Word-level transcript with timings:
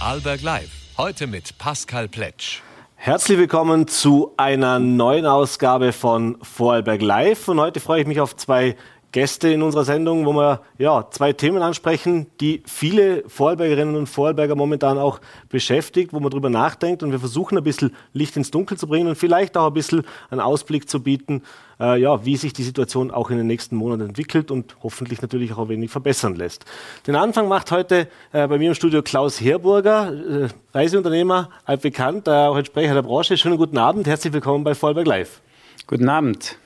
Vorarlberg 0.00 0.40
Live. 0.40 0.70
Heute 0.96 1.26
mit 1.26 1.58
Pascal 1.58 2.08
Pletsch. 2.08 2.60
Herzlich 2.96 3.36
willkommen 3.36 3.86
zu 3.86 4.32
einer 4.38 4.78
neuen 4.78 5.26
Ausgabe 5.26 5.92
von 5.92 6.38
Vorarlberg 6.40 7.02
Live. 7.02 7.48
Und 7.48 7.60
heute 7.60 7.80
freue 7.80 8.00
ich 8.00 8.06
mich 8.06 8.18
auf 8.18 8.34
zwei 8.34 8.76
Gäste 9.12 9.48
in 9.48 9.62
unserer 9.62 9.84
Sendung, 9.84 10.24
wo 10.24 10.32
wir 10.32 10.60
ja, 10.78 11.06
zwei 11.10 11.32
Themen 11.32 11.62
ansprechen, 11.62 12.26
die 12.40 12.62
viele 12.64 13.24
Vorarlbergerinnen 13.28 13.96
und 13.96 14.06
Vorarlberger 14.06 14.54
momentan 14.54 14.98
auch 14.98 15.20
beschäftigt, 15.48 16.12
wo 16.12 16.20
man 16.20 16.30
drüber 16.30 16.48
nachdenkt 16.48 17.02
und 17.02 17.10
wir 17.10 17.18
versuchen 17.18 17.58
ein 17.58 17.64
bisschen 17.64 17.94
Licht 18.12 18.36
ins 18.36 18.50
Dunkel 18.50 18.78
zu 18.78 18.86
bringen 18.86 19.08
und 19.08 19.16
vielleicht 19.16 19.56
auch 19.56 19.66
ein 19.66 19.74
bisschen 19.74 20.04
einen 20.30 20.40
Ausblick 20.40 20.88
zu 20.88 21.02
bieten, 21.02 21.42
äh, 21.80 22.00
ja, 22.00 22.24
wie 22.24 22.36
sich 22.36 22.52
die 22.52 22.62
Situation 22.62 23.10
auch 23.10 23.30
in 23.30 23.38
den 23.38 23.48
nächsten 23.48 23.74
Monaten 23.74 24.02
entwickelt 24.02 24.50
und 24.50 24.76
hoffentlich 24.82 25.20
natürlich 25.22 25.52
auch 25.52 25.58
ein 25.58 25.68
wenig 25.68 25.90
verbessern 25.90 26.36
lässt. 26.36 26.64
Den 27.06 27.16
Anfang 27.16 27.48
macht 27.48 27.72
heute 27.72 28.06
äh, 28.32 28.46
bei 28.46 28.58
mir 28.58 28.68
im 28.68 28.74
Studio 28.74 29.02
Klaus 29.02 29.40
Herburger, 29.40 30.12
äh, 30.12 30.48
Reiseunternehmer, 30.72 31.50
altbekannt, 31.64 32.28
auch 32.28 32.56
Entsprecher 32.56 32.94
der 32.94 33.02
Branche. 33.02 33.36
Schönen 33.36 33.56
guten 33.56 33.78
Abend, 33.78 34.06
herzlich 34.06 34.32
willkommen 34.32 34.62
bei 34.62 34.74
Vorarlberg 34.74 35.06
Live. 35.06 35.40
Guten 35.88 36.08
Abend. 36.08 36.56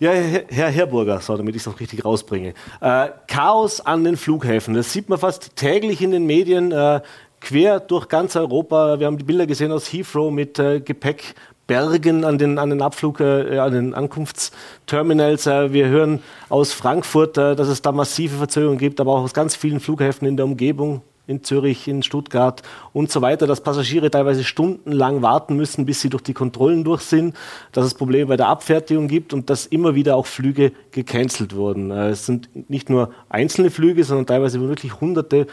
Ja, 0.00 0.12
Herr 0.12 0.70
Herburger, 0.70 1.20
so, 1.20 1.36
damit 1.36 1.54
ich 1.56 1.60
es 1.60 1.66
noch 1.66 1.78
richtig 1.78 2.06
rausbringe. 2.06 2.54
Äh, 2.80 3.08
Chaos 3.26 3.82
an 3.82 4.02
den 4.02 4.16
Flughäfen, 4.16 4.72
das 4.72 4.94
sieht 4.94 5.10
man 5.10 5.18
fast 5.18 5.56
täglich 5.56 6.00
in 6.00 6.10
den 6.10 6.24
Medien, 6.24 6.72
äh, 6.72 7.02
quer 7.42 7.80
durch 7.80 8.08
ganz 8.08 8.34
Europa. 8.34 8.98
Wir 8.98 9.06
haben 9.06 9.18
die 9.18 9.24
Bilder 9.24 9.46
gesehen 9.46 9.72
aus 9.72 9.92
Heathrow 9.92 10.32
mit 10.32 10.58
äh, 10.58 10.80
Gepäckbergen 10.80 12.24
an 12.24 12.38
den, 12.38 12.58
an 12.58 12.70
den 12.70 12.80
Abflug, 12.80 13.20
äh, 13.20 13.58
an 13.58 13.72
den 13.74 13.92
Ankunftsterminals. 13.92 15.46
Äh, 15.46 15.74
wir 15.74 15.88
hören 15.88 16.22
aus 16.48 16.72
Frankfurt, 16.72 17.36
äh, 17.36 17.54
dass 17.54 17.68
es 17.68 17.82
da 17.82 17.92
massive 17.92 18.38
Verzögerungen 18.38 18.78
gibt, 18.78 19.00
aber 19.00 19.12
auch 19.12 19.24
aus 19.24 19.34
ganz 19.34 19.54
vielen 19.54 19.80
Flughäfen 19.80 20.26
in 20.26 20.38
der 20.38 20.46
Umgebung 20.46 21.02
in 21.26 21.44
Zürich, 21.44 21.86
in 21.86 22.02
Stuttgart 22.02 22.62
und 22.92 23.10
so 23.10 23.22
weiter, 23.22 23.46
dass 23.46 23.62
Passagiere 23.62 24.10
teilweise 24.10 24.44
stundenlang 24.44 25.22
warten 25.22 25.56
müssen, 25.56 25.86
bis 25.86 26.00
sie 26.00 26.10
durch 26.10 26.22
die 26.22 26.34
Kontrollen 26.34 26.84
durch 26.84 27.02
sind, 27.02 27.36
dass 27.72 27.86
es 27.86 27.94
Probleme 27.94 28.26
bei 28.26 28.36
der 28.36 28.48
Abfertigung 28.48 29.08
gibt 29.08 29.32
und 29.32 29.48
dass 29.48 29.66
immer 29.66 29.94
wieder 29.94 30.16
auch 30.16 30.26
Flüge 30.26 30.72
gecancelt 30.90 31.54
wurden. 31.54 31.90
Äh, 31.90 32.10
es 32.10 32.26
sind 32.26 32.48
nicht 32.68 32.90
nur 32.90 33.12
einzelne 33.28 33.70
Flüge, 33.70 34.04
sondern 34.04 34.26
teilweise 34.26 34.60
wirklich 34.60 35.00
hunderte 35.00 35.46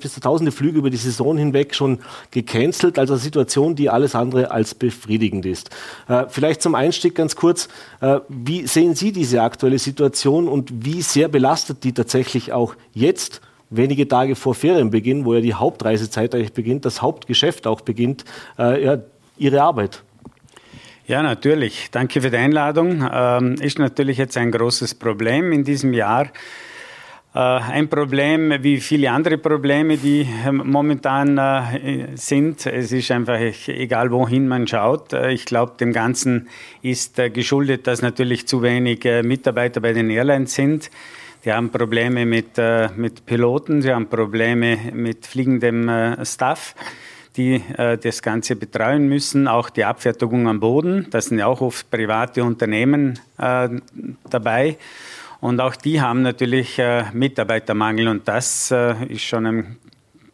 bis 0.00 0.14
zu 0.14 0.20
tausende 0.20 0.50
Flüge 0.50 0.78
über 0.78 0.90
die 0.90 0.96
Saison 0.96 1.36
hinweg 1.36 1.74
schon 1.74 1.98
gecancelt. 2.30 2.98
Also 2.98 3.14
eine 3.14 3.20
Situation, 3.20 3.74
die 3.74 3.90
alles 3.90 4.14
andere 4.14 4.50
als 4.50 4.74
befriedigend 4.74 5.44
ist. 5.44 5.70
Äh, 6.08 6.24
vielleicht 6.28 6.62
zum 6.62 6.74
Einstieg 6.74 7.14
ganz 7.14 7.36
kurz. 7.36 7.68
Äh, 8.00 8.20
wie 8.28 8.66
sehen 8.66 8.94
Sie 8.94 9.12
diese 9.12 9.42
aktuelle 9.42 9.78
Situation 9.78 10.48
und 10.48 10.86
wie 10.86 11.02
sehr 11.02 11.28
belastet 11.28 11.84
die 11.84 11.92
tatsächlich 11.92 12.52
auch 12.52 12.74
jetzt 12.94 13.42
wenige 13.76 14.08
Tage 14.08 14.34
vor 14.34 14.54
Ferienbeginn, 14.54 15.24
wo 15.24 15.34
ja 15.34 15.40
die 15.40 15.54
Hauptreisezeit 15.54 16.34
eigentlich 16.34 16.52
beginnt, 16.52 16.84
das 16.84 17.02
Hauptgeschäft 17.02 17.66
auch 17.66 17.80
beginnt, 17.80 18.24
äh, 18.58 18.84
ja, 18.84 18.98
Ihre 19.38 19.62
Arbeit? 19.62 20.02
Ja, 21.06 21.22
natürlich. 21.22 21.88
Danke 21.90 22.20
für 22.20 22.30
die 22.30 22.36
Einladung. 22.36 23.04
Ähm, 23.12 23.54
ist 23.54 23.78
natürlich 23.78 24.18
jetzt 24.18 24.36
ein 24.36 24.52
großes 24.52 24.94
Problem 24.94 25.50
in 25.50 25.64
diesem 25.64 25.92
Jahr. 25.92 26.28
Äh, 27.34 27.38
ein 27.38 27.88
Problem 27.88 28.52
wie 28.62 28.78
viele 28.78 29.10
andere 29.10 29.38
Probleme, 29.38 29.96
die 29.96 30.26
ähm, 30.46 30.62
momentan 30.66 31.38
äh, 31.38 32.08
sind. 32.14 32.66
Es 32.66 32.92
ist 32.92 33.10
einfach 33.10 33.40
egal, 33.68 34.10
wohin 34.10 34.48
man 34.48 34.66
schaut. 34.66 35.14
Äh, 35.14 35.32
ich 35.32 35.46
glaube, 35.46 35.72
dem 35.80 35.92
Ganzen 35.92 36.48
ist 36.82 37.16
geschuldet, 37.32 37.86
dass 37.86 38.02
natürlich 38.02 38.46
zu 38.46 38.62
wenig 38.62 39.04
Mitarbeiter 39.22 39.80
bei 39.80 39.92
den 39.92 40.10
Airlines 40.10 40.54
sind. 40.54 40.90
Die 41.44 41.52
haben 41.52 41.70
Probleme 41.70 42.24
mit, 42.24 42.56
äh, 42.56 42.88
mit 42.94 43.26
Piloten, 43.26 43.82
sie 43.82 43.92
haben 43.92 44.08
Probleme 44.08 44.78
mit 44.92 45.26
fliegendem 45.26 45.88
äh, 45.88 46.24
Staff, 46.24 46.76
die 47.36 47.54
äh, 47.76 47.98
das 47.98 48.22
Ganze 48.22 48.54
betreuen 48.54 49.08
müssen. 49.08 49.48
Auch 49.48 49.68
die 49.68 49.84
Abfertigung 49.84 50.46
am 50.46 50.60
Boden, 50.60 51.08
das 51.10 51.26
sind 51.26 51.38
ja 51.38 51.46
auch 51.46 51.60
oft 51.60 51.90
private 51.90 52.44
Unternehmen 52.44 53.18
äh, 53.38 53.68
dabei. 54.30 54.76
Und 55.40 55.60
auch 55.60 55.74
die 55.74 56.00
haben 56.00 56.22
natürlich 56.22 56.78
äh, 56.78 57.06
Mitarbeitermangel 57.12 58.06
und 58.06 58.28
das 58.28 58.70
äh, 58.70 58.94
ist 59.06 59.22
schon 59.22 59.46
ein 59.46 59.76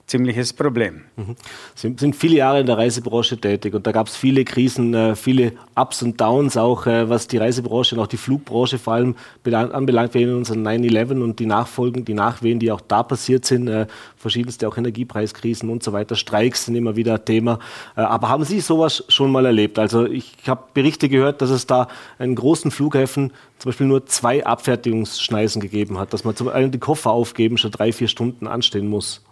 ziemliches 0.09 0.53
Problem. 0.53 1.03
Mhm. 1.17 1.37
Sie 1.75 1.95
sind 1.99 2.17
viele 2.17 2.37
Jahre 2.37 2.61
in 2.61 2.67
der 2.67 2.79
Reisebranche 2.79 3.39
tätig 3.39 3.75
und 3.75 3.87
da 3.87 3.93
gab 3.93 4.09
es 4.09 4.17
viele 4.17 4.45
Krisen, 4.45 4.95
äh, 4.95 5.15
viele 5.15 5.53
Ups 5.77 6.03
und 6.03 6.21
Downs, 6.21 6.57
auch 6.57 6.87
äh, 6.87 7.09
was 7.09 7.29
die 7.29 7.37
Reisebranche 7.37 7.95
und 7.95 8.01
auch 8.01 8.07
die 8.07 8.17
Flugbranche 8.17 8.79
vor 8.79 8.95
allem 8.95 9.15
anbelangt. 9.45 10.15
Wir 10.15 10.23
erinnern 10.23 10.39
uns 10.39 10.51
an 10.51 10.67
9-11 10.67 11.23
und 11.23 11.39
die 11.39 11.47
Nachfolgen, 11.47 12.05
die 12.05 12.15
Nachwehen, 12.15 12.59
die 12.59 12.73
auch 12.73 12.81
da 12.81 13.03
passiert 13.03 13.45
sind, 13.45 13.69
äh, 13.69 13.87
verschiedenste 14.17 14.67
auch 14.67 14.77
Energiepreiskrisen 14.79 15.69
und 15.69 15.83
so 15.83 15.93
weiter. 15.93 16.17
Streiks 16.17 16.65
sind 16.65 16.75
immer 16.75 16.97
wieder 16.97 17.25
Thema. 17.25 17.59
Aber 17.95 18.29
haben 18.29 18.45
Sie 18.45 18.61
sowas 18.61 19.05
schon 19.09 19.31
mal 19.31 19.45
erlebt? 19.47 19.79
Also 19.79 20.07
ich 20.07 20.35
habe 20.47 20.65
Berichte 20.75 21.09
gehört, 21.09 21.43
dass 21.43 21.51
es 21.51 21.67
da 21.67 21.89
in 22.19 22.35
großen 22.35 22.71
Flughäfen 22.71 23.33
zum 23.59 23.69
Beispiel 23.71 23.87
nur 23.87 24.07
zwei 24.07 24.45
Abfertigungsschneisen 24.45 25.61
gegeben 25.61 25.99
hat, 25.99 26.13
dass 26.13 26.25
man 26.25 26.35
zum 26.35 26.49
einen 26.49 26.71
die 26.71 26.79
Koffer 26.79 27.11
aufgeben 27.11 27.59
schon 27.59 27.71
drei, 27.71 27.93
vier 27.93 28.09
Stunden 28.09 28.47
anstehen 28.47 28.89
muss. 28.89 29.23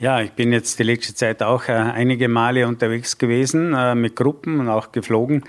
Ja, 0.00 0.20
ich 0.20 0.30
bin 0.30 0.52
jetzt 0.52 0.78
die 0.78 0.84
letzte 0.84 1.12
Zeit 1.12 1.42
auch 1.42 1.66
äh, 1.66 1.72
einige 1.72 2.28
Male 2.28 2.68
unterwegs 2.68 3.18
gewesen 3.18 3.74
äh, 3.74 3.96
mit 3.96 4.14
Gruppen 4.14 4.60
und 4.60 4.68
auch 4.68 4.92
geflogen. 4.92 5.42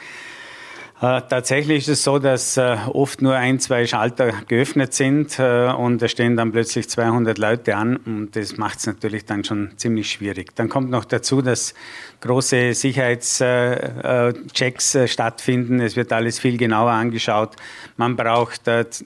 Äh, 1.02 1.22
tatsächlich 1.30 1.84
ist 1.84 1.90
es 1.90 2.04
so, 2.04 2.18
dass 2.18 2.58
oft 2.58 3.22
nur 3.22 3.36
ein, 3.36 3.60
zwei 3.60 3.86
Schalter 3.86 4.34
geöffnet 4.48 4.96
sind 4.96 5.40
und 5.40 6.02
da 6.02 6.08
stehen 6.08 6.36
dann 6.36 6.52
plötzlich 6.52 6.90
200 6.90 7.38
Leute 7.38 7.76
an 7.76 7.98
und 7.98 8.36
das 8.36 8.58
macht 8.58 8.80
es 8.80 8.88
natürlich 8.88 9.26
dann 9.26 9.44
schon 9.44 9.78
ziemlich 9.78 10.12
schwierig. 10.12 10.56
Dann 10.56 10.68
kommt 10.68 10.90
noch 10.90 11.06
dazu, 11.06 11.44
dass 11.44 11.76
große 12.22 12.74
Sicherheitschecks 12.74 14.98
stattfinden. 15.06 15.80
Es 15.80 15.96
wird 15.96 16.12
alles 16.12 16.40
viel 16.40 16.58
genauer 16.58 16.92
angeschaut. 16.92 17.56
Man 17.96 18.16
braucht 18.18 18.64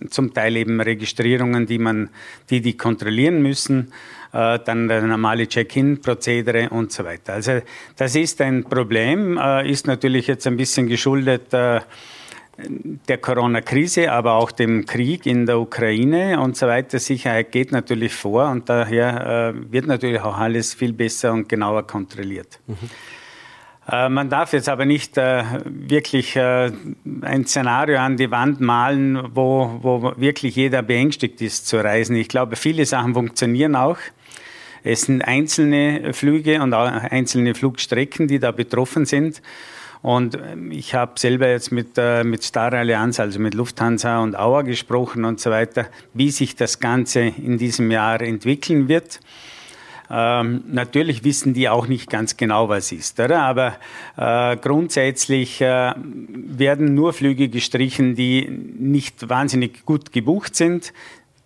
zum 0.09 0.33
Teil 0.33 0.55
eben 0.55 0.79
Registrierungen, 0.79 1.65
die 1.67 1.79
man, 1.79 2.09
die 2.49 2.61
die 2.61 2.77
kontrollieren 2.77 3.41
müssen. 3.43 3.91
Äh, 4.33 4.59
dann 4.65 4.87
der 4.87 5.03
normale 5.03 5.47
Check-in-Prozedere 5.47 6.69
und 6.71 6.91
so 6.91 7.05
weiter. 7.05 7.33
Also 7.33 7.61
das 7.95 8.15
ist 8.15 8.41
ein 8.41 8.63
Problem, 8.63 9.37
äh, 9.37 9.69
ist 9.69 9.85
natürlich 9.85 10.25
jetzt 10.25 10.47
ein 10.47 10.57
bisschen 10.57 10.87
geschuldet 10.87 11.53
äh, 11.53 11.81
der 12.57 13.17
Corona-Krise, 13.19 14.11
aber 14.11 14.33
auch 14.33 14.51
dem 14.51 14.87
Krieg 14.87 15.27
in 15.27 15.45
der 15.45 15.59
Ukraine 15.59 16.39
und 16.39 16.57
so 16.57 16.65
weiter. 16.65 16.97
Sicherheit 16.97 17.51
geht 17.51 17.71
natürlich 17.71 18.15
vor 18.15 18.49
und 18.49 18.69
daher 18.69 19.55
wird 19.71 19.87
natürlich 19.87 20.21
auch 20.21 20.37
alles 20.37 20.75
viel 20.75 20.93
besser 20.93 21.33
und 21.33 21.49
genauer 21.49 21.87
kontrolliert. 21.87 22.59
Mhm. 22.67 24.13
Man 24.13 24.29
darf 24.29 24.53
jetzt 24.53 24.69
aber 24.69 24.85
nicht 24.85 25.17
wirklich 25.17 26.37
ein 26.37 27.45
Szenario 27.47 27.97
an 27.97 28.17
die 28.17 28.29
Wand 28.29 28.61
malen, 28.61 29.31
wo, 29.33 29.79
wo 29.81 30.13
wirklich 30.17 30.55
jeder 30.55 30.83
beängstigt 30.83 31.41
ist 31.41 31.67
zu 31.67 31.77
reisen. 31.77 32.15
Ich 32.15 32.27
glaube, 32.29 32.55
viele 32.55 32.85
Sachen 32.85 33.15
funktionieren 33.15 33.75
auch. 33.75 33.97
Es 34.83 35.01
sind 35.01 35.21
einzelne 35.21 36.13
Flüge 36.13 36.61
und 36.61 36.73
einzelne 36.73 37.55
Flugstrecken, 37.55 38.27
die 38.27 38.39
da 38.39 38.51
betroffen 38.51 39.05
sind. 39.05 39.41
Und 40.01 40.35
ähm, 40.35 40.69
ich 40.71 40.93
habe 40.93 41.13
selber 41.17 41.49
jetzt 41.49 41.71
mit, 41.71 41.97
äh, 41.97 42.25
mit 42.25 42.43
Star 42.43 42.73
Allianz, 42.73 43.21
also 43.21 43.39
mit 43.39 43.53
Lufthansa 43.53 44.21
und 44.21 44.35
Auer 44.37 44.63
gesprochen 44.63 45.23
und 45.23 45.39
so 45.39 45.49
weiter, 45.49 45.85
wie 46.13 46.29
sich 46.29 46.57
das 46.57 46.81
Ganze 46.81 47.21
in 47.21 47.57
diesem 47.57 47.89
Jahr 47.89 48.21
entwickeln 48.21 48.89
wird. 48.89 49.21
Ähm, 50.11 50.65
natürlich 50.67 51.23
wissen 51.23 51.53
die 51.53 51.69
auch 51.69 51.87
nicht 51.87 52.09
ganz 52.09 52.35
genau, 52.35 52.67
was 52.67 52.91
ist, 52.91 53.17
oder? 53.21 53.43
aber 53.43 53.77
äh, 54.17 54.57
grundsätzlich 54.57 55.61
äh, 55.61 55.93
werden 55.95 56.93
nur 56.93 57.13
Flüge 57.13 57.47
gestrichen, 57.47 58.13
die 58.13 58.49
nicht 58.49 59.29
wahnsinnig 59.29 59.85
gut 59.85 60.11
gebucht 60.11 60.57
sind 60.57 60.91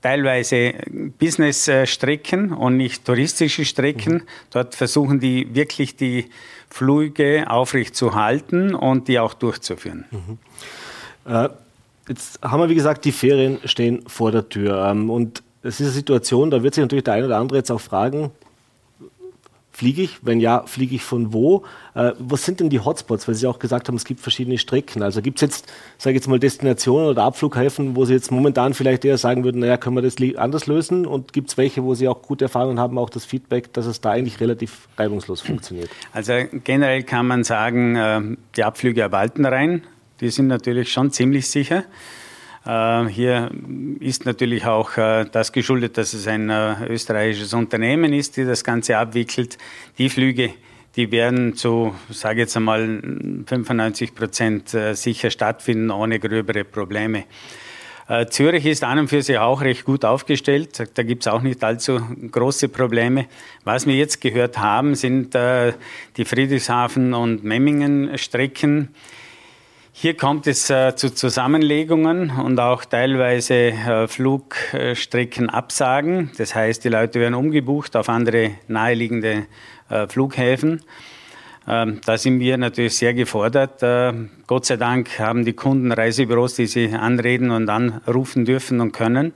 teilweise 0.01 0.73
Business-Strecken 1.19 2.53
und 2.53 2.77
nicht 2.77 3.05
touristische 3.05 3.65
Strecken. 3.65 4.13
Mhm. 4.13 4.21
Dort 4.51 4.75
versuchen 4.75 5.19
die 5.19 5.53
wirklich 5.55 5.95
die 5.95 6.29
Flüge 6.69 7.45
aufrecht 7.49 7.95
zu 7.95 8.15
halten 8.15 8.75
und 8.75 9.07
die 9.07 9.19
auch 9.19 9.33
durchzuführen. 9.33 10.05
Mhm. 10.11 10.37
Äh, 11.31 11.49
jetzt 12.07 12.39
haben 12.41 12.61
wir, 12.61 12.69
wie 12.69 12.75
gesagt, 12.75 13.05
die 13.05 13.11
Ferien 13.11 13.59
stehen 13.65 14.03
vor 14.07 14.31
der 14.31 14.47
Tür. 14.47 14.87
Ähm, 14.89 15.09
und 15.09 15.43
es 15.63 15.79
ist 15.79 15.87
eine 15.87 15.91
Situation, 15.91 16.51
da 16.51 16.63
wird 16.63 16.75
sich 16.75 16.81
natürlich 16.81 17.03
der 17.03 17.15
eine 17.15 17.25
oder 17.25 17.37
andere 17.37 17.57
jetzt 17.57 17.71
auch 17.71 17.81
fragen, 17.81 18.31
Fliege 19.77 20.01
ich? 20.01 20.17
Wenn 20.23 20.39
ja, 20.39 20.63
fliege 20.65 20.95
ich 20.95 21.03
von 21.03 21.33
wo? 21.33 21.63
Äh, 21.93 22.13
was 22.17 22.43
sind 22.43 22.61
denn 22.61 22.71
die 22.71 22.79
Hotspots? 22.79 23.27
Weil 23.27 23.35
Sie 23.35 23.45
auch 23.45 23.59
gesagt 23.59 23.87
haben, 23.87 23.95
es 23.95 24.05
gibt 24.05 24.21
verschiedene 24.21 24.57
Strecken. 24.57 25.03
Also 25.03 25.21
gibt 25.21 25.37
es 25.37 25.41
jetzt, 25.41 25.71
sage 25.99 26.15
ich 26.15 26.21
jetzt 26.21 26.27
mal, 26.27 26.39
Destinationen 26.39 27.09
oder 27.09 27.21
Abflughäfen, 27.21 27.95
wo 27.95 28.03
Sie 28.03 28.13
jetzt 28.13 28.31
momentan 28.31 28.73
vielleicht 28.73 29.05
eher 29.05 29.19
sagen 29.19 29.43
würden, 29.43 29.59
naja, 29.59 29.77
können 29.77 29.95
wir 29.95 30.01
das 30.01 30.15
anders 30.35 30.65
lösen? 30.65 31.05
Und 31.05 31.31
gibt 31.31 31.51
es 31.51 31.57
welche, 31.57 31.83
wo 31.83 31.93
Sie 31.93 32.07
auch 32.07 32.23
gute 32.23 32.45
Erfahrungen 32.45 32.79
haben, 32.79 32.97
auch 32.97 33.11
das 33.11 33.23
Feedback, 33.23 33.71
dass 33.73 33.85
es 33.85 34.01
da 34.01 34.09
eigentlich 34.09 34.39
relativ 34.39 34.87
reibungslos 34.97 35.41
funktioniert? 35.41 35.91
Also 36.11 36.33
generell 36.63 37.03
kann 37.03 37.27
man 37.27 37.43
sagen, 37.43 37.95
äh, 37.95 38.21
die 38.55 38.63
Abflüge 38.63 39.05
ab 39.05 39.13
Altenrhein, 39.13 39.83
die 40.21 40.29
sind 40.29 40.47
natürlich 40.47 40.91
schon 40.91 41.11
ziemlich 41.11 41.47
sicher. 41.49 41.83
Äh, 42.67 43.07
hier 43.07 43.49
ist 44.01 44.25
natürlich 44.25 44.65
auch 44.65 44.97
äh, 44.97 45.25
das 45.31 45.53
geschuldet, 45.53 45.97
dass 45.97 46.13
es 46.13 46.27
ein 46.27 46.49
äh, 46.49 46.85
österreichisches 46.87 47.53
Unternehmen 47.53 48.11
ist, 48.11 48.35
die 48.35 48.43
das 48.43 48.63
Ganze 48.63 48.97
abwickelt. 48.97 49.57
Die 49.97 50.09
Flüge, 50.09 50.51
die 50.97 51.09
werden 51.11 51.55
zu, 51.55 51.95
sage 52.09 52.41
jetzt 52.41 52.57
einmal, 52.57 53.01
95 53.45 54.13
Prozent 54.15 54.69
sicher 54.93 55.29
stattfinden, 55.29 55.91
ohne 55.91 56.19
gröbere 56.19 56.63
Probleme. 56.63 57.25
Zürich 58.29 58.65
ist 58.65 58.83
an 58.83 58.99
und 58.99 59.07
für 59.09 59.21
sich 59.21 59.37
auch 59.37 59.61
recht 59.61 59.85
gut 59.85 60.05
aufgestellt. 60.05 60.81
Da 60.95 61.03
gibt 61.03 61.23
es 61.23 61.27
auch 61.27 61.43
nicht 61.43 61.63
allzu 61.63 61.99
große 62.31 62.69
Probleme. 62.69 63.27
Was 63.63 63.85
wir 63.85 63.95
jetzt 63.95 64.21
gehört 64.21 64.57
haben, 64.57 64.95
sind 64.95 65.35
die 65.35 66.25
Friedrichshafen- 66.25 67.13
und 67.13 67.43
Memmingen-Strecken. 67.43 68.89
Hier 69.99 70.15
kommt 70.15 70.45
es 70.45 70.69
äh, 70.69 70.95
zu 70.95 71.11
Zusammenlegungen 71.11 72.29
und 72.29 72.59
auch 72.59 72.85
teilweise 72.85 73.55
äh, 73.55 74.07
Flugstreckenabsagen. 74.07 76.29
Das 76.37 76.53
heißt, 76.53 76.83
die 76.83 76.89
Leute 76.89 77.19
werden 77.19 77.33
umgebucht 77.33 77.95
auf 77.95 78.07
andere 78.07 78.51
naheliegende 78.67 79.47
äh, 79.89 80.07
Flughäfen. 80.07 80.83
Ähm, 81.67 81.99
da 82.05 82.15
sind 82.19 82.39
wir 82.39 82.59
natürlich 82.59 82.95
sehr 82.95 83.15
gefordert. 83.15 83.81
Äh, 83.81 84.13
Gott 84.45 84.67
sei 84.67 84.77
Dank 84.77 85.17
haben 85.17 85.45
die 85.45 85.53
Kunden 85.53 85.91
Reisebüros, 85.91 86.53
die 86.53 86.67
sie 86.67 86.89
anreden 86.89 87.49
und 87.49 87.67
anrufen 87.67 88.45
dürfen 88.45 88.81
und 88.81 88.91
können. 88.91 89.33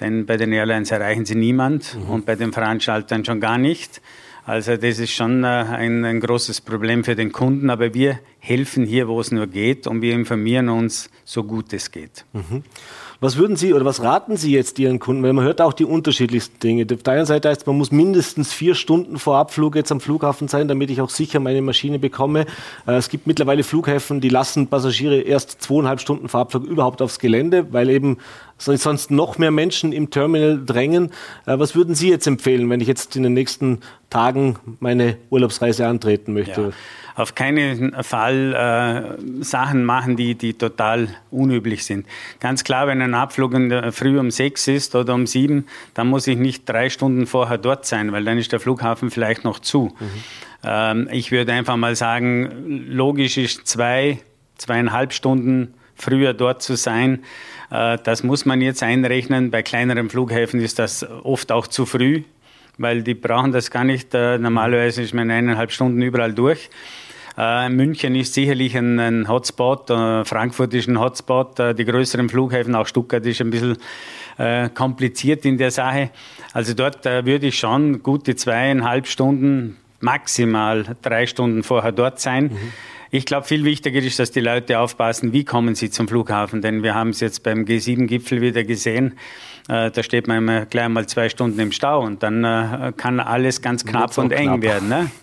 Denn 0.00 0.26
bei 0.26 0.36
den 0.36 0.52
Airlines 0.52 0.90
erreichen 0.90 1.26
sie 1.26 1.36
niemand 1.36 1.94
mhm. 1.94 2.10
und 2.10 2.26
bei 2.26 2.34
den 2.34 2.52
Veranstaltern 2.52 3.24
schon 3.24 3.38
gar 3.38 3.56
nicht. 3.56 4.00
Also 4.44 4.76
das 4.76 4.98
ist 4.98 5.12
schon 5.12 5.44
äh, 5.44 5.46
ein, 5.46 6.04
ein, 6.04 6.20
großes 6.20 6.62
Problem 6.62 7.04
für 7.04 7.14
den 7.14 7.30
Kunden, 7.30 7.70
aber 7.70 7.94
wir 7.94 8.18
helfen 8.40 8.86
hier, 8.86 9.06
wo 9.06 9.20
es 9.20 9.30
nur 9.30 9.46
geht 9.46 9.86
und 9.86 10.02
wir 10.02 10.14
informieren 10.14 10.68
uns, 10.68 11.10
so 11.24 11.44
gut 11.44 11.72
es 11.72 11.90
geht. 11.92 12.24
Mhm. 12.32 12.64
Was 13.22 13.36
würden 13.36 13.54
Sie 13.54 13.72
oder 13.72 13.84
was 13.84 14.02
raten 14.02 14.36
Sie 14.36 14.50
jetzt 14.50 14.80
Ihren 14.80 14.98
Kunden? 14.98 15.22
Weil 15.22 15.32
man 15.32 15.44
hört 15.44 15.60
auch 15.60 15.74
die 15.74 15.84
unterschiedlichsten 15.84 16.58
Dinge. 16.58 16.84
Auf 16.92 17.04
der 17.04 17.12
einen 17.12 17.24
Seite 17.24 17.50
heißt, 17.50 17.68
man 17.68 17.78
muss 17.78 17.92
mindestens 17.92 18.52
vier 18.52 18.74
Stunden 18.74 19.16
vor 19.16 19.36
Abflug 19.36 19.76
jetzt 19.76 19.92
am 19.92 20.00
Flughafen 20.00 20.48
sein, 20.48 20.66
damit 20.66 20.90
ich 20.90 21.00
auch 21.00 21.08
sicher 21.08 21.38
meine 21.38 21.62
Maschine 21.62 22.00
bekomme. 22.00 22.46
Äh, 22.84 22.94
es 22.94 23.08
gibt 23.10 23.28
mittlerweile 23.28 23.62
Flughäfen, 23.62 24.20
die 24.20 24.28
lassen 24.28 24.66
Passagiere 24.66 25.20
erst 25.20 25.62
zweieinhalb 25.62 26.00
Stunden 26.00 26.28
vor 26.28 26.40
Abflug 26.40 26.64
überhaupt 26.64 27.00
aufs 27.00 27.20
Gelände, 27.20 27.72
weil 27.72 27.90
eben 27.90 28.18
sonst 28.58 29.12
noch 29.12 29.38
mehr 29.38 29.52
Menschen 29.52 29.92
im 29.92 30.10
Terminal 30.10 30.60
drängen. 30.66 31.12
Äh, 31.46 31.60
was 31.60 31.76
würden 31.76 31.94
Sie 31.94 32.10
jetzt 32.10 32.26
empfehlen, 32.26 32.68
wenn 32.70 32.80
ich 32.80 32.88
jetzt 32.88 33.14
in 33.14 33.22
den 33.22 33.34
nächsten 33.34 33.82
Tagen 34.10 34.56
meine 34.80 35.16
Urlaubsreise 35.30 35.86
antreten 35.86 36.32
möchte? 36.32 36.60
Ja 36.60 36.70
auf 37.14 37.34
keinen 37.34 37.92
Fall 38.02 39.18
äh, 39.18 39.42
Sachen 39.44 39.84
machen, 39.84 40.16
die, 40.16 40.34
die 40.34 40.54
total 40.54 41.08
unüblich 41.30 41.84
sind. 41.84 42.06
Ganz 42.40 42.64
klar, 42.64 42.86
wenn 42.86 43.02
ein 43.02 43.14
Abflug 43.14 43.54
in 43.54 43.68
der 43.68 43.92
Früh 43.92 44.18
um 44.18 44.30
sechs 44.30 44.68
ist 44.68 44.94
oder 44.94 45.14
um 45.14 45.26
sieben, 45.26 45.66
dann 45.94 46.08
muss 46.08 46.26
ich 46.26 46.38
nicht 46.38 46.68
drei 46.68 46.90
Stunden 46.90 47.26
vorher 47.26 47.58
dort 47.58 47.86
sein, 47.86 48.12
weil 48.12 48.24
dann 48.24 48.38
ist 48.38 48.52
der 48.52 48.60
Flughafen 48.60 49.10
vielleicht 49.10 49.44
noch 49.44 49.58
zu. 49.58 49.94
Mhm. 49.98 50.08
Ähm, 50.64 51.08
ich 51.10 51.32
würde 51.32 51.52
einfach 51.52 51.76
mal 51.76 51.96
sagen, 51.96 52.86
logisch 52.88 53.36
ist 53.36 53.66
zwei, 53.66 54.18
zweieinhalb 54.56 55.12
Stunden 55.12 55.74
früher 55.94 56.34
dort 56.34 56.62
zu 56.62 56.76
sein. 56.76 57.24
Äh, 57.70 57.98
das 58.02 58.22
muss 58.22 58.44
man 58.44 58.60
jetzt 58.60 58.82
einrechnen. 58.82 59.50
Bei 59.50 59.62
kleineren 59.62 60.08
Flughäfen 60.08 60.60
ist 60.60 60.78
das 60.78 61.06
oft 61.24 61.52
auch 61.52 61.66
zu 61.66 61.86
früh 61.86 62.22
weil 62.78 63.02
die 63.02 63.14
brauchen 63.14 63.52
das 63.52 63.70
gar 63.70 63.84
nicht. 63.84 64.14
Äh, 64.14 64.38
normalerweise 64.38 65.02
ist 65.02 65.14
man 65.14 65.30
eineinhalb 65.30 65.72
Stunden 65.72 66.00
überall 66.02 66.32
durch. 66.32 66.70
Äh, 67.36 67.68
München 67.68 68.14
ist 68.14 68.34
sicherlich 68.34 68.76
ein, 68.76 69.26
Hotspot, 69.28 69.88
äh, 69.90 70.24
Frankfurt 70.24 70.74
ist 70.74 70.88
ein 70.88 71.00
Hotspot, 71.00 71.58
die 71.78 71.84
größeren 71.84 72.28
Flughäfen, 72.28 72.74
auch 72.74 72.86
Stuttgart 72.86 73.24
ist 73.24 73.40
ein 73.40 73.50
bisschen 73.50 73.76
kompliziert 74.74 75.44
in 75.44 75.58
der 75.58 75.70
Sache. 75.70 76.10
Also 76.54 76.72
dort 76.72 77.04
würde 77.04 77.48
ich 77.48 77.58
schon 77.58 78.02
gute 78.02 78.34
zweieinhalb 78.34 79.06
Stunden, 79.06 79.76
maximal 80.00 80.96
drei 81.02 81.26
Stunden 81.26 81.62
vorher 81.62 81.92
dort 81.92 82.18
sein. 82.18 82.44
Mhm. 82.44 82.72
Ich 83.14 83.26
glaube, 83.26 83.46
viel 83.46 83.64
wichtiger 83.64 84.00
ist, 84.00 84.18
dass 84.18 84.30
die 84.30 84.40
Leute 84.40 84.80
aufpassen, 84.80 85.34
wie 85.34 85.44
kommen 85.44 85.74
sie 85.74 85.90
zum 85.90 86.08
Flughafen. 86.08 86.62
Denn 86.62 86.82
wir 86.82 86.94
haben 86.94 87.10
es 87.10 87.20
jetzt 87.20 87.42
beim 87.42 87.66
G7-Gipfel 87.66 88.40
wieder 88.40 88.64
gesehen. 88.64 89.18
Äh, 89.68 89.90
da 89.90 90.02
steht 90.02 90.28
man 90.28 90.38
immer 90.38 90.64
gleich 90.64 90.88
mal 90.88 91.06
zwei 91.06 91.28
Stunden 91.28 91.60
im 91.60 91.72
Stau 91.72 92.00
und 92.00 92.22
dann 92.22 92.42
äh, 92.42 92.92
kann 92.96 93.20
alles 93.20 93.60
ganz 93.60 93.84
knapp 93.84 94.16
und 94.16 94.32
eng 94.32 94.46
knapp. 94.46 94.62
werden. 94.62 94.88
Ne? 94.88 95.10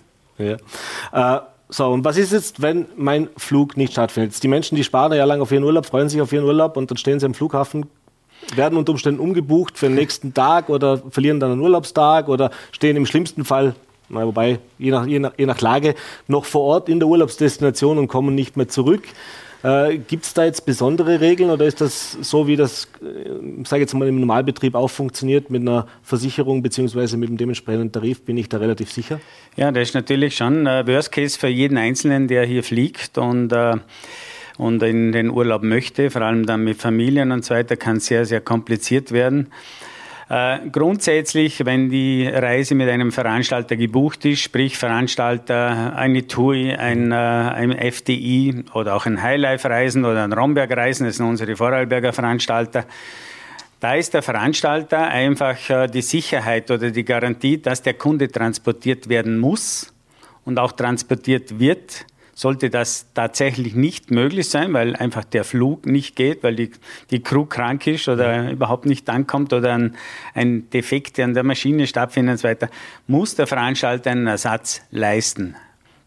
Ja. 1.12 1.36
Äh, 1.36 1.40
so, 1.68 1.88
und 1.88 2.02
was 2.02 2.16
ist 2.16 2.32
jetzt, 2.32 2.62
wenn 2.62 2.86
mein 2.96 3.28
Flug 3.36 3.76
nicht 3.76 3.92
stattfindet? 3.92 4.42
Die 4.42 4.48
Menschen, 4.48 4.74
die 4.74 4.84
sparen 4.84 5.12
ja 5.12 5.26
lang 5.26 5.42
auf 5.42 5.52
ihren 5.52 5.64
Urlaub, 5.64 5.84
freuen 5.84 6.08
sich 6.08 6.22
auf 6.22 6.32
ihren 6.32 6.46
Urlaub 6.46 6.78
und 6.78 6.90
dann 6.90 6.96
stehen 6.96 7.20
sie 7.20 7.26
am 7.26 7.34
Flughafen, 7.34 7.84
werden 8.54 8.78
unter 8.78 8.92
Umständen 8.92 9.20
umgebucht 9.20 9.76
für 9.76 9.86
den 9.86 9.96
nächsten 9.96 10.32
Tag 10.32 10.70
oder 10.70 10.96
verlieren 11.10 11.40
dann 11.40 11.52
einen 11.52 11.60
Urlaubstag 11.60 12.28
oder 12.28 12.50
stehen 12.72 12.96
im 12.96 13.04
schlimmsten 13.04 13.44
Fall, 13.44 13.74
na, 14.10 14.26
wobei 14.26 14.58
je 14.78 14.90
nach, 14.90 15.06
je, 15.06 15.18
nach, 15.18 15.32
je 15.38 15.46
nach 15.46 15.60
Lage, 15.60 15.94
noch 16.28 16.44
vor 16.44 16.62
Ort 16.62 16.88
in 16.88 16.98
der 16.98 17.08
Urlaubsdestination 17.08 17.98
und 17.98 18.08
kommen 18.08 18.34
nicht 18.34 18.56
mehr 18.56 18.68
zurück. 18.68 19.02
Äh, 19.62 19.98
Gibt 19.98 20.24
es 20.24 20.32
da 20.32 20.44
jetzt 20.44 20.64
besondere 20.64 21.20
Regeln 21.20 21.50
oder 21.50 21.66
ist 21.66 21.80
das 21.80 22.12
so, 22.12 22.46
wie 22.46 22.56
das, 22.56 22.88
äh, 23.02 23.64
sage 23.64 23.82
jetzt 23.82 23.92
mal, 23.94 24.08
im 24.08 24.18
Normalbetrieb 24.18 24.74
auch 24.74 24.88
funktioniert 24.88 25.50
mit 25.50 25.60
einer 25.60 25.86
Versicherung 26.02 26.62
bzw. 26.62 27.16
mit 27.16 27.28
dem 27.28 27.36
dementsprechenden 27.36 27.92
Tarif? 27.92 28.22
Bin 28.22 28.38
ich 28.38 28.48
da 28.48 28.56
relativ 28.56 28.90
sicher? 28.90 29.20
Ja, 29.56 29.70
das 29.70 29.88
ist 29.88 29.94
natürlich 29.94 30.34
schon 30.36 30.66
äh, 30.66 30.86
Worst 30.86 31.12
Case 31.12 31.38
für 31.38 31.48
jeden 31.48 31.76
Einzelnen, 31.76 32.26
der 32.26 32.44
hier 32.46 32.62
fliegt 32.62 33.18
und 33.18 33.52
äh, 33.52 33.76
und 34.56 34.82
in 34.82 35.10
den 35.12 35.30
Urlaub 35.30 35.62
möchte, 35.62 36.10
vor 36.10 36.20
allem 36.20 36.44
dann 36.44 36.64
mit 36.64 36.76
Familien 36.76 37.32
und 37.32 37.46
so 37.46 37.54
weiter, 37.54 37.78
kann 37.78 37.98
sehr, 37.98 38.26
sehr 38.26 38.42
kompliziert 38.42 39.10
werden. 39.10 39.48
Äh, 40.30 40.70
grundsätzlich, 40.70 41.66
wenn 41.66 41.90
die 41.90 42.24
Reise 42.28 42.76
mit 42.76 42.88
einem 42.88 43.10
Veranstalter 43.10 43.74
gebucht 43.74 44.24
ist, 44.24 44.38
sprich 44.38 44.78
Veranstalter, 44.78 45.96
eine 45.96 46.24
TUI, 46.28 46.72
ein, 46.72 47.10
äh, 47.10 47.16
ein 47.16 47.72
FDI 47.72 48.62
oder 48.72 48.94
auch 48.94 49.06
ein 49.06 49.20
Highlife-Reisen 49.20 50.04
oder 50.04 50.22
ein 50.22 50.32
Romberg-Reisen, 50.32 51.04
das 51.04 51.16
sind 51.16 51.26
unsere 51.26 51.56
Vorarlberger 51.56 52.12
Veranstalter, 52.12 52.84
da 53.80 53.94
ist 53.94 54.14
der 54.14 54.22
Veranstalter 54.22 55.08
einfach 55.08 55.68
äh, 55.68 55.88
die 55.88 56.02
Sicherheit 56.02 56.70
oder 56.70 56.92
die 56.92 57.04
Garantie, 57.04 57.60
dass 57.60 57.82
der 57.82 57.94
Kunde 57.94 58.28
transportiert 58.28 59.08
werden 59.08 59.36
muss 59.36 59.92
und 60.44 60.60
auch 60.60 60.70
transportiert 60.70 61.58
wird 61.58 62.06
sollte 62.40 62.70
das 62.70 63.12
tatsächlich 63.12 63.74
nicht 63.74 64.10
möglich 64.10 64.48
sein, 64.48 64.72
weil 64.72 64.96
einfach 64.96 65.24
der 65.24 65.44
Flug 65.44 65.84
nicht 65.84 66.16
geht, 66.16 66.42
weil 66.42 66.56
die, 66.56 66.70
die 67.10 67.22
Crew 67.22 67.44
krank 67.44 67.86
ist 67.86 68.08
oder 68.08 68.50
überhaupt 68.50 68.86
nicht 68.86 69.10
ankommt 69.10 69.52
oder 69.52 69.74
ein, 69.74 69.94
ein 70.32 70.70
Defekt 70.70 71.20
an 71.20 71.34
der 71.34 71.42
Maschine 71.42 71.86
stattfindet 71.86 72.32
und 72.32 72.38
so 72.38 72.48
weiter, 72.48 72.70
muss 73.06 73.34
der 73.34 73.46
Veranstalter 73.46 74.12
einen 74.12 74.26
Ersatz 74.26 74.80
leisten. 74.90 75.54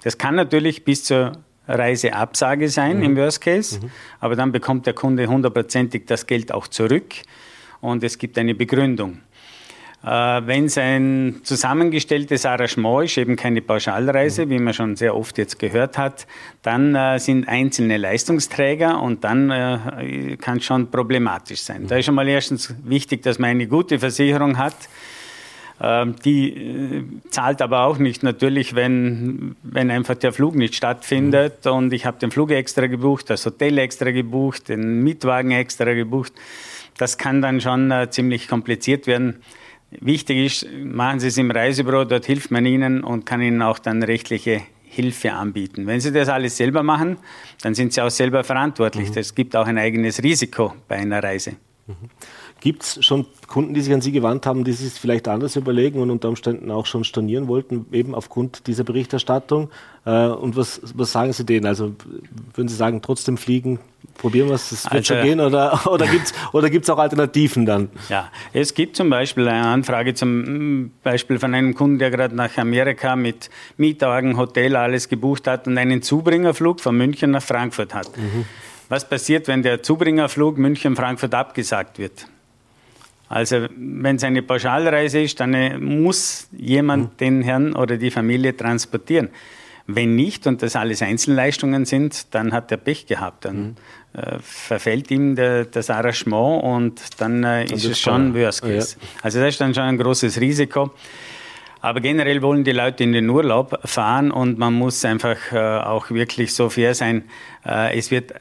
Das 0.03 0.17
kann 0.17 0.33
natürlich 0.33 0.83
bis 0.83 1.03
zur 1.03 1.33
Reiseabsage 1.67 2.67
sein 2.67 2.97
mhm. 2.97 3.03
im 3.03 3.15
Worst 3.15 3.41
Case, 3.41 3.79
mhm. 3.79 3.91
aber 4.19 4.35
dann 4.35 4.51
bekommt 4.51 4.87
der 4.87 4.95
Kunde 4.95 5.27
hundertprozentig 5.27 6.07
das 6.07 6.25
Geld 6.25 6.51
auch 6.51 6.67
zurück 6.67 7.13
und 7.79 8.03
es 8.03 8.17
gibt 8.17 8.39
eine 8.39 8.55
Begründung. 8.55 9.19
Äh, 10.03 10.07
Wenn 10.07 10.65
es 10.65 10.77
ein 10.77 11.39
zusammengestelltes 11.43 12.45
Arrangement 12.45 13.05
ist, 13.05 13.17
eben 13.17 13.37
keine 13.37 13.61
Pauschalreise, 13.61 14.49
wie 14.49 14.59
man 14.59 14.73
schon 14.73 14.97
sehr 14.97 15.15
oft 15.15 15.37
jetzt 15.37 15.59
gehört 15.59 15.97
hat, 15.97 16.27
dann 16.61 16.93
äh, 16.93 17.19
sind 17.19 17.47
einzelne 17.47 17.95
Leistungsträger 17.95 19.01
und 19.01 19.23
dann 19.23 19.49
äh, 19.49 20.35
kann 20.37 20.57
es 20.57 20.65
schon 20.65 20.91
problematisch 20.91 21.61
sein. 21.61 21.87
Da 21.87 21.95
ist 21.95 22.05
schon 22.05 22.15
mal 22.15 22.27
erstens 22.27 22.75
wichtig, 22.83 23.23
dass 23.23 23.39
man 23.39 23.51
eine 23.51 23.67
gute 23.67 23.97
Versicherung 23.97 24.57
hat. 24.57 24.75
Ähm, 25.81 26.15
die 26.25 26.49
äh, 26.49 27.03
zahlt 27.29 27.61
aber 27.61 27.85
auch 27.85 27.97
nicht 27.97 28.23
natürlich, 28.23 28.75
wenn, 28.75 29.55
wenn 29.63 29.89
einfach 29.89 30.15
der 30.15 30.33
Flug 30.33 30.55
nicht 30.55 30.75
stattfindet 30.75 31.65
und 31.65 31.93
ich 31.93 32.05
habe 32.05 32.19
den 32.19 32.29
Flug 32.29 32.51
extra 32.51 32.87
gebucht, 32.87 33.29
das 33.29 33.45
Hotel 33.45 33.77
extra 33.77 34.11
gebucht, 34.11 34.67
den 34.67 35.01
Mietwagen 35.01 35.51
extra 35.51 35.93
gebucht. 35.93 36.33
Das 36.97 37.17
kann 37.17 37.41
dann 37.41 37.59
schon 37.59 37.91
ziemlich 38.11 38.47
kompliziert 38.47 39.07
werden. 39.07 39.41
Wichtig 40.01 40.45
ist, 40.45 40.67
machen 40.83 41.19
Sie 41.19 41.27
es 41.27 41.37
im 41.37 41.51
Reisebüro, 41.51 42.05
dort 42.05 42.25
hilft 42.25 42.51
man 42.51 42.65
Ihnen 42.65 43.03
und 43.03 43.25
kann 43.25 43.41
Ihnen 43.41 43.61
auch 43.61 43.79
dann 43.79 44.03
rechtliche 44.03 44.61
Hilfe 44.83 45.33
anbieten. 45.33 45.87
Wenn 45.87 45.99
Sie 45.99 46.11
das 46.11 46.29
alles 46.29 46.57
selber 46.57 46.83
machen, 46.83 47.17
dann 47.61 47.73
sind 47.73 47.93
Sie 47.93 48.01
auch 48.01 48.11
selber 48.11 48.43
verantwortlich. 48.43 49.09
Es 49.15 49.31
mhm. 49.31 49.35
gibt 49.35 49.55
auch 49.55 49.65
ein 49.65 49.77
eigenes 49.77 50.21
Risiko 50.21 50.73
bei 50.87 50.97
einer 50.97 51.23
Reise. 51.23 51.55
Mhm. 51.87 51.95
Gibt 52.63 52.83
es 52.83 53.05
schon 53.05 53.25
Kunden, 53.47 53.73
die 53.73 53.81
sich 53.81 53.93
an 53.93 53.99
Sie 53.99 54.13
gewandt 54.13 54.45
haben, 54.45 54.63
die 54.63 54.71
sich 54.71 54.93
vielleicht 54.93 55.27
anders 55.27 55.57
überlegen 55.57 55.99
und 55.99 56.09
unter 56.09 56.29
Umständen 56.29 56.71
auch 56.71 56.85
schon 56.85 57.03
stornieren 57.03 57.49
wollten, 57.49 57.87
eben 57.91 58.15
aufgrund 58.15 58.67
dieser 58.67 58.85
Berichterstattung? 58.85 59.69
Äh, 60.05 60.27
und 60.27 60.55
was, 60.55 60.79
was 60.95 61.11
sagen 61.11 61.33
Sie 61.33 61.45
denen? 61.45 61.65
Also 61.65 61.93
würden 62.53 62.69
Sie 62.69 62.75
sagen, 62.77 63.01
trotzdem 63.01 63.35
fliegen, 63.35 63.79
probieren 64.17 64.47
wir 64.47 64.55
es, 64.55 64.69
das 64.69 64.85
wird 64.85 64.93
also, 64.93 65.13
schon 65.13 65.23
gehen 65.23 65.41
oder, 65.41 65.85
oder 65.91 66.07
gibt 66.07 66.27
es 66.27 66.33
oder 66.53 66.69
gibt's 66.69 66.89
auch 66.89 66.99
Alternativen 66.99 67.65
dann? 67.65 67.89
Ja, 68.07 68.31
es 68.53 68.73
gibt 68.73 68.95
zum 68.95 69.09
Beispiel 69.09 69.45
eine 69.45 69.67
Anfrage 69.67 70.13
zum 70.13 70.91
Beispiel 71.03 71.39
von 71.39 71.53
einem 71.53 71.75
Kunden, 71.75 71.99
der 71.99 72.11
gerade 72.11 72.33
nach 72.33 72.57
Amerika 72.57 73.17
mit 73.17 73.49
Mietwagen, 73.75 74.37
Hotel, 74.37 74.77
alles 74.77 75.09
gebucht 75.09 75.47
hat 75.47 75.67
und 75.67 75.77
einen 75.77 76.01
Zubringerflug 76.01 76.79
von 76.79 76.95
München 76.95 77.31
nach 77.31 77.43
Frankfurt 77.43 77.93
hat. 77.93 78.17
Mhm. 78.17 78.45
Was 78.87 79.09
passiert, 79.09 79.49
wenn 79.49 79.63
der 79.63 79.83
Zubringerflug 79.83 80.57
München-Frankfurt 80.57 81.33
abgesagt 81.33 81.99
wird? 81.99 82.27
Also 83.33 83.65
wenn 83.75 84.17
es 84.17 84.23
eine 84.23 84.43
Pauschalreise 84.43 85.21
ist, 85.21 85.39
dann 85.39 85.55
äh, 85.55 85.79
muss 85.79 86.47
jemand 86.55 87.13
mhm. 87.13 87.17
den 87.17 87.41
Herrn 87.41 87.73
oder 87.73 87.97
die 87.97 88.11
Familie 88.11 88.55
transportieren. 88.55 89.29
Wenn 89.87 90.15
nicht 90.15 90.45
und 90.45 90.61
das 90.61 90.75
alles 90.75 91.01
Einzelleistungen 91.01 91.85
sind, 91.85 92.35
dann 92.35 92.53
hat 92.53 92.71
er 92.71 92.77
Pech 92.77 93.07
gehabt. 93.07 93.45
Dann 93.45 93.57
mhm. 93.57 93.75
äh, 94.21 94.37
verfällt 94.39 95.09
ihm 95.09 95.35
der, 95.35 95.65
das 95.65 95.89
Arrangement 95.89 96.63
und 96.63 97.01
dann 97.17 97.43
äh, 97.43 97.65
ist 97.65 97.85
es 97.85 97.99
schon 97.99 98.35
Worst 98.35 98.61
Case. 98.61 98.97
Ja. 98.99 99.07
Also 99.23 99.39
das 99.39 99.49
ist 99.49 99.61
dann 99.61 99.73
schon 99.73 99.83
ein 99.83 99.97
großes 99.97 100.39
Risiko. 100.39 100.91
Aber 101.81 102.01
generell 102.01 102.43
wollen 102.43 102.63
die 102.63 102.71
Leute 102.71 103.03
in 103.03 103.13
den 103.13 103.27
Urlaub 103.27 103.79
fahren 103.83 104.29
und 104.29 104.59
man 104.59 104.75
muss 104.75 105.03
einfach 105.05 105.37
äh, 105.51 105.57
auch 105.57 106.11
wirklich 106.11 106.53
so 106.53 106.69
fair 106.69 106.93
sein. 106.93 107.23
Äh, 107.65 107.97
es 107.97 108.11
wird 108.11 108.35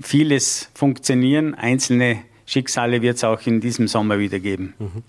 vieles 0.00 0.70
funktionieren, 0.74 1.54
einzelne 1.54 2.22
Schicksale 2.48 3.02
wird 3.02 3.16
es 3.16 3.24
auch 3.24 3.40
in 3.46 3.60
diesem 3.60 3.88
Sommer 3.88 4.18
wieder 4.18 4.40
geben. 4.40 4.74
Mhm 4.78 5.02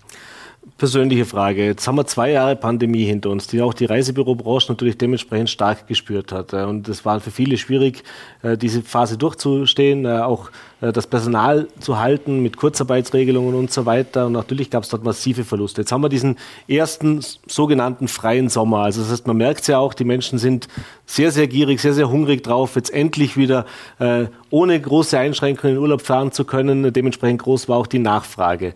persönliche 0.80 1.26
Frage. 1.26 1.66
Jetzt 1.66 1.86
haben 1.86 1.96
wir 1.96 2.06
zwei 2.06 2.30
Jahre 2.30 2.56
Pandemie 2.56 3.04
hinter 3.04 3.28
uns, 3.28 3.46
die 3.46 3.60
auch 3.60 3.74
die 3.74 3.84
Reisebürobranche 3.84 4.72
natürlich 4.72 4.96
dementsprechend 4.96 5.50
stark 5.50 5.86
gespürt 5.86 6.32
hat. 6.32 6.54
Und 6.54 6.88
es 6.88 7.04
war 7.04 7.20
für 7.20 7.30
viele 7.30 7.58
schwierig, 7.58 8.02
äh, 8.42 8.56
diese 8.56 8.80
Phase 8.80 9.18
durchzustehen, 9.18 10.06
äh, 10.06 10.20
auch 10.20 10.50
äh, 10.80 10.90
das 10.90 11.06
Personal 11.06 11.68
zu 11.80 11.98
halten 11.98 12.42
mit 12.42 12.56
Kurzarbeitsregelungen 12.56 13.54
und 13.54 13.70
so 13.70 13.84
weiter. 13.84 14.24
Und 14.24 14.32
natürlich 14.32 14.70
gab 14.70 14.84
es 14.84 14.88
dort 14.88 15.04
massive 15.04 15.44
Verluste. 15.44 15.82
Jetzt 15.82 15.92
haben 15.92 16.00
wir 16.00 16.08
diesen 16.08 16.36
ersten 16.66 17.20
sogenannten 17.46 18.08
freien 18.08 18.48
Sommer. 18.48 18.78
Also 18.78 19.02
das 19.02 19.12
heißt, 19.12 19.26
man 19.26 19.36
merkt 19.36 19.60
es 19.60 19.66
ja 19.66 19.78
auch, 19.78 19.92
die 19.92 20.04
Menschen 20.04 20.38
sind 20.38 20.66
sehr, 21.04 21.30
sehr 21.30 21.46
gierig, 21.46 21.82
sehr, 21.82 21.92
sehr 21.92 22.08
hungrig 22.08 22.42
drauf, 22.42 22.76
jetzt 22.76 22.92
endlich 22.92 23.36
wieder 23.36 23.66
ohne 24.50 24.80
große 24.80 25.18
Einschränkungen 25.18 25.76
in 25.76 25.82
Urlaub 25.82 26.02
fahren 26.02 26.30
zu 26.30 26.44
können. 26.44 26.92
Dementsprechend 26.92 27.42
groß 27.42 27.68
war 27.68 27.76
auch 27.76 27.88
die 27.88 27.98
Nachfrage 27.98 28.74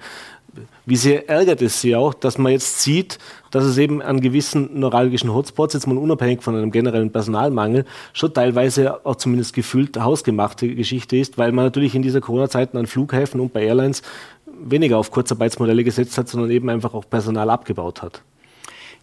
wie 0.86 0.96
sehr 0.96 1.28
ärgert 1.28 1.62
es 1.62 1.80
Sie 1.80 1.96
auch, 1.96 2.14
dass 2.14 2.38
man 2.38 2.52
jetzt 2.52 2.80
sieht, 2.80 3.18
dass 3.50 3.64
es 3.64 3.78
eben 3.78 4.02
an 4.02 4.20
gewissen 4.20 4.78
neuralgischen 4.78 5.32
Hotspots, 5.32 5.74
jetzt 5.74 5.86
mal 5.86 5.96
unabhängig 5.96 6.42
von 6.42 6.56
einem 6.56 6.70
generellen 6.70 7.10
Personalmangel, 7.10 7.84
schon 8.12 8.34
teilweise 8.34 9.04
auch 9.06 9.16
zumindest 9.16 9.54
gefühlt 9.54 9.98
hausgemachte 9.98 10.74
Geschichte 10.74 11.16
ist, 11.16 11.38
weil 11.38 11.52
man 11.52 11.64
natürlich 11.64 11.94
in 11.94 12.02
dieser 12.02 12.20
Corona-Zeit 12.20 12.74
an 12.74 12.86
Flughäfen 12.86 13.40
und 13.40 13.52
bei 13.52 13.64
Airlines 13.64 14.02
weniger 14.46 14.98
auf 14.98 15.10
Kurzarbeitsmodelle 15.10 15.84
gesetzt 15.84 16.18
hat, 16.18 16.28
sondern 16.28 16.50
eben 16.50 16.68
einfach 16.70 16.94
auch 16.94 17.08
Personal 17.08 17.50
abgebaut 17.50 18.02
hat. 18.02 18.22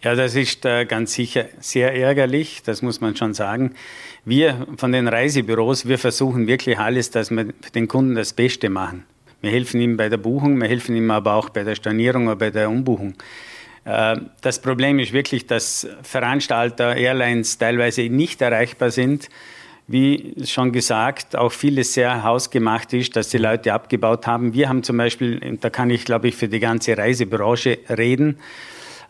Ja, 0.02 0.16
das 0.16 0.34
ist 0.34 0.64
äh, 0.64 0.84
ganz 0.84 1.12
sicher 1.12 1.46
sehr 1.60 1.94
ärgerlich, 1.94 2.62
das 2.64 2.82
muss 2.82 3.00
man 3.00 3.14
schon 3.14 3.34
sagen. 3.34 3.74
Wir 4.24 4.66
von 4.76 4.90
den 4.90 5.06
Reisebüros, 5.06 5.86
wir 5.86 5.98
versuchen 5.98 6.48
wirklich 6.48 6.78
alles, 6.78 7.10
dass 7.10 7.30
wir 7.30 7.52
den 7.74 7.86
Kunden 7.86 8.16
das 8.16 8.32
Beste 8.32 8.68
machen. 8.68 9.04
Wir 9.42 9.50
helfen 9.50 9.80
ihm 9.80 9.96
bei 9.96 10.08
der 10.08 10.18
Buchung, 10.18 10.56
wir 10.60 10.68
helfen 10.68 10.96
ihm 10.96 11.10
aber 11.10 11.34
auch 11.34 11.50
bei 11.50 11.64
der 11.64 11.74
Stornierung 11.74 12.28
oder 12.28 12.36
bei 12.36 12.50
der 12.50 12.70
Umbuchung. 12.70 13.14
Äh, 13.84 14.16
das 14.40 14.62
Problem 14.62 15.00
ist 15.00 15.12
wirklich, 15.12 15.46
dass 15.46 15.86
Veranstalter, 16.02 16.96
Airlines 16.96 17.58
teilweise 17.58 18.02
nicht 18.02 18.40
erreichbar 18.40 18.92
sind. 18.92 19.28
Wie 19.88 20.36
schon 20.44 20.70
gesagt, 20.70 21.34
auch 21.34 21.50
vieles 21.50 21.92
sehr 21.92 22.22
hausgemacht 22.22 22.92
ist, 22.92 23.16
dass 23.16 23.30
die 23.30 23.38
Leute 23.38 23.74
abgebaut 23.74 24.28
haben. 24.28 24.54
Wir 24.54 24.68
haben 24.68 24.84
zum 24.84 24.96
Beispiel, 24.96 25.58
da 25.60 25.70
kann 25.70 25.90
ich 25.90 26.04
glaube 26.04 26.28
ich 26.28 26.36
für 26.36 26.48
die 26.48 26.60
ganze 26.60 26.96
Reisebranche 26.96 27.78
reden, 27.90 28.38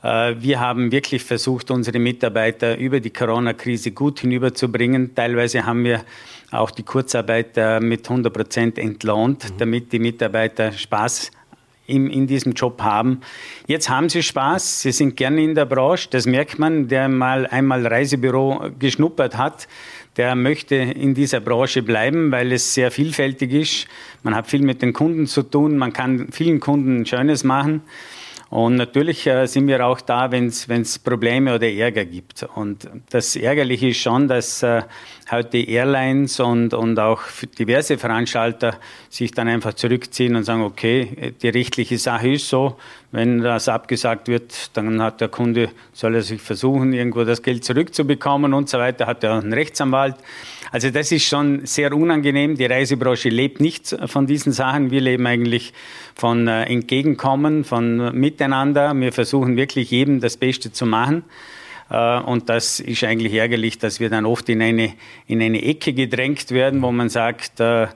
wir 0.02 0.58
haben 0.58 0.90
wirklich 0.90 1.22
versucht, 1.22 1.70
unsere 1.70 2.00
Mitarbeiter 2.00 2.76
über 2.76 2.98
die 2.98 3.10
Corona-Krise 3.10 3.92
gut 3.92 4.20
hinüberzubringen. 4.20 5.14
Teilweise 5.14 5.64
haben 5.64 5.84
wir 5.84 6.02
auch 6.50 6.72
die 6.72 6.82
Kurzarbeit 6.82 7.80
mit 7.80 8.08
100 8.08 8.32
Prozent 8.32 8.78
entlohnt, 8.78 9.44
mhm. 9.44 9.58
damit 9.58 9.92
die 9.92 10.00
Mitarbeiter 10.00 10.72
Spaß 10.72 11.30
in, 11.86 12.08
in 12.08 12.26
diesem 12.26 12.52
Job 12.52 12.80
haben. 12.82 13.20
Jetzt 13.66 13.88
haben 13.88 14.08
sie 14.08 14.22
Spaß, 14.22 14.82
sie 14.82 14.92
sind 14.92 15.16
gerne 15.16 15.42
in 15.42 15.54
der 15.54 15.66
Branche, 15.66 16.08
das 16.10 16.26
merkt 16.26 16.58
man, 16.58 16.88
der 16.88 17.08
mal 17.08 17.46
einmal 17.46 17.86
Reisebüro 17.86 18.70
geschnuppert 18.78 19.36
hat, 19.36 19.68
der 20.16 20.34
möchte 20.34 20.76
in 20.76 21.14
dieser 21.14 21.40
Branche 21.40 21.82
bleiben, 21.82 22.30
weil 22.30 22.52
es 22.52 22.74
sehr 22.74 22.90
vielfältig 22.90 23.52
ist. 23.52 23.86
Man 24.22 24.34
hat 24.34 24.46
viel 24.46 24.62
mit 24.62 24.82
den 24.82 24.92
Kunden 24.92 25.26
zu 25.26 25.42
tun, 25.42 25.76
man 25.76 25.92
kann 25.92 26.28
vielen 26.30 26.60
Kunden 26.60 27.06
Schönes 27.06 27.44
machen. 27.44 27.82
Und 28.52 28.76
natürlich 28.76 29.26
äh, 29.26 29.46
sind 29.46 29.66
wir 29.66 29.86
auch 29.86 30.02
da, 30.02 30.30
wenn 30.30 30.48
es 30.48 30.98
Probleme 30.98 31.54
oder 31.54 31.70
Ärger 31.70 32.04
gibt. 32.04 32.46
Und 32.54 32.86
das 33.08 33.34
Ärgerliche 33.34 33.88
ist 33.88 33.96
schon, 33.96 34.28
dass 34.28 34.62
äh, 34.62 34.82
heute 35.30 35.56
Airlines 35.56 36.38
und, 36.38 36.74
und 36.74 36.98
auch 36.98 37.22
diverse 37.58 37.96
Veranstalter 37.96 38.74
sich 39.08 39.32
dann 39.32 39.48
einfach 39.48 39.72
zurückziehen 39.72 40.36
und 40.36 40.44
sagen, 40.44 40.60
okay, 40.64 41.32
die 41.40 41.48
rechtliche 41.48 41.96
Sache 41.96 42.32
ist 42.32 42.46
so, 42.46 42.76
wenn 43.10 43.38
das 43.40 43.70
abgesagt 43.70 44.28
wird, 44.28 44.76
dann 44.76 45.00
hat 45.00 45.22
der 45.22 45.28
Kunde, 45.28 45.70
soll 45.94 46.16
er 46.16 46.22
sich 46.22 46.42
versuchen, 46.42 46.92
irgendwo 46.92 47.24
das 47.24 47.42
Geld 47.42 47.64
zurückzubekommen 47.64 48.52
und 48.52 48.68
so 48.68 48.76
weiter, 48.76 49.06
hat 49.06 49.24
er 49.24 49.32
einen 49.32 49.54
Rechtsanwalt. 49.54 50.16
Also 50.72 50.88
das 50.88 51.12
ist 51.12 51.26
schon 51.26 51.66
sehr 51.66 51.94
unangenehm. 51.94 52.56
Die 52.56 52.64
Reisebranche 52.64 53.28
lebt 53.28 53.60
nicht 53.60 53.94
von 54.06 54.26
diesen 54.26 54.52
Sachen. 54.52 54.90
Wir 54.90 55.02
leben 55.02 55.26
eigentlich 55.26 55.74
von 56.14 56.48
äh, 56.48 56.64
Entgegenkommen, 56.64 57.64
von 57.64 58.18
Miteinander. 58.18 58.94
Wir 58.94 59.12
versuchen 59.12 59.58
wirklich 59.58 59.90
jedem 59.90 60.20
das 60.20 60.38
Beste 60.38 60.72
zu 60.72 60.86
machen. 60.86 61.24
Äh, 61.92 62.20
und 62.20 62.48
das 62.48 62.80
ist 62.80 63.04
eigentlich 63.04 63.34
ärgerlich, 63.34 63.78
dass 63.78 64.00
wir 64.00 64.08
dann 64.08 64.24
oft 64.24 64.48
in 64.48 64.62
eine, 64.62 64.94
in 65.26 65.42
eine 65.42 65.62
Ecke 65.62 65.92
gedrängt 65.92 66.50
werden, 66.50 66.80
wo 66.80 66.90
man 66.90 67.10
sagt, 67.10 67.60
äh, 67.60 67.88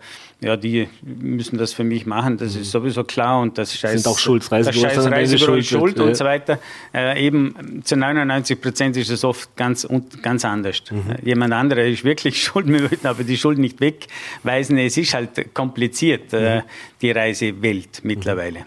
ja, 0.42 0.54
die 0.58 0.86
müssen 1.02 1.56
das 1.56 1.72
für 1.72 1.82
mich 1.82 2.04
machen, 2.04 2.36
das 2.36 2.56
ist 2.56 2.70
sowieso 2.70 3.04
klar 3.04 3.40
und 3.40 3.56
das 3.56 3.74
Scheiß, 3.74 4.02
sind 4.02 4.06
auch 4.06 4.18
Schuld, 4.18 4.52
Reisebüro, 4.52 4.84
das 4.84 4.94
Scheiß 4.94 5.10
Reisebüro 5.10 5.54
ist 5.54 5.68
schuld 5.68 5.98
und 5.98 6.14
so 6.14 6.26
weiter. 6.26 6.58
Äh, 6.92 7.24
eben 7.24 7.80
zu 7.84 7.96
99 7.96 8.60
Prozent 8.60 8.98
ist 8.98 9.08
es 9.08 9.24
oft 9.24 9.56
ganz, 9.56 9.88
ganz 10.20 10.44
anders. 10.44 10.82
Mhm. 10.90 11.10
Äh, 11.10 11.24
jemand 11.24 11.54
anderer 11.54 11.84
ist 11.84 12.04
wirklich 12.04 12.42
schuld, 12.44 12.68
wir 12.68 12.80
würden 12.80 13.06
aber 13.06 13.24
die 13.24 13.38
Schuld 13.38 13.56
nicht 13.56 13.80
wegweisen. 13.80 14.76
Es 14.76 14.98
ist 14.98 15.14
halt 15.14 15.54
kompliziert, 15.54 16.32
mhm. 16.34 16.62
die 17.00 17.12
Reisewelt 17.12 18.00
mittlerweile. 18.02 18.66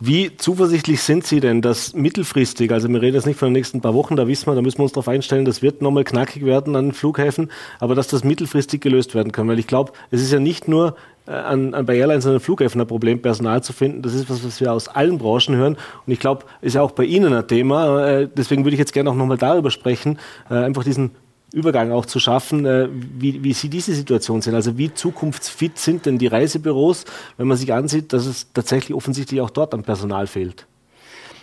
Wie 0.00 0.36
zuversichtlich 0.36 1.02
sind 1.02 1.24
Sie 1.24 1.40
denn, 1.40 1.62
dass 1.62 1.94
mittelfristig, 1.94 2.72
also 2.72 2.88
wir 2.88 3.00
reden 3.00 3.14
jetzt 3.14 3.26
nicht 3.26 3.38
von 3.38 3.48
den 3.48 3.54
nächsten 3.54 3.80
paar 3.80 3.94
Wochen, 3.94 4.16
da 4.16 4.26
wissen 4.26 4.46
wir, 4.46 4.54
da 4.54 4.62
müssen 4.62 4.78
wir 4.78 4.84
uns 4.84 4.92
darauf 4.92 5.08
einstellen, 5.08 5.44
das 5.44 5.62
wird 5.62 5.82
nochmal 5.82 6.04
knackig 6.04 6.44
werden 6.44 6.76
an 6.76 6.86
den 6.86 6.92
Flughäfen, 6.92 7.50
aber 7.80 7.94
dass 7.94 8.08
das 8.08 8.24
mittelfristig 8.24 8.80
gelöst 8.80 9.14
werden 9.14 9.32
kann, 9.32 9.48
weil 9.48 9.58
ich 9.58 9.66
glaube, 9.66 9.92
es 10.10 10.22
ist 10.22 10.32
ja 10.32 10.40
nicht 10.40 10.68
nur 10.68 10.96
äh, 11.26 11.30
an, 11.30 11.72
an 11.72 11.86
bei 11.86 11.96
Airlines 11.96 12.26
an 12.26 12.40
Flughäfen 12.40 12.80
ein 12.80 12.86
Problem, 12.86 13.22
Personal 13.22 13.62
zu 13.62 13.72
finden. 13.72 14.02
Das 14.02 14.12
ist 14.14 14.28
was, 14.28 14.44
was 14.44 14.60
wir 14.60 14.72
aus 14.72 14.88
allen 14.88 15.18
Branchen 15.18 15.54
hören. 15.54 15.76
Und 16.06 16.12
ich 16.12 16.18
glaube, 16.18 16.44
ist 16.60 16.74
ja 16.74 16.82
auch 16.82 16.90
bei 16.90 17.04
Ihnen 17.04 17.32
ein 17.32 17.46
Thema. 17.46 18.06
Äh, 18.06 18.28
deswegen 18.34 18.64
würde 18.64 18.74
ich 18.74 18.80
jetzt 18.80 18.92
gerne 18.92 19.10
auch 19.10 19.14
nochmal 19.14 19.38
darüber 19.38 19.70
sprechen, 19.70 20.18
äh, 20.50 20.54
einfach 20.54 20.82
diesen 20.82 21.12
Übergang 21.52 21.92
auch 21.92 22.06
zu 22.06 22.18
schaffen, 22.18 22.64
äh, 22.64 22.88
wie, 22.90 23.44
wie 23.44 23.52
Sie 23.52 23.68
diese 23.68 23.94
Situation 23.94 24.40
sehen. 24.40 24.54
Also 24.54 24.78
wie 24.78 24.92
zukunftsfit 24.92 25.78
sind 25.78 26.06
denn 26.06 26.18
die 26.18 26.26
Reisebüros, 26.26 27.04
wenn 27.36 27.46
man 27.46 27.56
sich 27.56 27.72
ansieht, 27.72 28.12
dass 28.12 28.26
es 28.26 28.52
tatsächlich 28.52 28.94
offensichtlich 28.96 29.40
auch 29.40 29.50
dort 29.50 29.74
am 29.74 29.82
Personal 29.82 30.26
fehlt? 30.26 30.66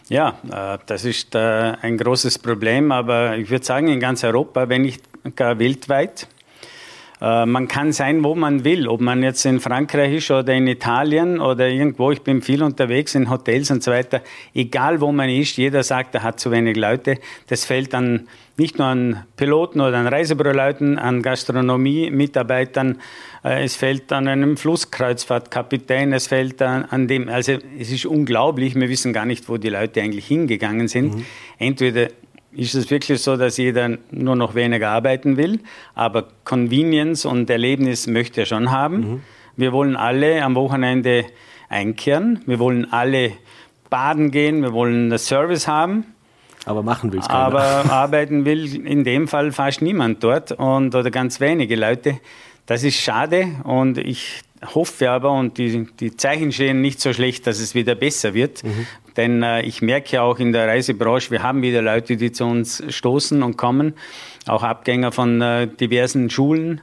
Ja, 0.10 0.40
äh, 0.52 0.80
das 0.88 1.06
ist 1.06 1.36
äh, 1.36 1.40
ein 1.40 1.98
großes 1.98 2.40
Problem, 2.40 2.92
aber 2.92 3.38
ich 3.38 3.50
würde 3.50 3.64
sagen 3.64 3.88
in 3.88 4.00
ganz 4.00 4.24
Europa, 4.24 4.68
wenn 4.68 4.82
nicht 4.82 5.04
gar 5.36 5.60
weltweit. 5.60 6.28
Man 7.22 7.68
kann 7.68 7.92
sein, 7.92 8.24
wo 8.24 8.34
man 8.34 8.64
will, 8.64 8.88
ob 8.88 9.02
man 9.02 9.24
jetzt 9.24 9.46
in 9.46 9.60
Frankreich 9.60 10.14
ist 10.14 10.32
oder 10.32 10.54
in 10.54 10.68
Italien 10.68 11.42
oder 11.42 11.68
irgendwo. 11.68 12.12
Ich 12.12 12.22
bin 12.22 12.42
viel 12.42 12.64
unterwegs 12.64 13.14
in 13.14 13.30
Hotels 13.30 13.72
und 13.72 13.84
so 13.84 13.92
weiter. 13.92 14.22
Egal 14.54 15.02
wo 15.02 15.12
man 15.12 15.30
ist, 15.30 15.58
jeder 15.58 15.84
sagt, 15.84 16.16
er 16.16 16.24
hat 16.24 16.40
zu 16.40 16.50
wenig 16.50 16.78
Leute. 16.78 17.18
Das 17.48 17.66
fällt 17.66 17.94
dann 17.94 18.30
nicht 18.60 18.78
nur 18.78 18.88
an 18.88 19.24
Piloten 19.38 19.82
oder 19.82 19.98
an 19.98 20.08
Reisebüroleuten, 20.08 21.00
an 21.00 21.22
Gastronomie-Mitarbeitern, 21.22 23.00
äh, 23.44 23.64
es 23.64 23.76
fällt 23.76 24.12
an 24.12 24.28
einem 24.28 24.58
Flusskreuzfahrtkapitän, 24.58 26.14
es 26.14 26.28
fällt 26.28 26.62
an, 26.62 26.86
an, 26.86 27.08
dem, 27.08 27.30
also 27.30 27.54
es 27.80 27.92
ist 27.92 28.06
unglaublich, 28.06 28.76
wir 28.76 28.90
wissen 28.90 29.14
gar 29.14 29.26
nicht, 29.26 29.50
wo 29.50 29.58
die 29.58 29.70
Leute 29.70 30.02
eigentlich 30.02 30.28
hingegangen 30.28 30.88
sind. 30.88 31.16
Mhm. 31.16 31.26
Entweder 31.58 32.10
ist 32.52 32.76
es 32.76 32.90
wirklich 32.90 33.22
so, 33.22 33.38
dass 33.38 33.58
jeder 33.58 33.98
nur 34.12 34.36
noch 34.36 34.56
weniger 34.56 34.90
arbeiten 34.90 35.38
will, 35.38 35.60
aber 35.96 36.28
Convenience 36.44 37.26
und 37.26 37.50
Erlebnis 37.50 38.08
möchte 38.08 38.42
er 38.42 38.46
schon 38.46 38.72
haben. 38.72 38.98
Mhm. 38.98 39.22
Wir 39.56 39.72
wollen 39.72 39.96
alle 39.96 40.44
am 40.44 40.56
Wochenende 40.56 41.26
einkehren, 41.68 42.42
wir 42.46 42.60
wollen 42.60 42.92
alle 42.92 43.34
baden 43.90 44.32
gehen, 44.32 44.62
wir 44.62 44.74
wollen 44.74 45.10
das 45.10 45.28
Service 45.28 45.68
haben. 45.68 46.06
Aber 46.66 46.84
machen 46.84 47.12
will 47.12 47.20
es 47.20 47.28
keiner. 47.28 47.40
Aber 47.40 47.62
arbeiten 47.92 48.46
will 48.46 48.86
in 48.86 49.04
dem 49.04 49.28
Fall 49.28 49.52
fast 49.52 49.82
niemand 49.82 50.24
dort 50.24 50.52
und, 50.52 50.94
oder 50.94 51.10
ganz 51.12 51.40
wenige 51.40 51.76
Leute. 51.76 52.20
Das 52.66 52.84
ist 52.84 52.98
schade 52.98 53.48
und 53.64 53.98
ich 53.98 54.42
hoffe 54.76 55.10
aber, 55.10 55.32
und 55.32 55.58
die, 55.58 55.88
die 56.00 56.16
Zeichen 56.16 56.52
stehen 56.52 56.82
nicht 56.82 57.00
so 57.00 57.14
schlecht, 57.14 57.48
dass 57.48 57.60
es 57.60 57.76
wieder 57.76 57.96
besser 57.96 58.34
wird. 58.34 58.64
Mhm. 58.64 58.88
Denn 59.20 59.44
äh, 59.44 59.64
ich 59.64 59.82
merke 59.82 60.22
auch 60.22 60.40
in 60.40 60.54
der 60.54 60.66
Reisebranche, 60.70 61.30
wir 61.32 61.44
haben 61.44 61.62
wieder 61.62 61.82
Leute, 61.82 62.16
die 62.16 62.32
zu 62.32 62.46
uns 62.46 62.82
stoßen 62.88 63.44
und 63.44 63.58
kommen, 63.58 63.96
auch 64.48 64.64
Abgänger 64.64 65.12
von 65.12 65.42
äh, 65.42 65.68
diversen 65.68 66.30
Schulen. 66.30 66.80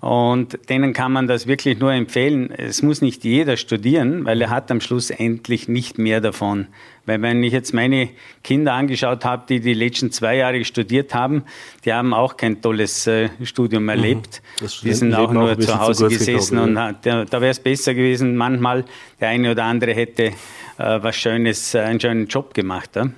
Und 0.00 0.58
denen 0.70 0.94
kann 0.94 1.12
man 1.12 1.26
das 1.26 1.46
wirklich 1.46 1.78
nur 1.78 1.92
empfehlen. 1.92 2.50
Es 2.50 2.82
muss 2.82 3.02
nicht 3.02 3.22
jeder 3.22 3.58
studieren, 3.58 4.24
weil 4.24 4.40
er 4.40 4.48
hat 4.48 4.70
am 4.70 4.80
Schluss 4.80 5.10
endlich 5.10 5.68
nicht 5.68 5.98
mehr 5.98 6.22
davon. 6.22 6.68
Weil 7.04 7.20
wenn 7.20 7.42
ich 7.42 7.52
jetzt 7.52 7.74
meine 7.74 8.08
Kinder 8.42 8.72
angeschaut 8.72 9.26
habe, 9.26 9.44
die 9.46 9.60
die 9.60 9.74
letzten 9.74 10.10
zwei 10.10 10.36
Jahre 10.36 10.64
studiert 10.64 11.12
haben, 11.12 11.44
die 11.84 11.92
haben 11.92 12.14
auch 12.14 12.38
kein 12.38 12.62
tolles 12.62 13.06
äh, 13.06 13.28
Studium 13.42 13.82
mhm. 13.82 13.88
erlebt. 13.90 14.42
Mhm. 14.60 14.66
Die 14.84 14.92
sind 14.94 15.14
auch 15.14 15.32
nur 15.32 15.58
zu 15.58 15.78
Hause 15.78 16.08
gesessen 16.08 16.58
und 16.58 16.76
ja. 16.76 16.92
da 17.24 17.40
wäre 17.40 17.50
es 17.50 17.60
besser 17.60 17.92
gewesen, 17.92 18.36
manchmal 18.36 18.86
der 19.20 19.28
eine 19.28 19.50
oder 19.50 19.64
andere 19.64 19.92
hätte 19.92 20.24
äh, 20.24 20.32
was 20.78 21.16
Schönes, 21.16 21.74
äh, 21.74 21.80
einen 21.80 22.00
schönen 22.00 22.26
Job 22.26 22.54
gemacht. 22.54 22.96
Ja? 22.96 23.04
Mhm. 23.04 23.14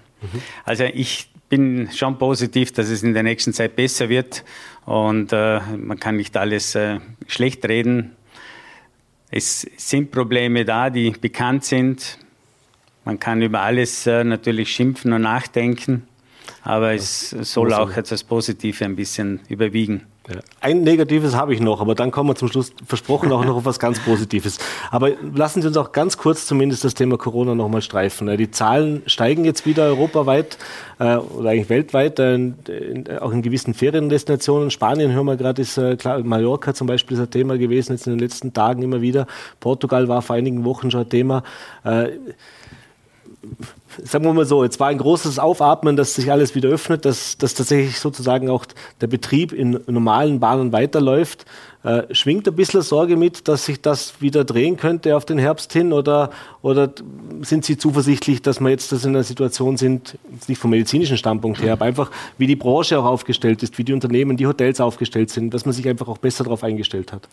Also 0.64 0.84
ich 0.84 1.28
bin 1.48 1.90
schon 1.94 2.18
positiv, 2.18 2.72
dass 2.72 2.88
es 2.88 3.02
in 3.02 3.12
der 3.12 3.22
nächsten 3.22 3.52
Zeit 3.52 3.76
besser 3.76 4.08
wird 4.08 4.42
und 4.86 5.32
äh, 5.32 5.60
man 5.76 5.98
kann 5.98 6.16
nicht 6.16 6.36
alles 6.36 6.74
äh, 6.74 6.98
schlecht 7.26 7.64
reden. 7.66 8.16
Es 9.30 9.66
sind 9.76 10.10
Probleme 10.10 10.64
da, 10.64 10.90
die 10.90 11.10
bekannt 11.10 11.64
sind. 11.64 12.18
Man 13.04 13.18
kann 13.18 13.42
über 13.42 13.62
alles 13.62 14.06
äh, 14.06 14.24
natürlich 14.24 14.72
schimpfen 14.72 15.12
und 15.12 15.22
nachdenken, 15.22 16.06
aber 16.62 16.92
es 16.92 17.30
soll 17.30 17.72
auch 17.72 17.96
jetzt 17.96 18.12
das 18.12 18.24
Positive 18.24 18.84
ein 18.84 18.96
bisschen 18.96 19.40
überwiegen. 19.48 20.06
Ja. 20.28 20.38
Ein 20.60 20.82
Negatives 20.82 21.34
habe 21.34 21.52
ich 21.52 21.60
noch, 21.60 21.80
aber 21.80 21.96
dann 21.96 22.12
kommen 22.12 22.30
wir 22.30 22.36
zum 22.36 22.46
Schluss 22.46 22.72
versprochen 22.86 23.32
auch 23.32 23.44
noch 23.44 23.56
auf 23.56 23.64
was 23.64 23.80
ganz 23.80 23.98
Positives. 23.98 24.58
Aber 24.92 25.10
lassen 25.34 25.62
Sie 25.62 25.68
uns 25.68 25.76
auch 25.76 25.90
ganz 25.90 26.16
kurz 26.16 26.46
zumindest 26.46 26.84
das 26.84 26.94
Thema 26.94 27.18
Corona 27.18 27.56
nochmal 27.56 27.82
streifen. 27.82 28.34
Die 28.36 28.50
Zahlen 28.50 29.02
steigen 29.06 29.44
jetzt 29.44 29.66
wieder 29.66 29.84
europaweit 29.84 30.58
äh, 31.00 31.16
oder 31.16 31.50
eigentlich 31.50 31.70
weltweit, 31.70 32.20
äh, 32.20 32.34
in, 32.34 32.54
auch 33.20 33.32
in 33.32 33.42
gewissen 33.42 33.74
Feriendestinationen. 33.74 34.70
Spanien 34.70 35.10
hören 35.12 35.26
wir 35.26 35.36
gerade, 35.36 35.60
ist 35.60 35.76
äh, 35.76 35.96
klar, 35.96 36.20
Mallorca 36.20 36.72
zum 36.72 36.86
Beispiel 36.86 37.16
ist 37.16 37.22
ein 37.22 37.30
Thema 37.30 37.58
gewesen, 37.58 37.92
jetzt 37.92 38.06
in 38.06 38.12
den 38.12 38.20
letzten 38.20 38.52
Tagen 38.52 38.82
immer 38.82 39.00
wieder. 39.00 39.26
Portugal 39.58 40.06
war 40.06 40.22
vor 40.22 40.36
einigen 40.36 40.64
Wochen 40.64 40.90
schon 40.92 41.00
ein 41.00 41.08
Thema. 41.08 41.42
Sagen 44.02 44.25
wir 44.25 44.32
mal 44.32 44.46
so, 44.46 44.64
jetzt 44.64 44.80
war 44.80 44.88
ein 44.88 44.99
großes 44.99 45.38
Aufatmen, 45.38 45.96
dass 45.96 46.14
sich 46.14 46.30
alles 46.30 46.54
wieder 46.54 46.68
öffnet, 46.68 47.04
dass, 47.04 47.37
dass 47.37 47.54
tatsächlich 47.54 47.99
sozusagen 47.99 48.49
auch 48.49 48.64
der 49.00 49.06
Betrieb 49.06 49.52
in 49.52 49.80
normalen 49.87 50.40
Bahnen 50.40 50.72
weiterläuft. 50.72 51.44
Äh, 51.84 52.14
schwingt 52.14 52.46
ein 52.46 52.54
bisschen 52.54 52.82
Sorge 52.82 53.16
mit, 53.16 53.49
dass 53.49 53.66
sich 53.66 53.80
das 53.80 54.20
wieder 54.20 54.44
drehen 54.44 54.76
könnte 54.76 55.16
auf 55.16 55.25
den 55.25 55.38
Herbst 55.38 55.72
hin 55.72 55.92
oder, 55.92 56.30
oder 56.62 56.92
sind 57.40 57.64
Sie 57.64 57.76
zuversichtlich, 57.76 58.40
dass 58.40 58.61
wir 58.61 58.70
jetzt 58.70 58.92
das 58.92 59.04
in 59.04 59.11
einer 59.11 59.25
Situation 59.25 59.76
sind, 59.76 60.16
nicht 60.46 60.61
vom 60.61 60.70
medizinischen 60.70 61.18
Standpunkt 61.18 61.61
her, 61.61 61.72
aber 61.72 61.84
einfach 61.84 62.11
wie 62.38 62.46
die 62.46 62.56
Branche 62.56 62.99
auch 62.99 63.04
aufgestellt 63.04 63.62
ist, 63.64 63.78
wie 63.78 63.84
die 63.84 63.92
Unternehmen, 63.92 64.37
die 64.37 64.46
Hotels 64.46 64.80
aufgestellt 64.80 65.30
sind, 65.30 65.52
dass 65.52 65.64
man 65.64 65.72
sich 65.72 65.88
einfach 65.88 66.06
auch 66.06 66.18
besser 66.18 66.44
darauf 66.44 66.62
eingestellt 66.62 67.12
hat? 67.12 67.28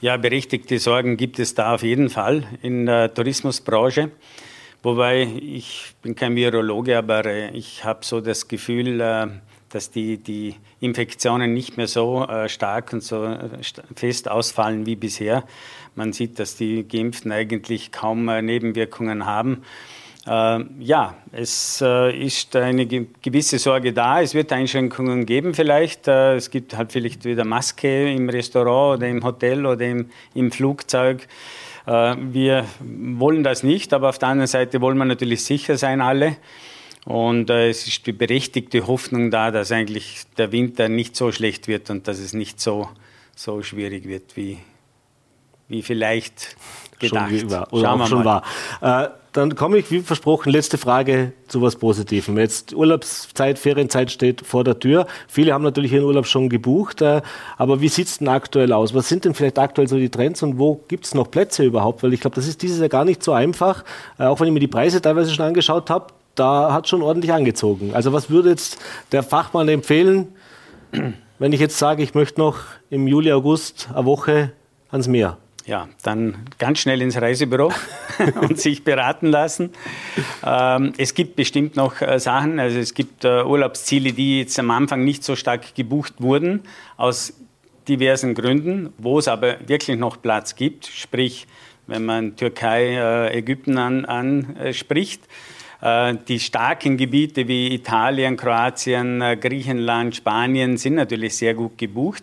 Ja, 0.00 0.16
berechtigte 0.16 0.78
Sorgen 0.78 1.16
gibt 1.16 1.38
es 1.38 1.54
da 1.54 1.74
auf 1.74 1.82
jeden 1.82 2.08
Fall 2.08 2.44
in 2.62 2.86
der 2.86 3.12
Tourismusbranche. 3.12 4.10
Wobei 4.82 5.22
ich 5.22 5.94
bin 6.02 6.16
kein 6.16 6.34
Virologe, 6.34 6.98
aber 6.98 7.24
äh, 7.24 7.50
ich 7.50 7.84
habe 7.84 8.04
so 8.04 8.20
das 8.20 8.48
Gefühl, 8.48 9.00
äh, 9.00 9.28
dass 9.68 9.92
die, 9.92 10.18
die 10.18 10.56
Infektionen 10.80 11.54
nicht 11.54 11.76
mehr 11.76 11.86
so 11.86 12.26
äh, 12.26 12.48
stark 12.48 12.92
und 12.92 13.02
so 13.02 13.36
fest 13.94 14.28
ausfallen 14.28 14.84
wie 14.84 14.96
bisher. 14.96 15.44
Man 15.94 16.12
sieht, 16.12 16.40
dass 16.40 16.56
die 16.56 16.86
Geimpften 16.86 17.30
eigentlich 17.30 17.92
kaum 17.92 18.24
Nebenwirkungen 18.24 19.26
haben. 19.26 19.62
Ja, 20.24 21.16
es 21.32 21.82
ist 21.82 22.54
eine 22.54 22.86
gewisse 22.86 23.58
Sorge 23.58 23.92
da. 23.92 24.22
Es 24.22 24.34
wird 24.34 24.52
Einschränkungen 24.52 25.26
geben 25.26 25.52
vielleicht. 25.52 26.06
Es 26.06 26.50
gibt 26.50 26.76
halt 26.76 26.92
vielleicht 26.92 27.24
wieder 27.24 27.44
Maske 27.44 28.10
im 28.12 28.28
Restaurant 28.28 28.98
oder 28.98 29.08
im 29.08 29.24
Hotel 29.24 29.66
oder 29.66 29.84
im, 29.84 30.10
im 30.34 30.52
Flugzeug. 30.52 31.26
Äh, 31.86 32.16
wir 32.18 32.66
wollen 32.80 33.42
das 33.42 33.62
nicht, 33.62 33.92
aber 33.92 34.08
auf 34.08 34.18
der 34.18 34.28
anderen 34.28 34.48
Seite 34.48 34.80
wollen 34.80 34.98
wir 34.98 35.04
natürlich 35.04 35.44
sicher 35.44 35.76
sein, 35.76 36.00
alle. 36.00 36.36
Und 37.04 37.50
äh, 37.50 37.68
es 37.68 37.86
ist 37.86 38.06
die 38.06 38.12
berechtigte 38.12 38.86
Hoffnung 38.86 39.30
da, 39.30 39.50
dass 39.50 39.72
eigentlich 39.72 40.22
der 40.38 40.52
Winter 40.52 40.88
nicht 40.88 41.16
so 41.16 41.32
schlecht 41.32 41.66
wird 41.66 41.90
und 41.90 42.06
dass 42.06 42.18
es 42.18 42.32
nicht 42.32 42.60
so, 42.60 42.88
so 43.34 43.62
schwierig 43.62 44.06
wird, 44.06 44.36
wie, 44.36 44.58
wie 45.68 45.82
vielleicht 45.82 46.56
gedacht. 46.98 47.30
Schon, 47.30 47.50
war, 47.50 47.72
oder 47.72 47.82
Schauen 47.82 47.98
wir 47.98 48.06
schon 48.06 48.24
mal. 48.24 48.42
war. 48.80 49.04
Äh, 49.04 49.08
dann 49.32 49.54
komme 49.54 49.78
ich, 49.78 49.90
wie 49.90 50.00
versprochen, 50.00 50.52
letzte 50.52 50.76
Frage 50.76 51.32
zu 51.48 51.62
was 51.62 51.76
Positivem. 51.76 52.38
Jetzt 52.38 52.74
Urlaubszeit, 52.74 53.58
Ferienzeit 53.58 54.10
steht 54.10 54.46
vor 54.46 54.62
der 54.62 54.78
Tür. 54.78 55.06
Viele 55.26 55.54
haben 55.54 55.64
natürlich 55.64 55.92
ihren 55.92 56.04
Urlaub 56.04 56.26
schon 56.26 56.50
gebucht. 56.50 57.00
Äh, 57.00 57.22
aber 57.56 57.80
wie 57.80 57.88
sieht 57.88 58.08
es 58.08 58.18
denn 58.18 58.28
aktuell 58.28 58.72
aus? 58.72 58.94
Was 58.94 59.08
sind 59.08 59.24
denn 59.24 59.34
vielleicht 59.34 59.58
aktuell 59.58 59.88
so 59.88 59.96
die 59.96 60.10
Trends 60.10 60.42
und 60.42 60.58
wo 60.58 60.84
gibt 60.88 61.06
es 61.06 61.14
noch 61.14 61.30
Plätze 61.30 61.64
überhaupt? 61.64 62.02
Weil 62.02 62.12
ich 62.12 62.20
glaube, 62.20 62.36
das 62.36 62.46
ist 62.46 62.60
dieses 62.62 62.78
Jahr 62.78 62.90
gar 62.90 63.04
nicht 63.04 63.22
so 63.22 63.32
einfach. 63.32 63.84
Äh, 64.18 64.24
auch 64.24 64.38
wenn 64.40 64.48
ich 64.48 64.52
mir 64.52 64.60
die 64.60 64.68
Preise 64.68 65.00
teilweise 65.00 65.32
schon 65.32 65.46
angeschaut 65.46 65.88
habe, 65.88 66.08
da 66.34 66.72
hat 66.72 66.88
schon 66.88 67.02
ordentlich 67.02 67.32
angezogen. 67.32 67.94
Also 67.94 68.12
was 68.12 68.30
würde 68.30 68.50
jetzt 68.50 68.78
der 69.12 69.22
Fachmann 69.22 69.68
empfehlen, 69.68 70.28
wenn 71.38 71.52
ich 71.52 71.60
jetzt 71.60 71.78
sage, 71.78 72.02
ich 72.02 72.14
möchte 72.14 72.40
noch 72.40 72.58
im 72.90 73.06
Juli, 73.06 73.32
August 73.32 73.88
eine 73.94 74.04
Woche 74.04 74.52
ans 74.90 75.08
Meer? 75.08 75.38
Ja, 75.64 75.88
dann 76.02 76.36
ganz 76.58 76.80
schnell 76.80 77.02
ins 77.02 77.20
Reisebüro 77.20 77.72
und 78.40 78.58
sich 78.58 78.84
beraten 78.84 79.28
lassen. 79.28 79.70
Ähm, 80.44 80.92
es 80.98 81.14
gibt 81.14 81.36
bestimmt 81.36 81.76
noch 81.76 82.00
äh, 82.00 82.18
Sachen, 82.18 82.58
also 82.58 82.78
es 82.78 82.94
gibt 82.94 83.24
äh, 83.24 83.42
Urlaubsziele, 83.42 84.12
die 84.12 84.40
jetzt 84.40 84.58
am 84.58 84.70
Anfang 84.70 85.04
nicht 85.04 85.22
so 85.24 85.36
stark 85.36 85.74
gebucht 85.74 86.14
wurden, 86.18 86.62
aus 86.96 87.34
diversen 87.88 88.34
Gründen, 88.34 88.92
wo 88.98 89.18
es 89.18 89.28
aber 89.28 89.56
wirklich 89.66 89.98
noch 89.98 90.20
Platz 90.20 90.56
gibt, 90.56 90.86
sprich, 90.86 91.46
wenn 91.86 92.04
man 92.04 92.36
Türkei, 92.36 92.94
äh, 92.94 93.38
Ägypten 93.38 93.78
anspricht. 93.78 95.22
An, 95.80 96.16
äh, 96.16 96.18
die 96.28 96.38
starken 96.38 96.96
Gebiete 96.96 97.48
wie 97.48 97.74
Italien, 97.74 98.36
Kroatien, 98.36 99.20
äh, 99.20 99.36
Griechenland, 99.36 100.14
Spanien 100.14 100.76
sind 100.76 100.94
natürlich 100.94 101.36
sehr 101.36 101.54
gut 101.54 101.76
gebucht. 101.76 102.22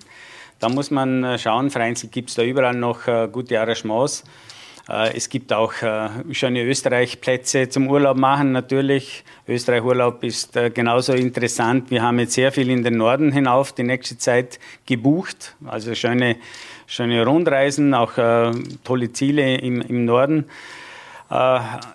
Da 0.60 0.68
muss 0.68 0.92
man 0.92 1.24
äh, 1.24 1.38
schauen, 1.40 1.70
vereinzelt 1.70 2.12
gibt 2.12 2.30
es 2.30 2.36
da 2.36 2.44
überall 2.44 2.76
noch 2.76 3.08
äh, 3.08 3.30
gute 3.32 3.60
Arrangements. 3.60 4.26
Äh, 4.90 5.16
es 5.16 5.30
gibt 5.30 5.54
auch 5.54 5.72
schöne 6.32 6.64
Österreich-Plätze 6.64 7.70
zum 7.70 7.88
Urlaub 7.90 8.18
machen 8.18 8.52
natürlich. 8.52 9.24
Österreich-Urlaub 9.48 10.22
ist 10.24 10.54
genauso 10.74 11.14
interessant. 11.14 11.90
Wir 11.90 12.04
haben 12.04 12.20
jetzt 12.20 12.34
sehr 12.34 12.52
viel 12.52 12.70
in 12.70 12.84
den 12.84 12.98
Norden 12.98 13.32
hinauf 13.32 13.72
die 13.72 13.84
nächste 13.84 14.18
Zeit 14.18 14.60
gebucht. 14.86 15.56
Also 15.66 15.96
schöne, 15.96 16.36
schöne 16.88 17.26
Rundreisen, 17.26 17.94
auch 17.96 18.14
tolle 18.84 19.12
Ziele 19.12 19.56
im, 19.56 19.82
im 19.82 20.06
Norden. 20.06 20.46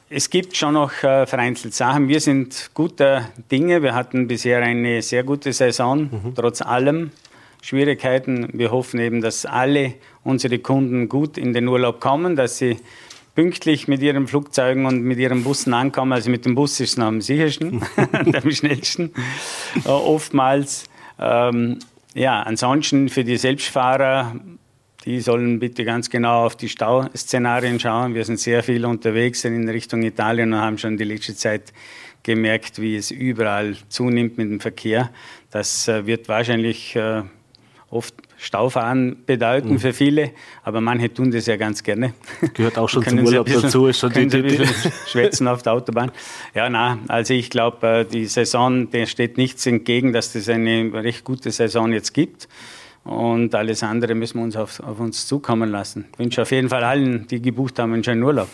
Es 0.09 0.31
gibt 0.31 0.57
schon 0.57 0.75
noch 0.75 0.91
vereinzelt 0.91 1.75
Sachen. 1.75 2.09
Wir 2.09 2.21
sind 2.21 2.71
guter 2.75 3.29
Dinge. 3.53 3.83
Wir 3.83 3.95
hatten 3.95 4.27
bisher 4.27 4.61
eine 4.61 5.01
sehr 5.01 5.23
gute 5.23 5.53
Saison, 5.53 6.11
mhm. 6.11 6.35
trotz 6.35 6.61
allem. 6.61 7.13
Schwierigkeiten. 7.65 8.51
Wir 8.53 8.71
hoffen 8.71 9.01
eben, 9.01 9.23
dass 9.23 9.47
alle 9.47 9.95
unsere 10.23 10.59
Kunden 10.59 11.09
gut 11.09 11.39
in 11.39 11.55
den 11.55 11.67
Urlaub 11.67 11.99
kommen, 11.99 12.37
dass 12.37 12.59
sie 12.59 12.77
pünktlich 13.35 13.89
mit 13.89 14.03
ihren 14.03 14.29
Flugzeugen 14.29 14.85
und 14.85 15.03
mit 15.03 15.19
ihren 15.19 15.45
Bussen 15.45 15.73
ankommen. 15.73 16.13
Also 16.13 16.29
mit 16.31 16.45
dem 16.45 16.55
Bus 16.55 16.79
ist 16.81 16.91
es 16.91 16.97
noch 16.99 17.07
am 17.07 17.23
sichersten, 17.23 17.81
am 18.43 18.51
schnellsten. 18.51 19.13
Äh, 19.83 19.89
oftmals. 19.89 20.85
Ähm, 21.19 21.79
ja, 22.13 22.43
ansonsten 22.43 23.09
für 23.09 23.25
die 23.25 23.39
Selbstfahrer, 23.39 24.39
die 25.07 25.21
sollen 25.21 25.59
bitte 25.59 25.87
ganz 25.87 26.11
genau 26.11 26.45
auf 26.45 26.57
die 26.57 26.69
Stauszenarien 26.69 27.81
schauen. 27.81 28.15
Wir 28.15 28.27
sind 28.27 28.41
sehr 28.41 28.63
viel 28.63 28.85
unterwegs 28.85 29.43
in 29.47 29.67
Richtung 29.71 30.03
Italien 30.03 30.53
und 30.53 30.61
haben 30.61 30.77
schon 30.77 30.99
die 30.99 31.05
letzte 31.05 31.35
Zeit 31.35 31.73
gemerkt, 32.23 32.79
wie 32.79 32.97
es 32.97 33.11
überall 33.11 33.75
zunimmt 33.89 34.37
mit 34.37 34.51
dem 34.51 34.61
Verkehr. 34.61 35.11
Das 35.51 35.89
äh, 35.89 36.05
wird 36.05 36.29
wahrscheinlich 36.29 36.95
äh, 36.95 37.23
oft 37.95 38.15
Staufahren 38.37 39.25
bedeuten 39.27 39.75
mhm. 39.75 39.79
für 39.79 39.93
viele, 39.93 40.33
aber 40.63 40.81
manche 40.81 41.13
tun 41.13 41.31
das 41.31 41.47
ja 41.47 41.57
ganz 41.57 41.83
gerne. 41.83 42.15
Gehört 42.55 42.77
auch 42.79 42.89
schon 42.91 43.05
zum 43.05 43.25
Urlaub 43.25 43.47
bisschen, 43.47 43.63
dazu. 43.63 43.87
Ist 43.87 44.01
schon 44.01 44.13
die, 44.13 44.27
die, 44.27 44.43
die 44.43 44.67
schwätzen 45.07 45.49
auf 45.49 45.63
der 45.63 45.73
Autobahn. 45.73 46.11
Ja, 46.55 46.69
na, 46.69 46.99
also 47.09 47.33
ich 47.33 47.51
glaube, 47.51 47.87
äh, 47.87 48.05
die 48.05 48.27
Saison, 48.27 48.91
der 48.91 49.07
steht 49.07 49.39
nichts 49.39 49.65
entgegen, 49.67 50.13
dass 50.13 50.33
das 50.33 50.49
eine 50.49 50.93
recht 50.93 51.25
gute 51.25 51.51
Saison 51.51 51.93
jetzt 51.93 52.13
gibt. 52.13 52.49
Und 53.05 53.55
alles 53.55 53.83
andere 53.83 54.15
müssen 54.15 54.39
wir 54.39 54.45
uns 54.45 54.57
auf, 54.57 54.81
auf 54.81 54.99
uns 54.99 55.27
zukommen 55.27 55.71
lassen. 55.71 56.07
Ich 56.13 56.19
wünsche 56.19 56.43
auf 56.43 56.51
jeden 56.51 56.71
Fall 56.71 56.85
allen, 56.85 57.27
die 57.29 57.41
gebucht 57.41 57.79
haben, 57.79 57.93
einen 57.93 58.03
schönen 58.03 58.23
Urlaub. 58.23 58.49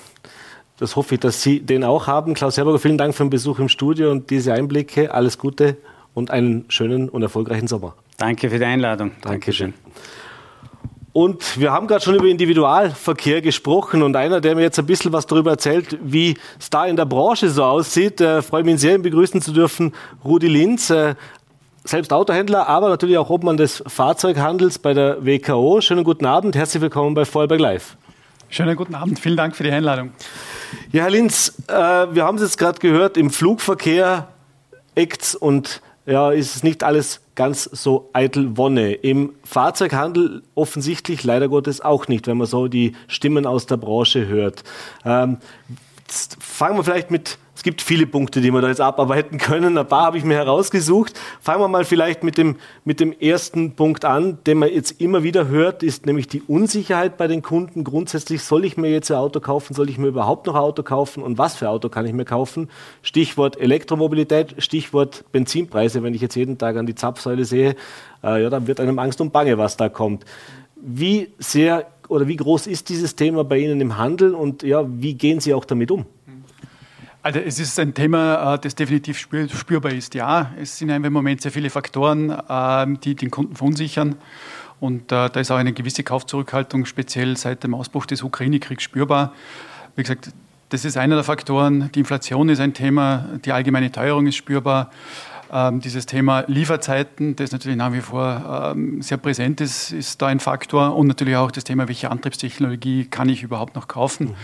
Das 0.78 0.96
hoffe 0.96 1.14
ich, 1.14 1.20
dass 1.20 1.42
Sie 1.42 1.60
den 1.60 1.84
auch 1.84 2.06
haben. 2.06 2.34
Klaus 2.34 2.56
Herberger, 2.56 2.78
vielen 2.78 2.98
Dank 2.98 3.14
für 3.14 3.24
den 3.24 3.30
Besuch 3.30 3.58
im 3.58 3.68
Studio 3.68 4.10
und 4.10 4.30
diese 4.30 4.52
Einblicke. 4.52 5.14
Alles 5.14 5.38
Gute 5.38 5.76
und 6.14 6.30
einen 6.30 6.64
schönen 6.68 7.08
und 7.08 7.22
erfolgreichen 7.22 7.68
Sommer. 7.68 7.94
Danke 8.20 8.50
für 8.50 8.58
die 8.58 8.66
Einladung. 8.66 9.12
Dankeschön. 9.22 9.72
Und 11.14 11.58
wir 11.58 11.72
haben 11.72 11.86
gerade 11.86 12.04
schon 12.04 12.14
über 12.16 12.26
Individualverkehr 12.26 13.40
gesprochen 13.40 14.02
und 14.02 14.14
einer, 14.14 14.42
der 14.42 14.54
mir 14.54 14.60
jetzt 14.60 14.78
ein 14.78 14.84
bisschen 14.84 15.10
was 15.14 15.26
darüber 15.26 15.52
erzählt, 15.52 15.96
wie 16.02 16.36
es 16.58 16.68
da 16.68 16.84
in 16.84 16.96
der 16.96 17.06
Branche 17.06 17.48
so 17.48 17.64
aussieht, 17.64 18.20
äh, 18.20 18.42
freue 18.42 18.62
mich 18.62 18.78
sehr, 18.78 18.96
ihn 18.96 19.00
begrüßen 19.00 19.40
zu 19.40 19.52
dürfen, 19.52 19.94
Rudi 20.22 20.48
Linz. 20.48 20.90
Äh, 20.90 21.14
selbst 21.84 22.12
Autohändler, 22.12 22.68
aber 22.68 22.90
natürlich 22.90 23.16
auch 23.16 23.30
Obmann 23.30 23.56
des 23.56 23.82
Fahrzeughandels 23.86 24.78
bei 24.78 24.92
der 24.92 25.24
WKO. 25.24 25.80
Schönen 25.80 26.04
guten 26.04 26.26
Abend, 26.26 26.54
herzlich 26.54 26.82
willkommen 26.82 27.14
bei 27.14 27.24
Vollberg 27.24 27.58
Live. 27.58 27.96
Schönen 28.50 28.76
guten 28.76 28.94
Abend, 28.94 29.18
vielen 29.18 29.38
Dank 29.38 29.56
für 29.56 29.62
die 29.62 29.70
Einladung. 29.70 30.12
Ja, 30.92 31.04
Herr 31.04 31.10
Linz, 31.10 31.54
äh, 31.68 31.72
wir 31.72 32.24
haben 32.24 32.36
es 32.36 32.42
jetzt 32.42 32.58
gerade 32.58 32.80
gehört, 32.80 33.16
im 33.16 33.30
Flugverkehr 33.30 34.28
eckt 34.94 35.34
und 35.40 35.80
ja, 36.06 36.30
ist 36.30 36.56
es 36.56 36.62
nicht 36.62 36.82
alles 36.82 37.20
ganz 37.34 37.64
so 37.64 38.10
eitel 38.12 38.56
Wonne. 38.56 38.92
Im 38.92 39.34
Fahrzeughandel 39.44 40.42
offensichtlich 40.54 41.24
leider 41.24 41.48
Gottes 41.48 41.80
auch 41.80 42.08
nicht, 42.08 42.26
wenn 42.26 42.36
man 42.36 42.46
so 42.46 42.68
die 42.68 42.92
Stimmen 43.06 43.46
aus 43.46 43.66
der 43.66 43.76
Branche 43.76 44.26
hört. 44.26 44.64
Ähm, 45.04 45.38
fangen 46.08 46.76
wir 46.76 46.84
vielleicht 46.84 47.10
mit 47.10 47.38
es 47.60 47.62
gibt 47.62 47.82
viele 47.82 48.06
Punkte, 48.06 48.40
die 48.40 48.54
wir 48.54 48.62
da 48.62 48.68
jetzt 48.68 48.80
abarbeiten 48.80 49.36
können. 49.36 49.76
Ein 49.76 49.86
paar 49.86 50.04
habe 50.04 50.16
ich 50.16 50.24
mir 50.24 50.36
herausgesucht. 50.36 51.20
Fangen 51.42 51.60
wir 51.60 51.68
mal 51.68 51.84
vielleicht 51.84 52.24
mit 52.24 52.38
dem, 52.38 52.56
mit 52.86 53.00
dem 53.00 53.12
ersten 53.12 53.72
Punkt 53.72 54.06
an, 54.06 54.38
den 54.46 54.56
man 54.56 54.70
jetzt 54.70 54.98
immer 54.98 55.24
wieder 55.24 55.48
hört, 55.48 55.82
ist 55.82 56.06
nämlich 56.06 56.26
die 56.26 56.40
Unsicherheit 56.40 57.18
bei 57.18 57.26
den 57.26 57.42
Kunden. 57.42 57.84
Grundsätzlich, 57.84 58.44
soll 58.44 58.64
ich 58.64 58.78
mir 58.78 58.88
jetzt 58.88 59.10
ein 59.10 59.18
Auto 59.18 59.40
kaufen? 59.40 59.74
Soll 59.74 59.90
ich 59.90 59.98
mir 59.98 60.06
überhaupt 60.06 60.46
noch 60.46 60.54
ein 60.54 60.62
Auto 60.62 60.82
kaufen? 60.82 61.22
Und 61.22 61.36
was 61.36 61.54
für 61.54 61.66
ein 61.66 61.72
Auto 61.72 61.90
kann 61.90 62.06
ich 62.06 62.14
mir 62.14 62.24
kaufen? 62.24 62.70
Stichwort 63.02 63.60
Elektromobilität, 63.60 64.54
Stichwort 64.56 65.26
Benzinpreise. 65.30 66.02
Wenn 66.02 66.14
ich 66.14 66.22
jetzt 66.22 66.36
jeden 66.36 66.56
Tag 66.56 66.78
an 66.78 66.86
die 66.86 66.94
Zapfsäule 66.94 67.44
sehe, 67.44 67.76
äh, 68.24 68.42
ja, 68.42 68.48
dann 68.48 68.68
wird 68.68 68.80
einem 68.80 68.98
Angst 68.98 69.20
und 69.20 69.34
Bange, 69.34 69.58
was 69.58 69.76
da 69.76 69.90
kommt. 69.90 70.24
Wie 70.76 71.28
sehr 71.38 71.88
oder 72.08 72.26
wie 72.26 72.36
groß 72.36 72.66
ist 72.66 72.88
dieses 72.88 73.14
Thema 73.14 73.44
bei 73.44 73.58
Ihnen 73.58 73.80
im 73.80 73.96
Handel 73.96 74.34
und 74.34 74.62
ja, 74.62 74.84
wie 74.88 75.14
gehen 75.14 75.40
Sie 75.40 75.54
auch 75.54 75.64
damit 75.64 75.90
um? 75.90 76.06
Also 77.22 77.38
es 77.38 77.58
ist 77.58 77.78
ein 77.78 77.92
Thema, 77.92 78.54
äh, 78.54 78.58
das 78.58 78.74
definitiv 78.74 79.18
spürbar 79.18 79.92
ist. 79.92 80.14
Ja, 80.14 80.52
es 80.58 80.78
sind 80.78 80.88
im 80.88 81.12
Moment 81.12 81.42
sehr 81.42 81.52
viele 81.52 81.68
Faktoren, 81.68 82.34
ähm, 82.48 82.98
die 83.00 83.14
den 83.14 83.30
Kunden 83.30 83.56
verunsichern. 83.56 84.16
Und 84.80 85.12
äh, 85.12 85.28
da 85.28 85.40
ist 85.40 85.50
auch 85.50 85.56
eine 85.56 85.74
gewisse 85.74 86.02
Kaufzurückhaltung, 86.02 86.86
speziell 86.86 87.36
seit 87.36 87.62
dem 87.62 87.74
Ausbruch 87.74 88.06
des 88.06 88.22
Ukraine-Kriegs 88.22 88.82
spürbar. 88.82 89.34
Wie 89.96 90.02
gesagt, 90.02 90.32
das 90.70 90.86
ist 90.86 90.96
einer 90.96 91.16
der 91.16 91.24
Faktoren. 91.24 91.92
Die 91.92 91.98
Inflation 91.98 92.48
ist 92.48 92.60
ein 92.60 92.72
Thema, 92.72 93.26
die 93.44 93.52
allgemeine 93.52 93.92
Teuerung 93.92 94.26
ist 94.26 94.36
spürbar. 94.36 94.90
Ähm, 95.52 95.80
dieses 95.80 96.06
Thema 96.06 96.44
Lieferzeiten, 96.46 97.36
das 97.36 97.52
natürlich 97.52 97.76
nach 97.76 97.92
wie 97.92 98.00
vor 98.00 98.72
ähm, 98.74 99.02
sehr 99.02 99.18
präsent 99.18 99.60
ist, 99.60 99.92
ist 99.92 100.22
da 100.22 100.28
ein 100.28 100.40
Faktor. 100.40 100.96
Und 100.96 101.08
natürlich 101.08 101.36
auch 101.36 101.50
das 101.50 101.64
Thema, 101.64 101.86
welche 101.88 102.10
Antriebstechnologie 102.10 103.06
kann 103.06 103.28
ich 103.28 103.42
überhaupt 103.42 103.74
noch 103.74 103.88
kaufen. 103.88 104.28
Mhm. 104.28 104.34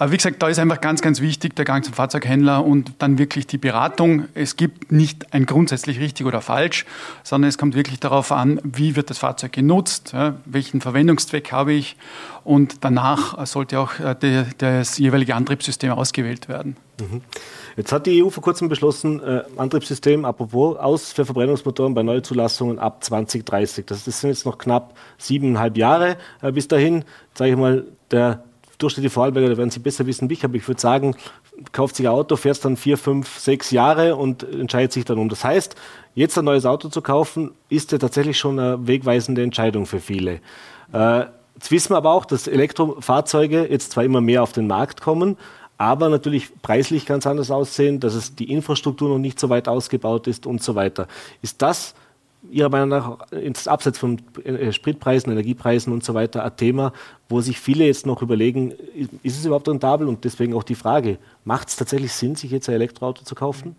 Aber 0.00 0.12
wie 0.12 0.16
gesagt, 0.16 0.42
da 0.42 0.48
ist 0.48 0.58
einfach 0.58 0.80
ganz, 0.80 1.02
ganz 1.02 1.20
wichtig 1.20 1.54
der 1.56 1.66
Gang 1.66 1.84
zum 1.84 1.92
Fahrzeughändler 1.92 2.64
und 2.64 2.94
dann 3.00 3.18
wirklich 3.18 3.46
die 3.46 3.58
Beratung. 3.58 4.28
Es 4.32 4.56
gibt 4.56 4.90
nicht 4.90 5.34
ein 5.34 5.44
grundsätzlich 5.44 6.00
richtig 6.00 6.24
oder 6.24 6.40
falsch, 6.40 6.86
sondern 7.22 7.50
es 7.50 7.58
kommt 7.58 7.74
wirklich 7.74 8.00
darauf 8.00 8.32
an, 8.32 8.62
wie 8.64 8.96
wird 8.96 9.10
das 9.10 9.18
Fahrzeug 9.18 9.52
genutzt, 9.52 10.14
welchen 10.46 10.80
Verwendungszweck 10.80 11.52
habe 11.52 11.74
ich 11.74 11.98
und 12.44 12.82
danach 12.82 13.46
sollte 13.46 13.78
auch 13.78 14.00
äh, 14.00 14.46
das 14.56 14.96
jeweilige 14.96 15.34
Antriebssystem 15.34 15.92
ausgewählt 15.92 16.48
werden. 16.48 16.78
Mhm. 16.98 17.20
Jetzt 17.76 17.92
hat 17.92 18.06
die 18.06 18.24
EU 18.24 18.30
vor 18.30 18.42
kurzem 18.42 18.70
beschlossen, 18.70 19.22
äh, 19.22 19.42
Antriebssystem, 19.58 20.24
apropos, 20.24 20.78
aus 20.78 21.12
für 21.12 21.26
Verbrennungsmotoren 21.26 21.92
bei 21.92 22.02
Neuzulassungen 22.02 22.78
ab 22.78 23.04
2030. 23.04 23.84
Das, 23.84 24.04
das 24.04 24.20
sind 24.22 24.30
jetzt 24.30 24.46
noch 24.46 24.56
knapp 24.56 24.94
siebeneinhalb 25.18 25.76
Jahre 25.76 26.16
äh, 26.40 26.52
bis 26.52 26.68
dahin. 26.68 27.04
Sage 27.34 27.50
ich 27.50 27.56
mal, 27.58 27.84
der 28.10 28.44
durchschnittliche 28.82 29.12
Vorarlberger, 29.12 29.50
da 29.50 29.56
werden 29.56 29.70
Sie 29.70 29.80
besser 29.80 30.06
wissen 30.06 30.28
wie 30.28 30.34
ich, 30.34 30.44
aber 30.44 30.54
ich 30.54 30.66
würde 30.66 30.80
sagen, 30.80 31.14
kauft 31.72 31.96
sich 31.96 32.06
ein 32.06 32.12
Auto, 32.12 32.36
fährt 32.36 32.56
es 32.56 32.60
dann 32.60 32.76
vier, 32.76 32.96
fünf, 32.96 33.38
sechs 33.38 33.70
Jahre 33.70 34.16
und 34.16 34.42
entscheidet 34.42 34.92
sich 34.92 35.04
dann 35.04 35.18
um. 35.18 35.28
Das 35.28 35.44
heißt, 35.44 35.76
jetzt 36.14 36.38
ein 36.38 36.44
neues 36.44 36.66
Auto 36.66 36.88
zu 36.88 37.02
kaufen, 37.02 37.52
ist 37.68 37.92
ja 37.92 37.98
tatsächlich 37.98 38.38
schon 38.38 38.58
eine 38.58 38.86
wegweisende 38.86 39.42
Entscheidung 39.42 39.86
für 39.86 40.00
viele. 40.00 40.40
Äh, 40.92 41.24
jetzt 41.54 41.70
wissen 41.70 41.90
wir 41.90 41.96
aber 41.96 42.12
auch, 42.12 42.24
dass 42.24 42.46
Elektrofahrzeuge 42.46 43.68
jetzt 43.70 43.92
zwar 43.92 44.04
immer 44.04 44.20
mehr 44.20 44.42
auf 44.42 44.52
den 44.52 44.66
Markt 44.66 45.00
kommen, 45.00 45.36
aber 45.78 46.10
natürlich 46.10 46.50
preislich 46.60 47.06
ganz 47.06 47.26
anders 47.26 47.50
aussehen, 47.50 48.00
dass 48.00 48.14
es 48.14 48.34
die 48.34 48.52
Infrastruktur 48.52 49.08
noch 49.08 49.18
nicht 49.18 49.40
so 49.40 49.48
weit 49.48 49.66
ausgebaut 49.66 50.26
ist 50.26 50.44
und 50.46 50.62
so 50.62 50.74
weiter. 50.74 51.08
Ist 51.40 51.62
das 51.62 51.94
Ihrer 52.50 52.68
Meinung 52.68 52.88
nach 52.88 53.30
ins 53.32 53.68
Abseits 53.68 53.98
von 53.98 54.20
äh, 54.44 54.72
Spritpreisen, 54.72 55.30
Energiepreisen 55.30 55.92
und 55.92 56.02
so 56.02 56.14
weiter 56.14 56.44
ein 56.44 56.56
Thema, 56.56 56.92
wo 57.28 57.40
sich 57.40 57.60
viele 57.60 57.84
jetzt 57.84 58.06
noch 58.06 58.22
überlegen, 58.22 58.72
ist 59.22 59.38
es 59.38 59.44
überhaupt 59.44 59.68
rentabel? 59.68 60.08
Und 60.08 60.24
deswegen 60.24 60.54
auch 60.54 60.62
die 60.62 60.74
Frage, 60.74 61.18
macht 61.44 61.68
es 61.68 61.76
tatsächlich 61.76 62.12
Sinn, 62.12 62.36
sich 62.36 62.50
jetzt 62.50 62.68
ein 62.68 62.74
Elektroauto 62.74 63.24
zu 63.24 63.34
kaufen? 63.34 63.76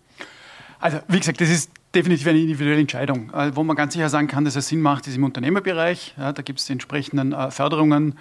Also 0.79 0.99
wie 1.07 1.19
gesagt, 1.19 1.41
das 1.41 1.49
ist 1.49 1.71
definitiv 1.93 2.27
eine 2.27 2.39
individuelle 2.39 2.81
Entscheidung. 2.81 3.31
Äh, 3.33 3.55
wo 3.55 3.63
man 3.63 3.75
ganz 3.75 3.93
sicher 3.93 4.09
sagen 4.09 4.27
kann, 4.27 4.45
dass 4.45 4.55
es 4.55 4.67
Sinn 4.67 4.81
macht, 4.81 5.07
ist 5.07 5.15
im 5.15 5.23
Unternehmerbereich. 5.23 6.15
Ja, 6.17 6.33
da 6.33 6.41
gibt 6.41 6.59
es 6.59 6.65
die 6.65 6.73
entsprechenden 6.73 7.33
äh, 7.33 7.51
Förderungen 7.51 8.17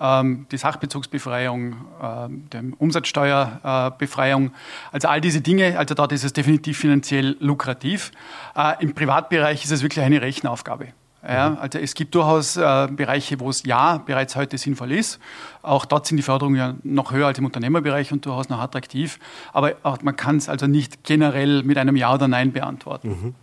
die 0.00 0.56
Sachbezugsbefreiung, 0.56 1.76
ähm, 2.02 2.48
die 2.52 2.72
Umsatzsteuerbefreiung. 2.78 4.52
Also 4.90 5.08
all 5.08 5.20
diese 5.20 5.40
Dinge, 5.40 5.78
also 5.78 5.94
dort 5.94 6.12
ist 6.12 6.24
es 6.24 6.32
definitiv 6.32 6.78
finanziell 6.78 7.36
lukrativ. 7.40 8.10
Äh, 8.56 8.82
Im 8.82 8.94
Privatbereich 8.94 9.64
ist 9.64 9.70
es 9.70 9.82
wirklich 9.82 10.04
eine 10.04 10.20
Rechenaufgabe. 10.20 10.88
Ja, 11.26 11.50
mhm. 11.50 11.58
also 11.58 11.78
es 11.78 11.94
gibt 11.94 12.14
durchaus 12.14 12.56
äh, 12.56 12.88
Bereiche, 12.90 13.38
wo 13.38 13.48
es 13.48 13.62
ja 13.64 13.98
bereits 13.98 14.34
heute 14.34 14.58
sinnvoll 14.58 14.90
ist. 14.90 15.20
Auch 15.62 15.84
dort 15.84 16.06
sind 16.06 16.16
die 16.16 16.22
Förderungen 16.22 16.56
ja 16.56 16.74
noch 16.82 17.12
höher 17.12 17.28
als 17.28 17.38
im 17.38 17.44
Unternehmerbereich 17.44 18.12
und 18.12 18.26
durchaus 18.26 18.48
noch 18.48 18.58
attraktiv. 18.58 19.20
Aber 19.52 19.74
man 20.02 20.16
kann 20.16 20.38
es 20.38 20.48
also 20.48 20.66
nicht 20.66 21.04
generell 21.04 21.62
mit 21.62 21.78
einem 21.78 21.94
Ja 21.94 22.12
oder 22.12 22.26
Nein 22.26 22.52
beantworten. 22.52 23.08
Mhm. 23.08 23.34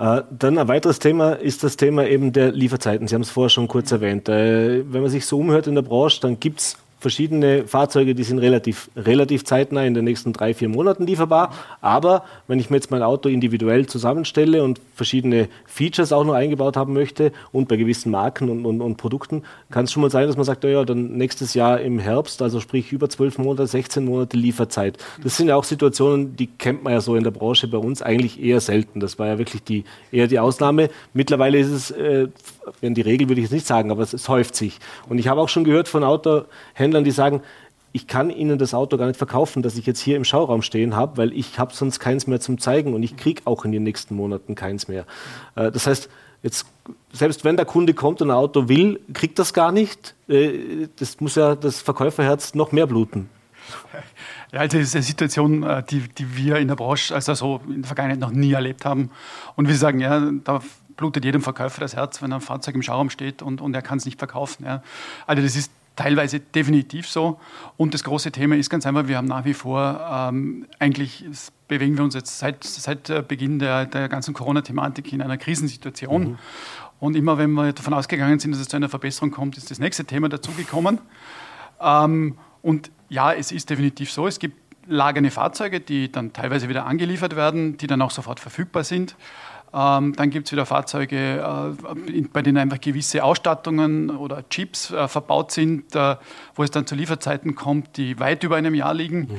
Äh, 0.00 0.22
dann 0.30 0.56
ein 0.56 0.66
weiteres 0.66 0.98
Thema 0.98 1.32
ist 1.32 1.62
das 1.62 1.76
Thema 1.76 2.06
eben 2.06 2.32
der 2.32 2.52
Lieferzeiten. 2.52 3.06
Sie 3.06 3.14
haben 3.14 3.22
es 3.22 3.30
vorher 3.30 3.50
schon 3.50 3.68
kurz 3.68 3.92
erwähnt. 3.92 4.30
Äh, 4.30 4.90
wenn 4.90 5.02
man 5.02 5.10
sich 5.10 5.26
so 5.26 5.38
umhört 5.38 5.66
in 5.66 5.74
der 5.74 5.82
Branche, 5.82 6.22
dann 6.22 6.40
gibt 6.40 6.60
es 6.60 6.78
verschiedene 7.00 7.66
Fahrzeuge, 7.66 8.14
die 8.14 8.22
sind 8.22 8.38
relativ, 8.38 8.90
relativ 8.94 9.44
zeitnah 9.44 9.84
in 9.84 9.94
den 9.94 10.04
nächsten 10.04 10.34
drei, 10.34 10.52
vier 10.52 10.68
Monaten 10.68 11.06
lieferbar. 11.06 11.52
Aber 11.80 12.24
wenn 12.46 12.60
ich 12.60 12.68
mir 12.68 12.76
jetzt 12.76 12.90
mein 12.90 13.02
Auto 13.02 13.30
individuell 13.30 13.86
zusammenstelle 13.86 14.62
und 14.62 14.80
verschiedene 14.94 15.48
Features 15.64 16.12
auch 16.12 16.24
noch 16.24 16.34
eingebaut 16.34 16.76
haben 16.76 16.92
möchte 16.92 17.32
und 17.52 17.68
bei 17.68 17.76
gewissen 17.76 18.12
Marken 18.12 18.50
und, 18.50 18.66
und, 18.66 18.82
und 18.82 18.96
Produkten, 18.98 19.42
kann 19.70 19.86
es 19.86 19.92
schon 19.92 20.02
mal 20.02 20.10
sein, 20.10 20.26
dass 20.26 20.36
man 20.36 20.44
sagt, 20.44 20.62
ja, 20.62 20.84
dann 20.84 21.16
nächstes 21.16 21.54
Jahr 21.54 21.80
im 21.80 21.98
Herbst, 21.98 22.42
also 22.42 22.60
sprich 22.60 22.92
über 22.92 23.08
zwölf 23.08 23.38
Monate, 23.38 23.66
16 23.66 24.04
Monate 24.04 24.36
Lieferzeit. 24.36 24.98
Das 25.24 25.38
sind 25.38 25.48
ja 25.48 25.56
auch 25.56 25.64
Situationen, 25.64 26.36
die 26.36 26.48
kennt 26.48 26.84
man 26.84 26.92
ja 26.92 27.00
so 27.00 27.16
in 27.16 27.24
der 27.24 27.30
Branche 27.30 27.66
bei 27.66 27.78
uns 27.78 28.02
eigentlich 28.02 28.42
eher 28.42 28.60
selten. 28.60 29.00
Das 29.00 29.18
war 29.18 29.26
ja 29.26 29.38
wirklich 29.38 29.64
die, 29.64 29.84
eher 30.12 30.26
die 30.26 30.38
Ausnahme. 30.38 30.90
Mittlerweile 31.14 31.58
ist 31.58 31.70
es, 31.70 31.90
äh, 31.92 32.28
die 32.82 33.00
Regel 33.00 33.28
würde 33.28 33.40
ich 33.40 33.46
jetzt 33.46 33.52
nicht 33.52 33.66
sagen, 33.66 33.90
aber 33.90 34.02
es, 34.02 34.12
es 34.12 34.28
häuft 34.28 34.54
sich. 34.54 34.78
Und 35.08 35.18
ich 35.18 35.28
habe 35.28 35.40
auch 35.40 35.48
schon 35.48 35.64
gehört 35.64 35.88
von 35.88 36.04
Autohändlern, 36.04 36.50
Händlern, 36.74 37.04
die 37.04 37.10
sagen, 37.10 37.42
ich 37.92 38.06
kann 38.06 38.30
Ihnen 38.30 38.58
das 38.58 38.74
Auto 38.74 38.96
gar 38.96 39.06
nicht 39.06 39.16
verkaufen, 39.16 39.62
das 39.62 39.76
ich 39.76 39.86
jetzt 39.86 40.00
hier 40.00 40.16
im 40.16 40.24
Schauraum 40.24 40.62
stehen 40.62 40.94
habe, 40.94 41.16
weil 41.16 41.32
ich 41.32 41.58
habe 41.58 41.74
sonst 41.74 41.98
keins 41.98 42.26
mehr 42.26 42.40
zum 42.40 42.58
Zeigen 42.58 42.94
und 42.94 43.02
ich 43.02 43.16
kriege 43.16 43.42
auch 43.46 43.64
in 43.64 43.72
den 43.72 43.82
nächsten 43.82 44.14
Monaten 44.14 44.54
keins 44.54 44.88
mehr. 44.88 45.06
Äh, 45.56 45.70
das 45.70 45.86
heißt, 45.86 46.08
jetzt, 46.42 46.66
selbst 47.12 47.44
wenn 47.44 47.56
der 47.56 47.66
Kunde 47.66 47.94
kommt 47.94 48.22
und 48.22 48.30
ein 48.30 48.36
Auto 48.36 48.68
will, 48.68 49.00
kriegt 49.12 49.38
das 49.38 49.52
gar 49.52 49.72
nicht. 49.72 50.14
Äh, 50.28 50.88
das 50.98 51.20
muss 51.20 51.34
ja 51.34 51.56
das 51.56 51.80
Verkäuferherz 51.80 52.54
noch 52.54 52.72
mehr 52.72 52.86
bluten. 52.86 53.28
Ja, 54.52 54.60
also 54.60 54.78
das 54.78 54.88
ist 54.88 54.96
eine 54.96 55.04
Situation, 55.04 55.62
äh, 55.62 55.82
die, 55.88 56.00
die 56.00 56.36
wir 56.36 56.56
in 56.56 56.68
der 56.68 56.74
Branche, 56.74 57.14
also 57.14 57.34
so 57.34 57.60
in 57.68 57.82
der 57.82 57.86
Vergangenheit 57.86 58.18
noch 58.18 58.32
nie 58.32 58.52
erlebt 58.52 58.84
haben. 58.84 59.10
Und 59.54 59.68
wir 59.68 59.76
sagen, 59.76 60.00
ja, 60.00 60.30
da 60.42 60.60
blutet 61.00 61.24
jedem 61.24 61.40
Verkäufer 61.40 61.80
das 61.80 61.96
Herz, 61.96 62.20
wenn 62.20 62.30
ein 62.32 62.42
Fahrzeug 62.42 62.74
im 62.74 62.82
Schauraum 62.82 63.08
steht 63.08 63.40
und, 63.40 63.62
und 63.62 63.74
er 63.74 63.80
kann 63.80 63.96
es 63.96 64.04
nicht 64.04 64.18
verkaufen. 64.18 64.66
Ja. 64.66 64.82
Also 65.26 65.42
das 65.42 65.56
ist 65.56 65.72
teilweise 65.96 66.40
definitiv 66.40 67.08
so. 67.08 67.40
Und 67.78 67.94
das 67.94 68.04
große 68.04 68.30
Thema 68.32 68.54
ist 68.54 68.68
ganz 68.68 68.84
einfach, 68.86 69.08
wir 69.08 69.16
haben 69.16 69.26
nach 69.26 69.46
wie 69.46 69.54
vor 69.54 70.00
ähm, 70.12 70.66
eigentlich 70.78 71.24
bewegen 71.68 71.96
wir 71.96 72.04
uns 72.04 72.14
jetzt 72.14 72.38
seit, 72.38 72.64
seit 72.64 73.08
äh, 73.08 73.24
Beginn 73.26 73.58
der, 73.58 73.86
der 73.86 74.10
ganzen 74.10 74.34
Corona-Thematik 74.34 75.10
in 75.12 75.22
einer 75.22 75.38
Krisensituation. 75.38 76.22
Mhm. 76.22 76.38
Und 77.00 77.16
immer 77.16 77.38
wenn 77.38 77.52
wir 77.52 77.72
davon 77.72 77.94
ausgegangen 77.94 78.38
sind, 78.38 78.52
dass 78.52 78.60
es 78.60 78.68
zu 78.68 78.76
einer 78.76 78.90
Verbesserung 78.90 79.30
kommt, 79.30 79.56
ist 79.56 79.70
das 79.70 79.78
nächste 79.78 80.04
Thema 80.04 80.28
dazugekommen. 80.28 80.98
Ähm, 81.80 82.36
und 82.60 82.90
ja, 83.08 83.32
es 83.32 83.52
ist 83.52 83.70
definitiv 83.70 84.12
so, 84.12 84.26
es 84.26 84.38
gibt 84.38 84.58
lagerne 84.86 85.30
Fahrzeuge, 85.30 85.80
die 85.80 86.12
dann 86.12 86.34
teilweise 86.34 86.68
wieder 86.68 86.84
angeliefert 86.84 87.36
werden, 87.36 87.78
die 87.78 87.86
dann 87.86 88.02
auch 88.02 88.10
sofort 88.10 88.38
verfügbar 88.38 88.84
sind. 88.84 89.16
Ähm, 89.72 90.14
dann 90.16 90.30
gibt 90.30 90.48
es 90.48 90.52
wieder 90.52 90.66
Fahrzeuge, 90.66 91.16
äh, 91.16 92.22
bei 92.32 92.42
denen 92.42 92.58
einfach 92.58 92.80
gewisse 92.80 93.22
Ausstattungen 93.22 94.10
oder 94.10 94.48
Chips 94.48 94.90
äh, 94.90 95.06
verbaut 95.06 95.52
sind, 95.52 95.94
äh, 95.94 96.16
wo 96.54 96.64
es 96.64 96.70
dann 96.70 96.86
zu 96.86 96.94
Lieferzeiten 96.94 97.54
kommt, 97.54 97.96
die 97.96 98.18
weit 98.18 98.42
über 98.42 98.56
einem 98.56 98.74
Jahr 98.74 98.94
liegen. 98.94 99.20
Mhm. 99.20 99.38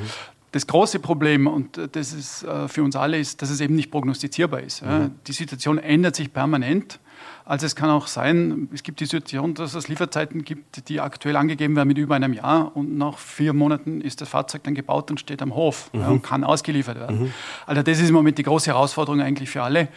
das 0.53 0.67
große 0.67 0.99
Problem, 0.99 1.47
und 1.47 1.79
das 1.93 2.11
ist 2.11 2.45
für 2.67 2.83
uns 2.83 2.97
alle, 2.97 3.17
ist, 3.17 3.41
dass 3.41 3.49
es 3.49 3.61
eben 3.61 3.75
nicht 3.75 3.89
prognostizierbar 3.89 4.59
ist. 4.59 4.85
Mhm. 4.85 5.11
Die 5.25 5.31
Situation 5.31 5.77
ändert 5.77 6.15
sich 6.15 6.33
permanent. 6.33 6.99
Also 7.45 7.65
es 7.65 7.75
kann 7.75 7.89
auch 7.89 8.07
sein, 8.07 8.69
es 8.73 8.83
gibt 8.83 8.99
die 8.99 9.05
Situation, 9.05 9.53
dass 9.53 9.73
es 9.73 9.87
Lieferzeiten 9.87 10.43
gibt, 10.43 10.89
die 10.89 10.99
aktuell 10.99 11.35
angegeben 11.35 11.75
werden 11.75 11.87
mit 11.87 11.97
über 11.97 12.15
einem 12.15 12.33
Jahr 12.33 12.75
und 12.75 12.97
nach 12.97 13.17
vier 13.17 13.53
Monaten 13.53 14.01
ist 14.01 14.21
das 14.21 14.29
Fahrzeug 14.29 14.63
dann 14.63 14.75
gebaut 14.75 15.09
und 15.11 15.19
steht 15.19 15.41
am 15.41 15.55
Hof 15.55 15.89
mhm. 15.93 15.99
ja, 15.99 16.07
und 16.07 16.21
kann 16.21 16.43
ausgeliefert 16.43 16.99
werden. 16.99 17.23
Mhm. 17.23 17.33
Also 17.65 17.81
das 17.81 17.99
ist 17.99 18.09
im 18.09 18.15
Moment 18.15 18.37
die 18.37 18.43
große 18.43 18.67
Herausforderung 18.67 19.21
eigentlich 19.21 19.49
für 19.49 19.63
alle, 19.63 19.87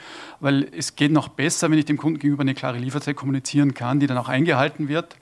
weil 0.40 0.68
es 0.76 0.96
geht 0.96 1.12
noch 1.12 1.28
besser, 1.28 1.70
wenn 1.70 1.78
ich 1.78 1.84
dem 1.84 1.96
Kunden 1.96 2.18
gegenüber 2.18 2.42
eine 2.42 2.54
klare 2.54 2.78
Lieferzeit 2.78 3.16
kommunizieren 3.16 3.74
kann, 3.74 4.00
die 4.00 4.06
dann 4.06 4.18
auch 4.18 4.28
eingehalten 4.28 4.88
wird 4.88 5.16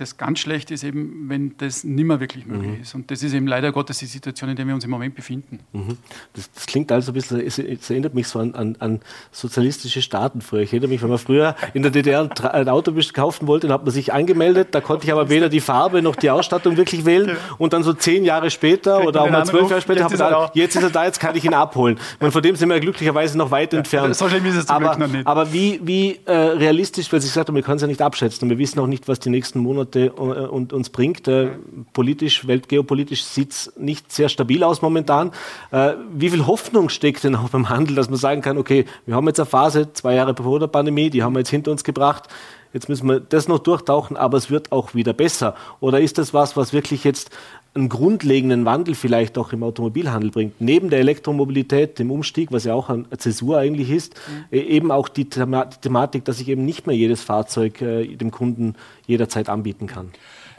das 0.00 0.16
ganz 0.16 0.40
schlecht 0.40 0.70
ist 0.70 0.82
eben, 0.82 1.28
wenn 1.28 1.56
das 1.58 1.84
nicht 1.84 2.04
mehr 2.04 2.20
wirklich 2.20 2.46
möglich 2.46 2.76
mhm. 2.76 2.82
ist. 2.82 2.94
Und 2.94 3.10
das 3.10 3.22
ist 3.22 3.32
eben 3.32 3.46
leider 3.46 3.72
Gottes 3.72 3.98
die 3.98 4.06
Situation, 4.06 4.50
in 4.50 4.56
der 4.56 4.66
wir 4.66 4.74
uns 4.74 4.84
im 4.84 4.90
Moment 4.90 5.14
befinden. 5.14 5.60
Mhm. 5.72 5.98
Das, 6.34 6.50
das, 6.52 6.66
klingt 6.66 6.90
also 6.90 7.12
ein 7.12 7.14
bisschen, 7.14 7.40
es, 7.40 7.58
es 7.58 7.90
erinnert 7.90 8.14
mich 8.14 8.28
so 8.28 8.40
an, 8.40 8.54
an, 8.54 8.76
an, 8.80 9.00
sozialistische 9.30 10.02
Staaten 10.02 10.40
früher. 10.40 10.62
Ich 10.62 10.72
erinnere 10.72 10.90
mich, 10.90 11.02
wenn 11.02 11.10
man 11.10 11.18
früher 11.18 11.54
in 11.74 11.82
der 11.82 11.90
DDR 11.90 12.22
ein, 12.22 12.30
ein 12.30 12.68
Auto 12.68 12.92
kaufen 13.12 13.46
wollte, 13.46 13.68
dann 13.68 13.74
hat 13.74 13.84
man 13.84 13.92
sich 13.92 14.12
angemeldet, 14.12 14.68
da 14.72 14.80
konnte 14.80 15.06
ich 15.06 15.12
aber 15.12 15.28
weder 15.28 15.48
die 15.48 15.60
Farbe 15.60 16.02
noch 16.02 16.16
die 16.16 16.30
Ausstattung 16.30 16.76
wirklich 16.76 17.04
wählen. 17.04 17.36
Und 17.58 17.72
dann 17.72 17.82
so 17.82 17.92
zehn 17.92 18.24
Jahre 18.24 18.50
später 18.50 18.96
Kriegt 18.96 19.08
oder 19.08 19.22
auch 19.22 19.30
mal 19.30 19.44
zwölf 19.44 19.68
Jahre 19.70 19.82
später, 19.82 20.02
jetzt 20.02 20.12
ist, 20.12 20.20
da, 20.20 20.50
jetzt 20.54 20.76
ist 20.76 20.82
er 20.82 20.90
da, 20.90 21.04
jetzt 21.04 21.20
kann 21.20 21.36
ich 21.36 21.44
ihn 21.44 21.54
abholen. 21.54 21.98
Und 22.18 22.32
von 22.32 22.42
dem 22.42 22.56
sind 22.56 22.68
wir 22.68 22.80
glücklicherweise 22.80 23.36
noch 23.38 23.50
weit 23.50 23.72
entfernt. 23.74 24.16
So 24.16 24.28
schlimm 24.28 24.44
ist 24.46 24.56
es 24.56 24.66
zum 24.66 24.76
aber, 24.76 24.96
Glück 24.96 25.08
noch 25.08 25.16
nicht. 25.16 25.26
Aber 25.26 25.52
wie, 25.52 25.80
wie 25.82 26.20
äh, 26.24 26.32
realistisch, 26.32 27.12
weil 27.12 27.20
Sie 27.20 27.28
gesagt 27.28 27.48
haben, 27.48 27.56
wir 27.56 27.62
können 27.62 27.76
es 27.76 27.82
ja 27.82 27.88
nicht 27.88 28.02
abschätzen. 28.02 28.48
Wir 28.48 28.58
wissen 28.58 28.78
auch 28.80 28.86
nicht, 28.86 29.08
was 29.08 29.20
die 29.20 29.30
nächsten 29.30 29.60
Monate 29.60 29.89
äh, 29.96 30.08
und 30.08 30.72
uns 30.72 30.90
bringt. 30.90 31.28
Äh, 31.28 31.50
politisch, 31.92 32.46
weltgeopolitisch 32.46 33.24
sieht 33.24 33.52
es 33.52 33.72
nicht 33.76 34.12
sehr 34.12 34.28
stabil 34.28 34.62
aus 34.62 34.82
momentan. 34.82 35.32
Äh, 35.70 35.94
wie 36.12 36.30
viel 36.30 36.46
Hoffnung 36.46 36.88
steckt 36.88 37.24
denn 37.24 37.36
auch 37.36 37.50
beim 37.50 37.68
Handel, 37.68 37.96
dass 37.96 38.10
man 38.10 38.18
sagen 38.18 38.42
kann, 38.42 38.58
okay, 38.58 38.84
wir 39.06 39.14
haben 39.14 39.26
jetzt 39.26 39.40
eine 39.40 39.46
Phase, 39.46 39.92
zwei 39.92 40.14
Jahre 40.14 40.34
bevor 40.34 40.58
der 40.60 40.66
Pandemie, 40.66 41.10
die 41.10 41.22
haben 41.22 41.34
wir 41.34 41.40
jetzt 41.40 41.50
hinter 41.50 41.70
uns 41.70 41.84
gebracht. 41.84 42.28
Jetzt 42.72 42.88
müssen 42.88 43.08
wir 43.08 43.18
das 43.18 43.48
noch 43.48 43.58
durchtauchen, 43.58 44.16
aber 44.16 44.38
es 44.38 44.48
wird 44.50 44.70
auch 44.70 44.94
wieder 44.94 45.12
besser. 45.12 45.56
Oder 45.80 46.00
ist 46.00 46.18
das 46.18 46.32
was, 46.32 46.56
was 46.56 46.72
wirklich 46.72 47.02
jetzt 47.02 47.30
einen 47.74 47.88
grundlegenden 47.88 48.64
Wandel 48.64 48.94
vielleicht 48.94 49.38
auch 49.38 49.52
im 49.52 49.62
Automobilhandel 49.62 50.30
bringt. 50.30 50.60
Neben 50.60 50.90
der 50.90 50.98
Elektromobilität, 50.98 51.98
dem 51.98 52.10
Umstieg, 52.10 52.50
was 52.50 52.64
ja 52.64 52.74
auch 52.74 52.88
eine 52.88 53.08
Zäsur 53.16 53.58
eigentlich 53.58 53.90
ist, 53.90 54.14
mhm. 54.50 54.58
eben 54.58 54.90
auch 54.90 55.08
die, 55.08 55.28
Thematik, 55.28 56.24
dass 56.24 56.40
ich 56.40 56.48
eben 56.48 56.64
nicht 56.64 56.86
mehr 56.86 56.96
jedes 56.96 57.22
Fahrzeug 57.22 57.80
äh, 57.80 58.06
dem 58.16 58.32
Kunden 58.32 58.74
jederzeit 59.06 59.48
anbieten 59.48 59.86
kann. 59.86 60.10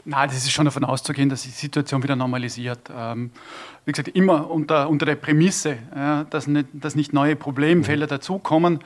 Nein, 0.04 0.28
das 0.28 0.38
ist 0.38 0.50
schon 0.50 0.64
davon 0.64 0.84
auszugehen, 0.84 1.28
dass 1.28 1.42
die 1.42 1.50
Situation 1.50 2.02
wieder 2.02 2.16
normalisiert. 2.16 2.90
Ähm, 2.92 3.30
wie 3.84 3.92
gesagt, 3.92 4.08
immer 4.08 4.50
unter, 4.50 4.88
unter 4.88 5.06
der 5.06 5.14
Prämisse, 5.14 5.78
ja, 5.94 6.24
dass, 6.24 6.48
nicht, 6.48 6.66
dass 6.72 6.96
nicht 6.96 7.12
neue 7.12 7.36
Problemfelder 7.36 8.06
mhm. 8.06 8.10
dazukommen, 8.10 8.80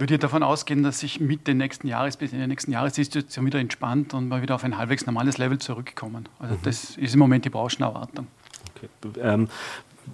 würde 0.00 0.14
ich 0.14 0.20
davon 0.20 0.42
ausgehen, 0.42 0.82
dass 0.82 1.00
sich 1.00 1.20
Mitte 1.20 1.54
nächsten 1.54 1.86
Jahres 1.86 2.16
bis 2.16 2.32
in 2.32 2.38
den 2.38 2.48
nächsten 2.48 2.72
Jahres 2.72 2.94
die 2.94 3.04
Situation 3.04 3.46
wieder 3.46 3.58
entspannt 3.58 4.14
und 4.14 4.28
wir 4.28 4.42
wieder 4.42 4.54
auf 4.54 4.64
ein 4.64 4.78
halbwegs 4.78 5.06
normales 5.06 5.38
Level 5.38 5.58
zurückkommen. 5.58 6.28
Also 6.38 6.54
mhm. 6.54 6.62
das 6.62 6.96
ist 6.96 7.14
im 7.14 7.20
Moment 7.20 7.44
die 7.44 7.50
Branchenerwartung. 7.50 8.26
Okay. 8.76 8.88
Ähm, 9.20 9.48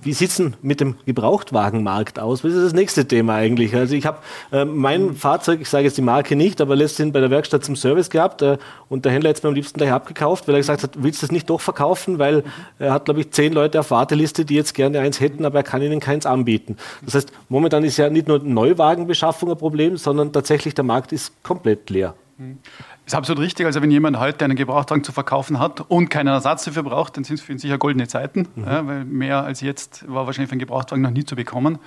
wie 0.02 0.12
sieht 0.12 0.30
es 0.30 0.36
denn 0.36 0.54
mit 0.62 0.80
dem 0.80 0.96
Gebrauchtwagenmarkt 1.06 2.18
aus? 2.18 2.44
Was 2.44 2.52
ist 2.52 2.64
das 2.64 2.72
nächste 2.72 3.06
Thema 3.06 3.34
eigentlich? 3.34 3.74
Also 3.74 3.94
ich 3.94 4.06
habe 4.06 4.18
äh, 4.52 4.64
mein 4.64 5.06
mhm. 5.06 5.16
Fahrzeug, 5.16 5.60
ich 5.60 5.68
sage 5.68 5.84
jetzt 5.84 5.96
die 5.96 6.02
Marke 6.02 6.36
nicht, 6.36 6.60
aber 6.60 6.76
letztens 6.76 7.12
bei 7.12 7.20
der 7.20 7.30
Werkstatt 7.30 7.64
zum 7.64 7.76
Service 7.76 8.10
gehabt 8.10 8.42
äh, 8.42 8.58
und 8.88 9.04
der 9.04 9.12
Händler 9.12 9.30
hat 9.30 9.36
es 9.36 9.42
mir 9.42 9.48
am 9.48 9.54
liebsten 9.54 9.78
gleich 9.78 9.92
abgekauft, 9.92 10.48
weil 10.48 10.54
er 10.54 10.60
gesagt 10.60 10.82
hat, 10.82 10.90
willst 10.96 11.22
du 11.22 11.26
das 11.26 11.32
nicht 11.32 11.50
doch 11.50 11.60
verkaufen? 11.60 12.18
Weil 12.18 12.36
mhm. 12.36 12.42
er 12.78 12.92
hat, 12.92 13.04
glaube 13.06 13.20
ich, 13.20 13.30
zehn 13.30 13.52
Leute 13.52 13.80
auf 13.80 13.90
Warteliste, 13.90 14.44
die 14.44 14.54
jetzt 14.54 14.74
gerne 14.74 15.00
eins 15.00 15.20
hätten, 15.20 15.44
aber 15.44 15.58
er 15.58 15.64
kann 15.64 15.82
ihnen 15.82 16.00
keins 16.00 16.26
anbieten. 16.26 16.76
Das 17.04 17.14
heißt, 17.14 17.32
momentan 17.48 17.84
ist 17.84 17.96
ja 17.96 18.10
nicht 18.10 18.28
nur 18.28 18.38
Neuwagenbeschaffung 18.38 19.50
ein 19.50 19.58
Problem, 19.58 19.96
sondern 19.96 20.32
tatsächlich 20.32 20.74
der 20.74 20.84
Markt 20.84 21.12
ist 21.12 21.32
komplett 21.42 21.90
leer. 21.90 22.14
Mhm. 22.38 22.58
Ist 23.06 23.14
absolut 23.14 23.40
richtig. 23.40 23.66
Also 23.66 23.80
wenn 23.82 23.90
jemand 23.92 24.18
heute 24.18 24.44
einen 24.44 24.56
Gebrauchtwagen 24.56 25.04
zu 25.04 25.12
verkaufen 25.12 25.60
hat 25.60 25.80
und 25.80 26.08
keinen 26.08 26.26
Ersatz 26.26 26.64
dafür 26.64 26.82
braucht, 26.82 27.16
dann 27.16 27.22
sind 27.22 27.36
es 27.36 27.42
für 27.42 27.52
ihn 27.52 27.58
sicher 27.58 27.78
goldene 27.78 28.08
Zeiten, 28.08 28.48
mhm. 28.56 28.64
ja, 28.64 28.86
weil 28.86 29.04
mehr 29.04 29.44
als 29.44 29.60
jetzt 29.60 30.04
war 30.12 30.26
wahrscheinlich 30.26 30.48
für 30.48 30.54
einen 30.54 30.60
Gebrauchtwagen 30.60 31.02
noch 31.02 31.12
nie 31.12 31.24
zu 31.24 31.36
bekommen. 31.36 31.78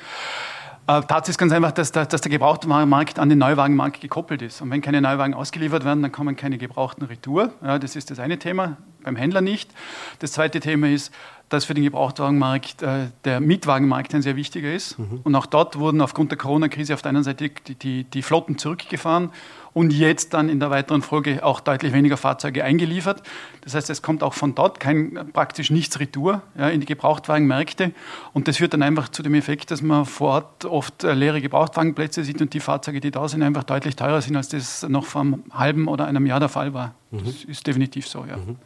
Äh, 0.87 1.01
Tatsache 1.01 1.31
ist 1.31 1.37
ganz 1.37 1.51
einfach, 1.51 1.73
dass 1.73 1.91
der, 1.91 2.05
dass 2.05 2.21
der 2.21 2.31
Gebrauchtwagenmarkt 2.31 3.19
an 3.19 3.27
den 3.27 3.37
Neuwagenmarkt 3.37 3.99
gekoppelt 3.99 4.41
ist. 4.41 4.61
Und 4.61 4.71
wenn 4.71 4.81
keine 4.81 5.01
Neuwagen 5.01 5.33
ausgeliefert 5.33 5.83
werden, 5.83 6.01
dann 6.01 6.11
kommen 6.13 6.37
keine 6.37 6.57
gebrauchten 6.57 7.03
Retour. 7.03 7.51
Ja, 7.61 7.77
das 7.77 7.97
ist 7.97 8.11
das 8.11 8.19
eine 8.19 8.39
Thema, 8.39 8.77
beim 9.03 9.17
Händler 9.17 9.41
nicht. 9.41 9.69
Das 10.19 10.31
zweite 10.31 10.61
Thema 10.61 10.87
ist, 10.87 11.13
dass 11.49 11.65
für 11.65 11.73
den 11.73 11.83
Gebrauchtwagenmarkt 11.83 12.81
äh, 12.81 13.07
der 13.25 13.39
Mietwagenmarkt 13.39 14.13
ein 14.13 14.21
sehr 14.21 14.35
wichtiger 14.35 14.71
ist. 14.71 14.97
Mhm. 14.99 15.21
Und 15.23 15.35
auch 15.35 15.47
dort 15.47 15.77
wurden 15.77 15.99
aufgrund 16.01 16.31
der 16.31 16.37
Corona-Krise 16.37 16.93
auf 16.93 17.01
der 17.01 17.09
einen 17.09 17.23
Seite 17.23 17.49
die, 17.49 17.75
die, 17.75 18.03
die 18.03 18.21
Flotten 18.21 18.57
zurückgefahren 18.57 19.31
und 19.73 19.93
jetzt 19.93 20.33
dann 20.33 20.49
in 20.49 20.59
der 20.59 20.69
weiteren 20.69 21.01
Folge 21.01 21.43
auch 21.43 21.59
deutlich 21.59 21.93
weniger 21.93 22.17
Fahrzeuge 22.17 22.63
eingeliefert. 22.63 23.23
Das 23.61 23.75
heißt, 23.75 23.89
es 23.89 24.01
kommt 24.01 24.23
auch 24.23 24.33
von 24.33 24.55
dort 24.55 24.79
kein, 24.79 25.29
praktisch 25.33 25.69
nichts 25.69 25.99
Retour 25.99 26.41
ja, 26.57 26.69
in 26.69 26.81
die 26.81 26.85
Gebrauchtwagenmärkte 26.85 27.93
und 28.33 28.47
das 28.47 28.57
führt 28.57 28.73
dann 28.73 28.83
einfach 28.83 29.09
zu 29.09 29.23
dem 29.23 29.33
Effekt, 29.33 29.71
dass 29.71 29.81
man 29.81 30.05
vor 30.05 30.29
Ort 30.29 30.65
oft 30.65 31.03
äh, 31.03 31.13
leere 31.13 31.41
Gebrauchtwagenplätze 31.41 32.23
sieht 32.23 32.41
und 32.41 32.53
die 32.53 32.59
Fahrzeuge, 32.59 32.99
die 32.99 33.11
da 33.11 33.27
sind, 33.27 33.41
einfach 33.41 33.63
deutlich 33.63 33.95
teurer 33.95 34.21
sind, 34.21 34.35
als 34.35 34.49
das 34.49 34.87
noch 34.87 35.05
vor 35.05 35.21
einem 35.21 35.43
halben 35.51 35.87
oder 35.87 36.05
einem 36.05 36.25
Jahr 36.25 36.39
der 36.39 36.49
Fall 36.49 36.73
war. 36.73 36.93
Mhm. 37.11 37.25
Das 37.25 37.43
ist 37.43 37.65
definitiv 37.65 38.07
so, 38.07 38.25
ja. 38.25 38.37
Mhm. 38.37 38.57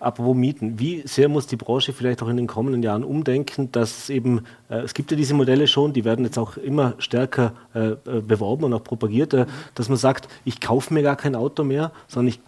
Apropos 0.00 0.34
Mieten, 0.34 0.78
wie 0.78 1.02
sehr 1.04 1.28
muss 1.28 1.46
die 1.46 1.56
Branche 1.56 1.92
vielleicht 1.92 2.22
auch 2.22 2.28
in 2.28 2.38
den 2.38 2.46
kommenden 2.46 2.82
Jahren 2.82 3.04
umdenken, 3.04 3.70
dass 3.70 4.08
eben, 4.08 4.40
äh, 4.70 4.78
es 4.78 4.94
gibt 4.94 5.10
ja 5.10 5.16
diese 5.16 5.34
Modelle 5.34 5.66
schon, 5.66 5.92
die 5.92 6.04
werden 6.04 6.24
jetzt 6.24 6.38
auch 6.38 6.56
immer 6.56 6.94
stärker 6.98 7.52
äh, 7.74 7.90
äh 7.90 7.96
beworben 8.20 8.64
und 8.64 8.72
auch 8.72 8.82
propagiert, 8.82 9.34
äh, 9.34 9.46
dass 9.74 9.88
man 9.90 9.98
sagt, 9.98 10.28
ich 10.44 10.60
kaufe 10.60 10.94
mir 10.94 11.02
gar 11.02 11.16
kein 11.16 11.34
Auto 11.34 11.64
mehr, 11.64 11.92
sondern 12.08 12.28
ich 12.28 12.40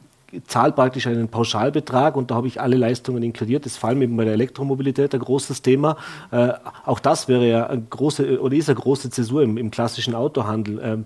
zahle 0.46 0.72
praktisch 0.72 1.06
einen 1.06 1.28
Pauschalbetrag 1.28 2.16
und 2.16 2.30
da 2.30 2.36
habe 2.36 2.46
ich 2.46 2.60
alle 2.60 2.76
Leistungen 2.76 3.22
inkludiert. 3.22 3.66
Das 3.66 3.76
vor 3.76 3.90
allem 3.90 4.02
eben 4.02 4.16
bei 4.16 4.24
der 4.24 4.32
Elektromobilität 4.34 5.14
ein 5.14 5.20
großes 5.20 5.62
Thema. 5.62 5.96
Äh, 6.30 6.52
auch 6.84 7.00
das 7.00 7.28
wäre 7.28 7.46
ja 7.46 7.66
eine 7.66 7.82
große 7.82 8.40
oder 8.40 8.56
ist 8.56 8.68
eine 8.68 8.78
große 8.78 9.10
Zäsur 9.10 9.42
im, 9.42 9.58
im 9.58 9.70
klassischen 9.70 10.14
Autohandel. 10.14 10.80
Ähm, 10.82 11.04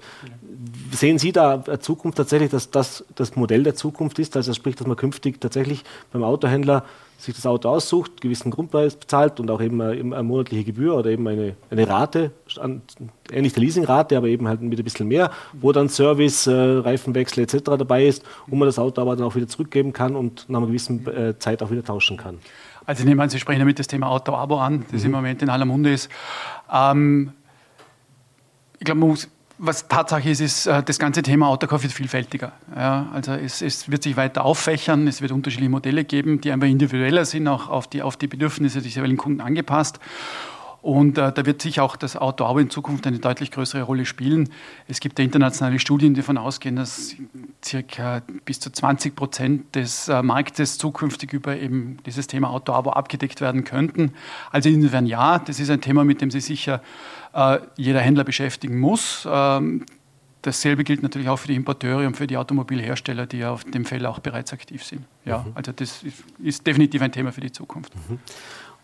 sehen 0.92 1.18
Sie 1.18 1.32
da 1.32 1.62
Zukunft 1.80 2.18
tatsächlich, 2.18 2.50
dass 2.50 2.70
das 2.70 3.04
das 3.14 3.36
Modell 3.36 3.62
der 3.62 3.74
Zukunft 3.74 4.18
ist? 4.18 4.36
Also 4.36 4.52
sprich, 4.52 4.76
dass 4.76 4.86
man 4.86 4.96
künftig 4.96 5.40
tatsächlich 5.40 5.84
beim 6.12 6.22
Autohändler 6.22 6.84
sich 7.18 7.34
das 7.34 7.46
Auto 7.46 7.70
aussucht, 7.70 8.20
gewissen 8.20 8.50
Grundpreis 8.50 8.94
bezahlt 8.94 9.40
und 9.40 9.50
auch 9.50 9.60
eben 9.60 9.80
eine, 9.80 9.92
eine 9.92 10.22
monatliche 10.22 10.64
Gebühr 10.64 10.94
oder 10.94 11.10
eben 11.10 11.26
eine, 11.26 11.56
eine 11.70 11.88
Rate, 11.88 12.30
ähnlich 13.32 13.54
der 13.54 13.62
Leasingrate, 13.62 14.16
aber 14.16 14.26
eben 14.26 14.46
halt 14.46 14.60
mit 14.60 14.78
ein 14.78 14.84
bisschen 14.84 15.08
mehr, 15.08 15.30
wo 15.54 15.72
dann 15.72 15.88
Service, 15.88 16.46
äh, 16.46 16.52
Reifenwechsel 16.52 17.44
etc. 17.44 17.56
dabei 17.64 18.06
ist, 18.06 18.22
wo 18.46 18.56
man 18.56 18.68
das 18.68 18.78
Auto 18.78 19.00
aber 19.00 19.16
dann 19.16 19.26
auch 19.26 19.34
wieder 19.34 19.48
zurückgeben 19.48 19.92
kann 19.92 20.14
und 20.14 20.48
nach 20.48 20.58
einer 20.58 20.66
gewissen 20.66 21.06
äh, 21.06 21.38
Zeit 21.38 21.62
auch 21.62 21.70
wieder 21.70 21.84
tauschen 21.84 22.18
kann. 22.18 22.38
Also 22.84 23.00
ich 23.00 23.06
nehme 23.06 23.22
an, 23.22 23.30
Sie 23.30 23.40
sprechen 23.40 23.60
damit 23.60 23.78
das 23.78 23.88
Thema 23.88 24.08
Auto-Abo 24.08 24.58
an, 24.58 24.84
das 24.92 25.00
mhm. 25.00 25.06
im 25.06 25.12
Moment 25.12 25.42
in 25.42 25.48
aller 25.48 25.64
Munde 25.64 25.92
ist. 25.92 26.10
Ähm, 26.72 27.32
ich 28.78 28.84
glaube, 28.84 29.00
man 29.00 29.08
muss 29.08 29.28
was 29.58 29.88
Tatsache 29.88 30.28
ist, 30.28 30.40
ist, 30.40 30.66
äh, 30.66 30.82
das 30.82 30.98
ganze 30.98 31.22
Thema 31.22 31.48
Autokauf 31.48 31.82
wird 31.82 31.92
vielfältiger. 31.92 32.52
Ja, 32.74 33.08
also 33.12 33.32
es, 33.32 33.62
es, 33.62 33.90
wird 33.90 34.02
sich 34.02 34.16
weiter 34.16 34.44
auffächern, 34.44 35.06
es 35.06 35.22
wird 35.22 35.32
unterschiedliche 35.32 35.70
Modelle 35.70 36.04
geben, 36.04 36.40
die 36.40 36.52
einfach 36.52 36.68
individueller 36.68 37.24
sind, 37.24 37.48
auch 37.48 37.68
auf 37.68 37.86
die, 37.86 38.02
auf 38.02 38.16
die 38.16 38.26
Bedürfnisse 38.26 38.82
des 38.82 38.94
jeweiligen 38.94 39.18
Kunden 39.18 39.40
angepasst. 39.40 39.98
Und 40.86 41.18
äh, 41.18 41.32
da 41.32 41.44
wird 41.44 41.60
sich 41.62 41.80
auch 41.80 41.96
das 41.96 42.16
Auto 42.16 42.44
auch 42.44 42.58
in 42.58 42.70
Zukunft 42.70 43.08
eine 43.08 43.18
deutlich 43.18 43.50
größere 43.50 43.82
Rolle 43.82 44.06
spielen. 44.06 44.50
Es 44.86 45.00
gibt 45.00 45.18
ja 45.18 45.24
internationale 45.24 45.80
Studien, 45.80 46.14
die 46.14 46.20
davon 46.20 46.38
ausgehen, 46.38 46.76
dass 46.76 47.16
circa 47.64 48.22
bis 48.44 48.60
zu 48.60 48.70
20 48.70 49.16
Prozent 49.16 49.74
des 49.74 50.06
äh, 50.06 50.22
Marktes 50.22 50.78
zukünftig 50.78 51.32
über 51.32 51.56
eben 51.56 51.96
dieses 52.06 52.28
Thema 52.28 52.50
Auto-Abo 52.50 52.90
abgedeckt 52.90 53.40
werden 53.40 53.64
könnten. 53.64 54.12
Also 54.52 54.68
insofern 54.68 55.06
ja, 55.06 55.40
das 55.40 55.58
ist 55.58 55.70
ein 55.70 55.80
Thema, 55.80 56.04
mit 56.04 56.20
dem 56.20 56.30
Sie 56.30 56.38
sicher 56.38 56.80
äh, 57.34 57.58
jeder 57.76 58.00
Händler 58.00 58.22
beschäftigen 58.22 58.78
muss. 58.78 59.26
Ähm, 59.28 59.86
dasselbe 60.46 60.84
gilt 60.84 61.02
natürlich 61.02 61.28
auch 61.28 61.38
für 61.38 61.48
die 61.48 61.56
Importeure 61.56 62.06
und 62.06 62.16
für 62.16 62.26
die 62.26 62.36
Automobilhersteller, 62.36 63.26
die 63.26 63.38
ja 63.38 63.50
auf 63.50 63.64
dem 63.64 63.84
Feld 63.84 64.04
auch 64.06 64.20
bereits 64.20 64.52
aktiv 64.52 64.84
sind. 64.84 65.02
Ja, 65.24 65.38
mhm. 65.38 65.52
also 65.54 65.72
das 65.72 66.02
ist, 66.02 66.24
ist, 66.42 66.66
definitiv 66.66 67.02
ein 67.02 67.12
Thema 67.12 67.32
für 67.32 67.40
die 67.40 67.52
Zukunft. 67.52 67.92
Mhm. 68.08 68.18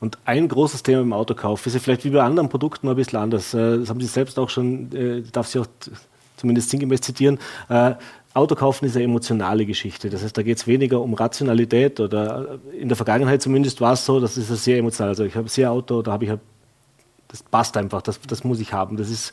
Und 0.01 0.19
ein 0.25 0.49
großes 0.49 0.83
Thema 0.83 1.03
im 1.03 1.13
Autokauf 1.13 1.65
ist 1.67 1.75
ja 1.75 1.81
vielleicht 1.81 2.05
wie 2.05 2.11
bei 2.11 2.23
anderen 2.23 2.49
Produkten 2.49 2.89
ein 2.89 2.97
bisschen 2.97 3.21
anders. 3.21 3.55
Äh, 3.55 3.79
das 3.79 3.89
haben 3.89 4.01
Sie 4.01 4.07
selbst 4.07 4.39
auch 4.39 4.51
schon, 4.51 4.93
äh, 4.93 5.23
darf 5.31 5.47
Sie 5.47 5.61
auch 5.61 5.67
zumindest 6.37 6.71
sinngemäß 6.71 7.03
zitieren. 7.03 7.39
Autokaufen 8.35 8.89
ist 8.89 8.97
eine 8.97 9.05
emotionale 9.05 9.65
Geschichte. 9.65 10.11
Das 10.11 10.25
heißt, 10.25 10.37
da 10.37 10.43
geht 10.43 10.57
es 10.57 10.67
weniger 10.67 11.01
um 11.01 11.15
Rationalität 11.15 12.01
oder 12.01 12.59
in 12.77 12.89
der 12.89 12.97
Vergangenheit 12.97 13.43
zumindest 13.43 13.81
war 13.81 13.93
es 13.93 14.05
so, 14.05 14.19
das 14.19 14.37
ist 14.37 14.49
sehr 14.65 14.79
emotional. 14.79 15.11
Also 15.11 15.25
ich 15.25 15.37
habe 15.37 15.49
sehr 15.49 15.71
Auto, 15.71 16.03
da 16.03 16.13
habe 16.13 16.25
ich 16.25 16.33
das 17.33 17.43
passt 17.43 17.77
einfach, 17.79 18.03
das, 18.03 18.21
das 18.21 18.45
muss 18.45 18.61
ich 18.61 18.73
haben. 18.73 18.97
Das 18.99 19.09
ist 19.09 19.33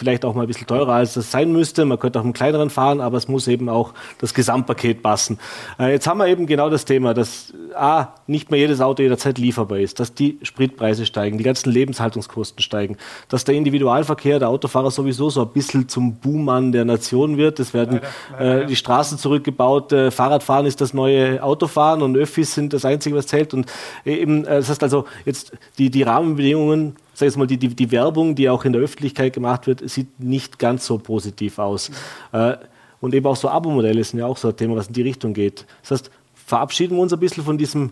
vielleicht 0.00 0.24
auch 0.24 0.34
mal 0.34 0.42
ein 0.42 0.46
bisschen 0.48 0.66
teurer, 0.66 0.94
als 0.94 1.12
das 1.12 1.30
sein 1.30 1.52
müsste. 1.52 1.84
Man 1.84 1.98
könnte 1.98 2.18
auch 2.18 2.24
einen 2.24 2.32
kleineren 2.32 2.70
fahren, 2.70 3.02
aber 3.02 3.18
es 3.18 3.28
muss 3.28 3.46
eben 3.48 3.68
auch 3.68 3.92
das 4.18 4.32
Gesamtpaket 4.32 5.02
passen. 5.02 5.38
Äh, 5.78 5.92
jetzt 5.92 6.06
haben 6.06 6.18
wir 6.18 6.26
eben 6.26 6.46
genau 6.46 6.70
das 6.70 6.86
Thema, 6.86 7.12
dass 7.12 7.52
A, 7.76 8.08
nicht 8.26 8.50
mehr 8.50 8.58
jedes 8.58 8.80
Auto 8.80 9.02
jederzeit 9.02 9.36
lieferbar 9.36 9.78
ist, 9.78 10.00
dass 10.00 10.14
die 10.14 10.38
Spritpreise 10.42 11.04
steigen, 11.04 11.36
die 11.36 11.44
ganzen 11.44 11.70
Lebenshaltungskosten 11.70 12.62
steigen, 12.62 12.96
dass 13.28 13.44
der 13.44 13.54
Individualverkehr, 13.54 14.38
der 14.38 14.48
Autofahrer 14.48 14.90
sowieso 14.90 15.28
so 15.28 15.42
ein 15.42 15.48
bisschen 15.48 15.86
zum 15.88 16.14
Buhmann 16.14 16.72
der 16.72 16.86
Nation 16.86 17.36
wird. 17.36 17.60
Es 17.60 17.74
werden 17.74 18.00
leider, 18.02 18.44
leider, 18.44 18.62
äh, 18.62 18.66
die 18.66 18.76
Straßen 18.76 19.18
zurückgebaut, 19.18 19.92
äh, 19.92 20.10
Fahrradfahren 20.10 20.64
ist 20.64 20.80
das 20.80 20.94
neue 20.94 21.42
Autofahren 21.42 22.00
und 22.00 22.16
Öffis 22.16 22.54
sind 22.54 22.72
das 22.72 22.86
Einzige, 22.86 23.16
was 23.16 23.26
zählt. 23.26 23.52
Und 23.52 23.66
eben, 24.06 24.46
äh, 24.46 24.56
das 24.56 24.70
heißt 24.70 24.82
also, 24.82 25.04
jetzt 25.26 25.52
die, 25.76 25.90
die 25.90 26.02
Rahmenbedingungen 26.02 26.96
sag 27.20 27.26
jetzt 27.26 27.36
mal, 27.36 27.46
die, 27.46 27.56
die, 27.56 27.68
die 27.68 27.90
Werbung, 27.92 28.34
die 28.34 28.48
auch 28.48 28.64
in 28.64 28.72
der 28.72 28.82
Öffentlichkeit 28.82 29.32
gemacht 29.32 29.66
wird, 29.66 29.88
sieht 29.88 30.18
nicht 30.18 30.58
ganz 30.58 30.86
so 30.86 30.98
positiv 30.98 31.58
aus. 31.58 31.90
Mhm. 32.32 32.56
und 33.00 33.14
eben 33.14 33.26
auch 33.26 33.36
so 33.36 33.48
Abo-Modelle 33.48 34.02
sind 34.02 34.18
ja 34.18 34.26
auch 34.26 34.36
so 34.36 34.48
ein 34.48 34.56
Thema, 34.56 34.76
was 34.76 34.88
in 34.88 34.94
die 34.94 35.02
Richtung 35.02 35.32
geht. 35.32 35.64
Das 35.82 35.92
heißt, 35.92 36.10
verabschieden 36.34 36.96
wir 36.96 37.02
uns 37.02 37.12
ein 37.12 37.20
bisschen 37.20 37.44
von 37.44 37.56
diesem, 37.56 37.90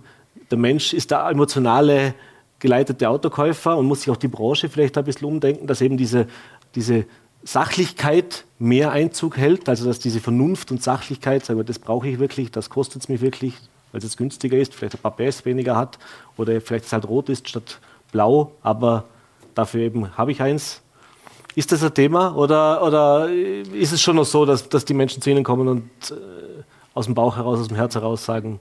der 0.50 0.58
Mensch 0.58 0.92
ist 0.92 1.10
der 1.10 1.28
emotionale, 1.28 2.14
geleitete 2.58 3.08
Autokäufer 3.08 3.76
und 3.76 3.86
muss 3.86 4.00
sich 4.00 4.10
auch 4.10 4.16
die 4.16 4.28
Branche 4.28 4.68
vielleicht 4.68 4.98
ein 4.98 5.04
bisschen 5.04 5.28
umdenken, 5.28 5.68
dass 5.68 5.80
eben 5.80 5.96
diese, 5.96 6.26
diese 6.74 7.04
Sachlichkeit 7.44 8.44
mehr 8.58 8.90
Einzug 8.90 9.36
hält, 9.36 9.68
also 9.68 9.86
dass 9.86 10.00
diese 10.00 10.18
Vernunft 10.18 10.72
und 10.72 10.82
Sachlichkeit, 10.82 11.44
sagen 11.44 11.60
wir, 11.60 11.64
das 11.64 11.78
brauche 11.78 12.08
ich 12.08 12.18
wirklich, 12.18 12.50
das 12.50 12.68
kostet 12.68 13.02
es 13.02 13.08
mich 13.08 13.20
wirklich, 13.20 13.54
weil 13.92 14.02
es 14.02 14.16
günstiger 14.16 14.58
ist, 14.58 14.74
vielleicht 14.74 14.96
ein 14.96 15.00
paar 15.00 15.14
PS 15.14 15.44
weniger 15.44 15.76
hat 15.76 15.98
oder 16.36 16.60
vielleicht 16.60 16.86
es 16.86 16.92
halt 16.92 17.06
rot 17.06 17.28
ist 17.28 17.48
statt 17.48 17.78
blau, 18.10 18.52
aber 18.62 19.04
dafür 19.58 19.80
eben 19.80 20.16
habe 20.16 20.32
ich 20.32 20.40
eins. 20.40 20.82
Ist 21.54 21.72
das 21.72 21.82
ein 21.82 21.92
Thema 21.92 22.36
oder, 22.36 22.82
oder 22.82 23.28
ist 23.28 23.92
es 23.92 24.00
schon 24.00 24.16
noch 24.16 24.24
so, 24.24 24.46
dass, 24.46 24.68
dass 24.68 24.84
die 24.84 24.94
Menschen 24.94 25.20
zu 25.20 25.30
Ihnen 25.30 25.42
kommen 25.42 25.66
und 25.66 25.90
äh, 26.10 26.14
aus 26.94 27.06
dem 27.06 27.14
Bauch 27.14 27.36
heraus, 27.36 27.58
aus 27.58 27.68
dem 27.68 27.76
Herz 27.76 27.94
heraus 27.96 28.24
sagen? 28.24 28.60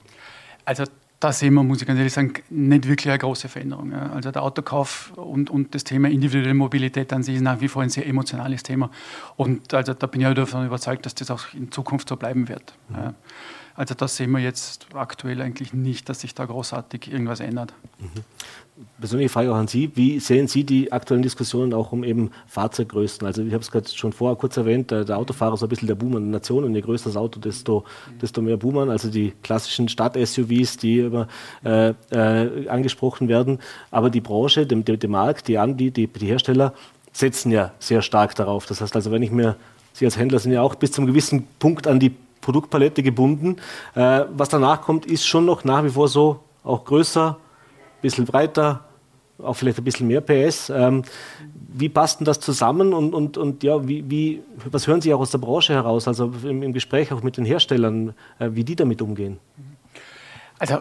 Also 0.64 0.84
da 1.20 1.32
sehen 1.32 1.54
wir, 1.54 1.62
muss 1.62 1.80
ich 1.80 1.86
ganz 1.86 1.98
ehrlich 1.98 2.12
sagen, 2.12 2.32
nicht 2.50 2.88
wirklich 2.88 3.08
eine 3.08 3.18
große 3.18 3.48
Veränderung. 3.48 3.92
Also 3.92 4.30
der 4.30 4.42
Autokauf 4.42 5.12
und, 5.16 5.50
und 5.50 5.74
das 5.74 5.84
Thema 5.84 6.08
individuelle 6.08 6.54
Mobilität 6.54 7.12
an 7.12 7.22
sich 7.22 7.36
ist 7.36 7.42
nach 7.42 7.60
wie 7.60 7.68
vor 7.68 7.82
ein 7.82 7.90
sehr 7.90 8.06
emotionales 8.06 8.62
Thema. 8.62 8.90
Und 9.36 9.72
also 9.74 9.94
da 9.94 10.06
bin 10.06 10.20
ich 10.20 10.34
davon 10.34 10.66
überzeugt, 10.66 11.06
dass 11.06 11.14
das 11.14 11.30
auch 11.30 11.54
in 11.54 11.70
Zukunft 11.72 12.08
so 12.08 12.16
bleiben 12.16 12.48
wird. 12.48 12.74
Mhm. 12.88 13.14
Also 13.78 13.94
das 13.94 14.16
sehen 14.16 14.32
wir 14.32 14.40
jetzt 14.40 14.88
aktuell 14.94 15.40
eigentlich 15.40 15.72
nicht, 15.72 16.08
dass 16.08 16.20
sich 16.20 16.34
da 16.34 16.44
großartig 16.44 17.12
irgendwas 17.12 17.40
ändert. 17.40 17.72
Mhm 18.00 18.24
persönliche 19.00 19.28
Frage 19.28 19.52
auch 19.52 19.56
an 19.56 19.68
Sie. 19.68 19.90
Wie 19.94 20.20
sehen 20.20 20.48
Sie 20.48 20.64
die 20.64 20.92
aktuellen 20.92 21.22
Diskussionen 21.22 21.74
auch 21.74 21.92
um 21.92 22.04
eben 22.04 22.30
Fahrzeuggrößen? 22.46 23.26
Also 23.26 23.42
ich 23.42 23.52
habe 23.52 23.62
es 23.62 23.70
gerade 23.70 23.88
schon 23.88 24.12
vorher 24.12 24.36
kurz 24.36 24.56
erwähnt, 24.56 24.90
der, 24.90 25.04
der, 25.04 25.18
Autofahrer 25.18 25.54
ist 25.54 25.62
ein 25.62 25.68
bisschen 25.68 25.88
der 25.88 25.94
Boomer 25.94 26.20
der 26.20 26.28
Nation 26.28 26.64
und 26.64 26.74
je 26.74 26.80
größer 26.80 27.10
das 27.10 27.16
Auto, 27.16 27.40
desto, 27.40 27.84
desto 28.20 28.42
mehr 28.42 28.56
Boomern. 28.56 28.90
Also 28.90 29.10
die 29.10 29.32
klassischen 29.42 29.88
Stadt-SUVs, 29.88 30.76
die 30.76 31.00
immer 31.00 31.28
äh, 31.64 31.94
äh, 32.10 32.68
angesprochen 32.68 33.28
werden. 33.28 33.58
Aber 33.90 34.10
die 34.10 34.20
Branche, 34.20 34.66
der, 34.66 34.96
der 34.96 35.10
Markt, 35.10 35.48
die, 35.48 35.58
die, 35.74 35.90
die, 35.90 36.06
die 36.06 36.26
Hersteller 36.26 36.74
setzen 37.12 37.50
ja 37.50 37.72
sehr 37.78 38.02
stark 38.02 38.34
darauf. 38.34 38.66
Das 38.66 38.80
heißt 38.80 38.94
also, 38.94 39.10
wenn 39.10 39.22
ich 39.22 39.30
mir, 39.30 39.56
Sie 39.92 40.04
als 40.04 40.16
Händler 40.16 40.38
sind 40.38 40.52
ja 40.52 40.62
auch 40.62 40.76
bis 40.76 40.92
zum 40.92 41.06
gewissen 41.06 41.48
Punkt 41.58 41.88
an 41.88 41.98
die 41.98 42.14
Produktpalette 42.48 43.02
gebunden. 43.02 43.56
Äh, 43.94 44.24
was 44.30 44.48
danach 44.48 44.80
kommt, 44.80 45.04
ist 45.04 45.26
schon 45.26 45.44
noch 45.44 45.64
nach 45.64 45.84
wie 45.84 45.90
vor 45.90 46.08
so, 46.08 46.40
auch 46.64 46.82
größer, 46.86 47.36
ein 47.36 48.00
bisschen 48.00 48.24
breiter, 48.24 48.84
auch 49.38 49.52
vielleicht 49.52 49.76
ein 49.76 49.84
bisschen 49.84 50.08
mehr 50.08 50.22
PS. 50.22 50.70
Ähm, 50.70 51.02
wie 51.74 51.90
passt 51.90 52.20
denn 52.20 52.24
das 52.24 52.40
zusammen 52.40 52.94
und, 52.94 53.12
und, 53.12 53.36
und 53.36 53.62
ja, 53.62 53.86
wie, 53.86 54.02
wie, 54.10 54.42
was 54.70 54.86
hören 54.86 55.02
Sie 55.02 55.12
auch 55.12 55.20
aus 55.20 55.30
der 55.30 55.38
Branche 55.38 55.74
heraus, 55.74 56.08
also 56.08 56.32
im, 56.42 56.62
im 56.62 56.72
Gespräch 56.72 57.12
auch 57.12 57.22
mit 57.22 57.36
den 57.36 57.44
Herstellern, 57.44 58.14
äh, 58.38 58.48
wie 58.52 58.64
die 58.64 58.76
damit 58.76 59.02
umgehen? 59.02 59.38
Also, 60.58 60.80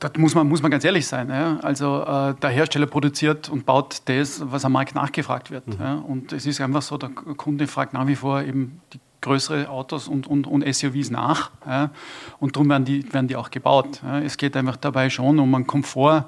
da 0.00 0.10
muss 0.18 0.34
man, 0.34 0.48
muss 0.48 0.60
man 0.60 0.72
ganz 0.72 0.84
ehrlich 0.84 1.06
sein. 1.06 1.28
Ja? 1.28 1.60
Also, 1.62 2.02
äh, 2.02 2.34
der 2.34 2.50
Hersteller 2.50 2.86
produziert 2.86 3.48
und 3.48 3.64
baut 3.64 4.02
das, 4.06 4.42
was 4.44 4.64
am 4.64 4.72
Markt 4.72 4.96
nachgefragt 4.96 5.52
wird. 5.52 5.68
Mhm. 5.68 5.76
Ja? 5.78 5.94
Und 5.94 6.32
es 6.32 6.46
ist 6.46 6.60
einfach 6.60 6.82
so, 6.82 6.98
der 6.98 7.10
Kunde 7.10 7.68
fragt 7.68 7.94
nach 7.94 8.08
wie 8.08 8.16
vor 8.16 8.42
eben 8.42 8.80
die 8.92 8.98
größere 9.20 9.68
Autos 9.68 10.08
und, 10.08 10.26
und, 10.26 10.46
und 10.46 10.62
SUVs 10.74 11.10
nach. 11.10 11.50
Ja? 11.66 11.90
Und 12.38 12.56
darum 12.56 12.68
werden 12.68 12.84
die, 12.84 13.12
werden 13.12 13.28
die 13.28 13.36
auch 13.36 13.50
gebaut. 13.50 14.00
Ja? 14.02 14.20
Es 14.20 14.36
geht 14.36 14.56
einfach 14.56 14.76
dabei 14.76 15.10
schon 15.10 15.38
um 15.38 15.54
einen 15.54 15.66
Komfort, 15.66 16.26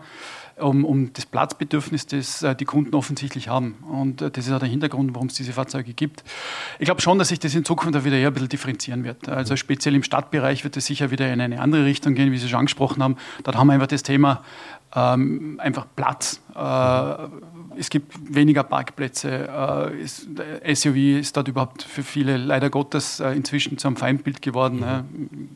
um, 0.61 0.85
um 0.85 1.13
das 1.13 1.27
Platzbedürfnis, 1.27 2.07
das 2.07 2.43
äh, 2.43 2.55
die 2.55 2.65
Kunden 2.65 2.95
offensichtlich 2.95 3.49
haben. 3.49 3.77
Und 3.91 4.23
äh, 4.23 4.31
das 4.31 4.47
ist 4.47 4.53
auch 4.53 4.59
der 4.59 4.69
Hintergrund, 4.69 5.15
warum 5.15 5.29
es 5.29 5.35
diese 5.35 5.53
Fahrzeuge 5.53 5.93
gibt. 5.93 6.25
Ich 6.79 6.85
glaube 6.85 7.01
schon, 7.01 7.19
dass 7.19 7.29
sich 7.29 7.39
das 7.39 7.55
in 7.55 7.65
Zukunft 7.65 8.05
wieder 8.05 8.17
eher 8.17 8.29
ein 8.29 8.35
bisschen 8.35 8.49
differenzieren 8.49 9.05
wird. 9.05 9.29
Also 9.29 9.57
speziell 9.57 9.95
im 9.95 10.03
Stadtbereich 10.03 10.65
wird 10.65 10.77
es 10.77 10.87
sicher 10.87 11.11
wieder 11.11 11.33
in 11.33 11.41
eine 11.41 11.61
andere 11.61 11.85
Richtung 11.85 12.15
gehen, 12.15 12.33
wie 12.33 12.39
Sie 12.39 12.49
schon 12.49 12.61
angesprochen 12.61 13.03
haben. 13.03 13.17
Dort 13.43 13.57
haben 13.57 13.69
wir 13.69 13.75
einfach 13.75 13.87
das 13.87 14.03
Thema 14.03 14.43
ähm, 14.95 15.59
einfach 15.63 15.87
Platz. 15.97 16.41
Äh, 16.55 17.29
es 17.77 17.91
gibt 17.91 18.13
weniger 18.35 18.63
Parkplätze. 18.63 19.49
Äh, 20.65 20.75
SUV 20.75 20.97
ist 21.21 21.37
dort 21.37 21.49
überhaupt 21.49 21.83
für 21.83 22.03
viele 22.03 22.37
leider 22.37 22.71
Gottes 22.71 23.21
äh, 23.21 23.33
inzwischen 23.33 23.79
zu 23.79 23.89
einem 23.89 23.97
Feindbild 23.97 24.43
geworden, 24.43 24.81
mhm. 24.81 25.49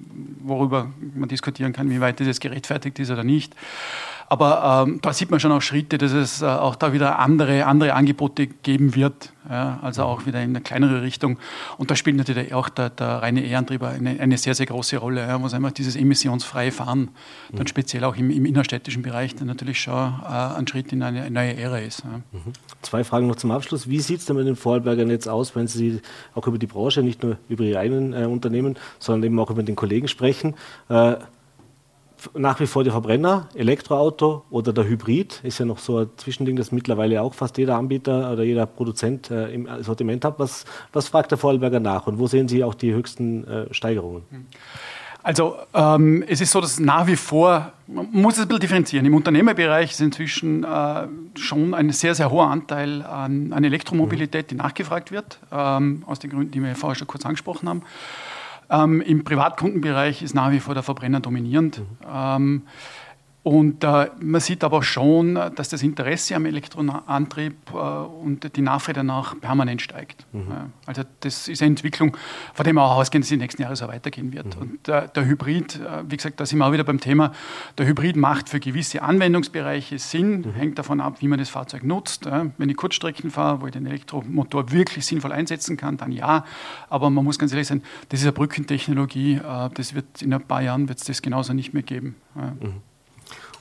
worüber 0.42 0.90
man 1.14 1.28
diskutieren 1.28 1.72
kann, 1.72 1.90
wie 1.90 2.00
weit 2.00 2.20
das 2.20 2.40
gerechtfertigt 2.40 2.98
ist 2.98 3.10
oder 3.10 3.24
nicht. 3.24 3.54
Aber 4.28 4.84
ähm, 4.86 5.00
da 5.02 5.12
sieht 5.12 5.30
man 5.30 5.38
schon 5.38 5.52
auch 5.52 5.60
Schritte, 5.60 5.98
dass 5.98 6.12
es 6.12 6.42
äh, 6.42 6.46
auch 6.46 6.76
da 6.76 6.92
wieder 6.92 7.18
andere, 7.18 7.66
andere 7.66 7.94
Angebote 7.94 8.46
geben 8.46 8.94
wird, 8.94 9.32
ja, 9.48 9.78
also 9.82 10.04
auch 10.04 10.26
wieder 10.26 10.42
in 10.42 10.50
eine 10.50 10.60
kleinere 10.60 11.02
Richtung. 11.02 11.38
Und 11.76 11.90
da 11.90 11.96
spielt 11.96 12.16
natürlich 12.16 12.54
auch 12.54 12.68
der, 12.68 12.90
der 12.90 13.22
reine 13.22 13.44
E-Antrieb 13.44 13.82
eine, 13.82 14.18
eine, 14.18 14.38
sehr, 14.38 14.54
sehr 14.54 14.66
große 14.66 14.96
Rolle, 14.96 15.26
ja, 15.26 15.40
wo 15.40 15.46
es 15.46 15.54
einfach 15.54 15.72
dieses 15.72 15.96
emissionsfreie 15.96 16.72
Fahren 16.72 17.10
dann 17.52 17.60
mhm. 17.60 17.66
speziell 17.66 18.04
auch 18.04 18.16
im, 18.16 18.30
im, 18.30 18.46
innerstädtischen 18.46 19.02
Bereich 19.02 19.34
dann 19.34 19.46
natürlich 19.46 19.80
schon 19.80 20.14
äh, 20.22 20.26
ein 20.26 20.66
Schritt 20.66 20.92
in 20.92 21.02
eine 21.02 21.30
neue 21.30 21.56
Ära 21.56 21.78
ist. 21.78 22.03
Ja. 22.04 22.20
Mhm. 22.32 22.52
Zwei 22.82 23.02
Fragen 23.02 23.26
noch 23.26 23.36
zum 23.36 23.50
Abschluss. 23.50 23.88
Wie 23.88 24.00
sieht 24.00 24.20
es 24.20 24.26
denn 24.26 24.36
mit 24.36 24.46
den 24.46 24.56
Vorarlbergern 24.56 25.10
jetzt 25.10 25.28
aus, 25.28 25.56
wenn 25.56 25.66
Sie 25.66 26.00
auch 26.34 26.46
über 26.46 26.58
die 26.58 26.66
Branche, 26.66 27.02
nicht 27.02 27.22
nur 27.22 27.38
über 27.48 27.64
Ihre 27.64 27.78
eigenen 27.78 28.12
äh, 28.12 28.26
Unternehmen, 28.26 28.76
sondern 28.98 29.24
eben 29.24 29.38
auch 29.38 29.50
über 29.50 29.62
den 29.62 29.76
Kollegen 29.76 30.08
sprechen? 30.08 30.54
Äh, 30.88 31.16
nach 32.32 32.60
wie 32.60 32.66
vor 32.66 32.84
der 32.84 32.92
Verbrenner, 32.92 33.48
Elektroauto 33.54 34.44
oder 34.50 34.72
der 34.72 34.84
Hybrid 34.84 35.40
ist 35.42 35.58
ja 35.58 35.66
noch 35.66 35.78
so 35.78 35.98
ein 35.98 36.10
Zwischending, 36.16 36.56
das 36.56 36.72
mittlerweile 36.72 37.20
auch 37.20 37.34
fast 37.34 37.58
jeder 37.58 37.76
Anbieter 37.76 38.32
oder 38.32 38.42
jeder 38.44 38.66
Produzent 38.66 39.30
äh, 39.30 39.52
im 39.52 39.68
Sortiment 39.82 40.24
hat. 40.24 40.38
Was, 40.38 40.64
was 40.92 41.08
fragt 41.08 41.30
der 41.32 41.38
Vorarlberger 41.38 41.80
nach 41.80 42.06
und 42.06 42.18
wo 42.18 42.26
sehen 42.26 42.48
Sie 42.48 42.64
auch 42.64 42.74
die 42.74 42.94
höchsten 42.94 43.46
äh, 43.46 43.74
Steigerungen? 43.74 44.22
Also 45.24 45.56
ähm, 45.72 46.22
es 46.28 46.42
ist 46.42 46.52
so, 46.52 46.60
dass 46.60 46.78
nach 46.78 47.06
wie 47.06 47.16
vor, 47.16 47.72
man 47.86 48.08
muss 48.12 48.34
es 48.34 48.40
ein 48.40 48.48
bisschen 48.48 48.60
differenzieren, 48.60 49.06
im 49.06 49.14
Unternehmerbereich 49.14 49.92
ist 49.92 50.00
inzwischen 50.02 50.64
äh, 50.64 51.08
schon 51.34 51.72
ein 51.72 51.90
sehr, 51.90 52.14
sehr 52.14 52.30
hoher 52.30 52.48
Anteil 52.48 53.02
an, 53.02 53.54
an 53.54 53.64
Elektromobilität, 53.64 54.50
die 54.50 54.54
nachgefragt 54.54 55.12
wird, 55.12 55.38
ähm, 55.50 56.02
aus 56.06 56.18
den 56.18 56.28
Gründen, 56.28 56.50
die 56.50 56.62
wir 56.62 56.76
vorher 56.76 56.94
schon 56.94 57.06
kurz 57.06 57.24
angesprochen 57.24 57.70
haben. 57.70 57.82
Ähm, 58.68 59.00
Im 59.00 59.24
Privatkundenbereich 59.24 60.20
ist 60.20 60.34
nach 60.34 60.50
wie 60.50 60.60
vor 60.60 60.74
der 60.74 60.82
Verbrenner 60.82 61.20
dominierend. 61.20 61.80
Mhm. 62.02 62.62
Und 63.44 63.84
äh, 63.84 64.08
man 64.20 64.40
sieht 64.40 64.64
aber 64.64 64.82
schon, 64.82 65.34
dass 65.34 65.68
das 65.68 65.82
Interesse 65.82 66.34
am 66.34 66.46
Elektroantrieb 66.46 67.54
äh, 67.74 67.76
und 67.76 68.56
die 68.56 68.62
Nachfrage 68.62 68.94
danach 69.00 69.38
permanent 69.38 69.82
steigt. 69.82 70.24
Mhm. 70.32 70.72
Also 70.86 71.02
das 71.20 71.48
ist 71.48 71.60
eine 71.60 71.72
Entwicklung, 71.72 72.16
von 72.54 72.64
der 72.64 72.72
wir 72.72 72.82
auch 72.82 72.96
ausgehen, 72.96 73.20
dass 73.20 73.28
sie 73.28 73.36
nächsten 73.36 73.60
Jahre 73.60 73.76
so 73.76 73.86
weitergehen 73.86 74.32
wird. 74.32 74.56
Mhm. 74.56 74.62
Und 74.62 74.88
äh, 74.88 75.08
der 75.14 75.26
Hybrid, 75.26 75.76
äh, 75.78 76.04
wie 76.08 76.16
gesagt, 76.16 76.40
da 76.40 76.46
sind 76.46 76.58
wir 76.58 76.66
auch 76.66 76.72
wieder 76.72 76.84
beim 76.84 77.00
Thema, 77.00 77.32
der 77.76 77.86
Hybrid 77.86 78.16
macht 78.16 78.48
für 78.48 78.60
gewisse 78.60 79.02
Anwendungsbereiche 79.02 79.98
Sinn, 79.98 80.40
mhm. 80.40 80.54
hängt 80.54 80.78
davon 80.78 81.02
ab, 81.02 81.16
wie 81.20 81.28
man 81.28 81.38
das 81.38 81.50
Fahrzeug 81.50 81.84
nutzt. 81.84 82.24
Wenn 82.24 82.70
ich 82.70 82.76
Kurzstrecken 82.78 83.30
fahre, 83.30 83.60
wo 83.60 83.66
ich 83.66 83.72
den 83.72 83.84
Elektromotor 83.84 84.72
wirklich 84.72 85.04
sinnvoll 85.04 85.32
einsetzen 85.32 85.76
kann, 85.76 85.98
dann 85.98 86.12
ja. 86.12 86.46
Aber 86.88 87.10
man 87.10 87.22
muss 87.22 87.38
ganz 87.38 87.52
ehrlich 87.52 87.68
sein, 87.68 87.82
das 88.08 88.20
ist 88.20 88.26
eine 88.26 88.32
Brückentechnologie, 88.32 89.34
äh, 89.34 89.68
das 89.74 89.94
wird 89.94 90.22
in 90.22 90.32
ein 90.32 90.40
paar 90.40 90.62
Jahren 90.62 90.88
wird 90.88 90.96
es 90.96 91.04
das 91.04 91.20
genauso 91.20 91.52
nicht 91.52 91.74
mehr 91.74 91.82
geben. 91.82 92.16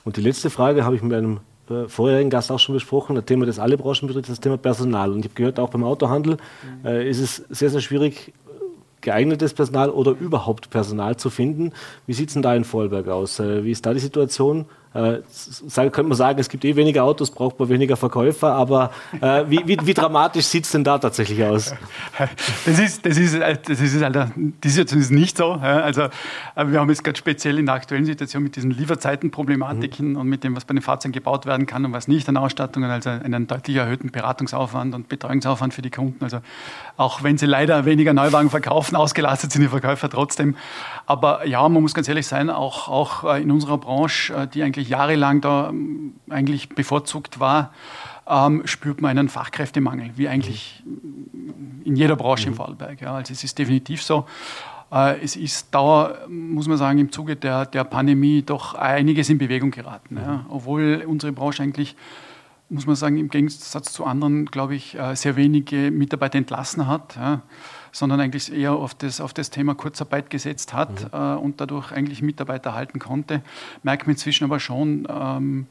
Und 0.04 0.16
die 0.16 0.20
letzte 0.20 0.50
Frage 0.50 0.84
habe 0.84 0.96
ich 0.96 1.02
mit 1.02 1.12
einem 1.12 1.40
äh, 1.70 1.88
vorherigen 1.88 2.30
Gast 2.30 2.52
auch 2.52 2.58
schon 2.58 2.74
besprochen, 2.74 3.16
ein 3.16 3.24
Thema, 3.24 3.46
das 3.46 3.58
alle 3.58 3.76
Branchen 3.78 4.06
betrifft, 4.06 4.28
das 4.28 4.40
Thema 4.40 4.58
Personal. 4.58 5.12
Und 5.12 5.20
ich 5.20 5.24
habe 5.26 5.34
gehört, 5.34 5.58
auch 5.58 5.70
beim 5.70 5.84
Autohandel 5.84 6.36
mhm. 6.82 6.86
äh, 6.86 7.08
ist 7.08 7.20
es 7.20 7.36
sehr, 7.48 7.70
sehr 7.70 7.80
schwierig, 7.80 8.32
geeignetes 9.00 9.54
Personal 9.54 9.90
oder 9.90 10.12
überhaupt 10.12 10.70
Personal 10.70 11.16
zu 11.16 11.30
finden. 11.30 11.72
Wie 12.06 12.14
sieht 12.14 12.28
es 12.28 12.34
denn 12.34 12.42
da 12.42 12.54
in 12.54 12.64
Vorarlberg 12.64 13.08
aus? 13.08 13.38
Äh, 13.40 13.64
wie 13.64 13.70
ist 13.70 13.86
da 13.86 13.94
die 13.94 14.00
Situation? 14.00 14.66
Äh, 14.94 15.22
könnte 15.74 16.04
man 16.04 16.14
sagen, 16.14 16.38
es 16.38 16.48
gibt 16.48 16.64
eh 16.64 16.76
weniger 16.76 17.02
Autos, 17.02 17.30
braucht 17.30 17.58
man 17.58 17.68
weniger 17.68 17.96
Verkäufer, 17.96 18.52
aber 18.52 18.92
äh, 19.20 19.44
wie, 19.48 19.60
wie, 19.66 19.78
wie, 19.82 19.94
dramatisch 19.94 20.46
sieht 20.46 20.64
es 20.64 20.70
denn 20.70 20.84
da 20.84 20.98
tatsächlich 20.98 21.44
aus? 21.44 21.74
Das 22.64 22.78
ist, 22.78 23.04
das 23.04 23.18
ist, 23.18 23.34
das 23.34 23.80
ist, 23.80 24.02
Alter, 24.02 24.30
die 24.36 24.68
Situation 24.68 25.00
ist 25.00 25.10
nicht 25.10 25.36
so. 25.36 25.52
Also, 25.52 26.08
wir 26.56 26.80
haben 26.80 26.88
jetzt 26.88 27.04
gerade 27.04 27.18
speziell 27.18 27.58
in 27.58 27.66
der 27.66 27.74
aktuellen 27.74 28.04
Situation 28.04 28.42
mit 28.42 28.56
diesen 28.56 28.70
Lieferzeitenproblematiken 28.70 30.10
mhm. 30.10 30.16
und 30.16 30.28
mit 30.28 30.44
dem, 30.44 30.56
was 30.56 30.64
bei 30.64 30.74
den 30.74 30.82
Fahrzeugen 30.82 31.12
gebaut 31.12 31.44
werden 31.44 31.66
kann 31.66 31.84
und 31.84 31.92
was 31.92 32.08
nicht 32.08 32.28
an 32.28 32.36
Ausstattungen, 32.36 32.90
also 32.90 33.10
einen 33.10 33.46
deutlich 33.46 33.76
erhöhten 33.76 34.10
Beratungsaufwand 34.10 34.94
und 34.94 35.08
Betreuungsaufwand 35.08 35.74
für 35.74 35.82
die 35.82 35.90
Kunden. 35.90 36.22
Also 36.22 36.38
auch 36.96 37.22
wenn 37.22 37.36
sie 37.36 37.46
leider 37.46 37.84
weniger 37.84 38.14
Neuwagen 38.14 38.50
verkaufen, 38.50 38.96
ausgelastet 39.04 39.52
sind 39.52 39.62
die 39.62 39.68
Verkäufer 39.68 40.08
trotzdem. 40.08 40.56
Aber 41.06 41.46
ja, 41.46 41.68
man 41.68 41.82
muss 41.82 41.94
ganz 41.94 42.08
ehrlich 42.08 42.26
sein, 42.26 42.48
auch, 42.48 42.88
auch 42.88 43.24
äh, 43.24 43.42
in 43.42 43.50
unserer 43.50 43.78
Branche, 43.78 44.34
äh, 44.34 44.46
die 44.46 44.62
eigentlich 44.62 44.83
jahrelang 44.88 45.40
da 45.40 45.70
ähm, 45.70 46.14
eigentlich 46.30 46.68
bevorzugt 46.70 47.40
war, 47.40 47.72
ähm, 48.28 48.62
spürt 48.66 49.00
man 49.00 49.10
einen 49.10 49.28
Fachkräftemangel, 49.28 50.10
wie 50.16 50.28
eigentlich 50.28 50.82
in 51.84 51.96
jeder 51.96 52.16
Branche 52.16 52.48
im 52.48 52.54
Vorarlberg. 52.54 53.00
Ja. 53.00 53.14
Also 53.14 53.32
es 53.32 53.44
ist 53.44 53.58
definitiv 53.58 54.02
so. 54.02 54.26
Äh, 54.90 55.20
es 55.22 55.36
ist 55.36 55.68
da, 55.72 56.14
muss 56.28 56.68
man 56.68 56.78
sagen, 56.78 56.98
im 56.98 57.12
Zuge 57.12 57.36
der, 57.36 57.66
der 57.66 57.84
Pandemie 57.84 58.42
doch 58.42 58.74
einiges 58.74 59.28
in 59.28 59.38
Bewegung 59.38 59.70
geraten. 59.70 60.16
Ja. 60.16 60.46
Obwohl 60.48 61.04
unsere 61.06 61.32
Branche 61.32 61.62
eigentlich 61.62 61.96
muss 62.74 62.86
man 62.86 62.96
sagen, 62.96 63.18
im 63.18 63.28
Gegensatz 63.28 63.92
zu 63.92 64.04
anderen, 64.04 64.46
glaube 64.46 64.74
ich, 64.74 64.98
äh, 64.98 65.14
sehr 65.14 65.36
wenige 65.36 65.90
Mitarbeiter 65.90 66.38
entlassen 66.38 66.86
hat, 66.86 67.16
ja, 67.16 67.42
sondern 67.92 68.20
eigentlich 68.20 68.52
eher 68.52 68.72
auf 68.72 68.94
das, 68.94 69.20
auf 69.20 69.32
das 69.32 69.50
Thema 69.50 69.74
Kurzarbeit 69.74 70.28
gesetzt 70.28 70.74
hat 70.74 71.12
mhm. 71.12 71.18
äh, 71.18 71.34
und 71.36 71.60
dadurch 71.60 71.92
eigentlich 71.92 72.20
Mitarbeiter 72.22 72.74
halten 72.74 72.98
konnte. 72.98 73.42
Merkt 73.82 74.06
man 74.06 74.14
inzwischen 74.14 74.44
aber 74.44 74.60
schon, 74.60 75.06
ähm, 75.08 75.66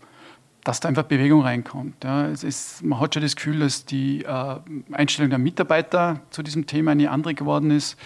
dass 0.64 0.80
da 0.80 0.88
einfach 0.88 1.04
Bewegung 1.04 1.42
reinkommt. 1.42 2.04
Ja. 2.04 2.28
Ist, 2.28 2.84
man 2.84 3.00
hat 3.00 3.14
schon 3.14 3.24
das 3.24 3.36
Gefühl, 3.36 3.60
dass 3.60 3.86
die 3.86 4.24
äh, 4.24 4.56
Einstellung 4.94 5.30
der 5.30 5.40
Mitarbeiter 5.40 6.22
zu 6.30 6.42
diesem 6.42 6.66
Thema 6.68 6.92
eine 6.92 7.12
andere 7.12 7.34
geworden 7.34 7.70
ist. 7.70 7.98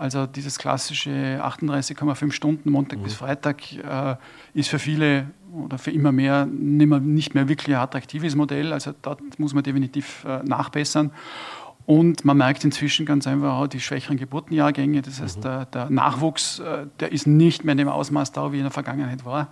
Also 0.00 0.26
dieses 0.26 0.58
klassische 0.58 1.10
38,5 1.44 2.32
Stunden 2.32 2.70
Montag 2.70 3.00
mhm. 3.00 3.02
bis 3.02 3.14
Freitag 3.14 3.70
äh, 3.74 4.16
ist 4.54 4.70
für 4.70 4.78
viele 4.78 5.26
oder 5.52 5.76
für 5.76 5.90
immer 5.90 6.10
mehr 6.10 6.46
nicht 6.46 6.88
mehr, 6.88 7.00
nicht 7.00 7.34
mehr 7.34 7.48
wirklich 7.50 7.76
ein 7.76 7.82
attraktives 7.82 8.34
Modell. 8.34 8.72
Also 8.72 8.92
dort 9.02 9.38
muss 9.38 9.52
man 9.52 9.62
definitiv 9.62 10.24
äh, 10.24 10.42
nachbessern. 10.42 11.10
Und 11.84 12.24
man 12.24 12.38
merkt 12.38 12.64
inzwischen 12.64 13.04
ganz 13.04 13.26
einfach 13.26 13.58
auch 13.58 13.66
die 13.66 13.80
schwächeren 13.80 14.16
Geburtenjahrgänge. 14.16 15.02
Das 15.02 15.20
heißt, 15.20 15.38
mhm. 15.38 15.42
der, 15.42 15.64
der, 15.66 15.90
Nachwuchs, 15.90 16.60
äh, 16.60 16.86
der 16.98 17.12
ist 17.12 17.26
nicht 17.26 17.64
mehr 17.64 17.72
in 17.72 17.78
dem 17.78 17.88
Ausmaß 17.88 18.32
da, 18.32 18.52
wie 18.52 18.56
in 18.56 18.62
der 18.62 18.70
Vergangenheit 18.70 19.26
war. 19.26 19.48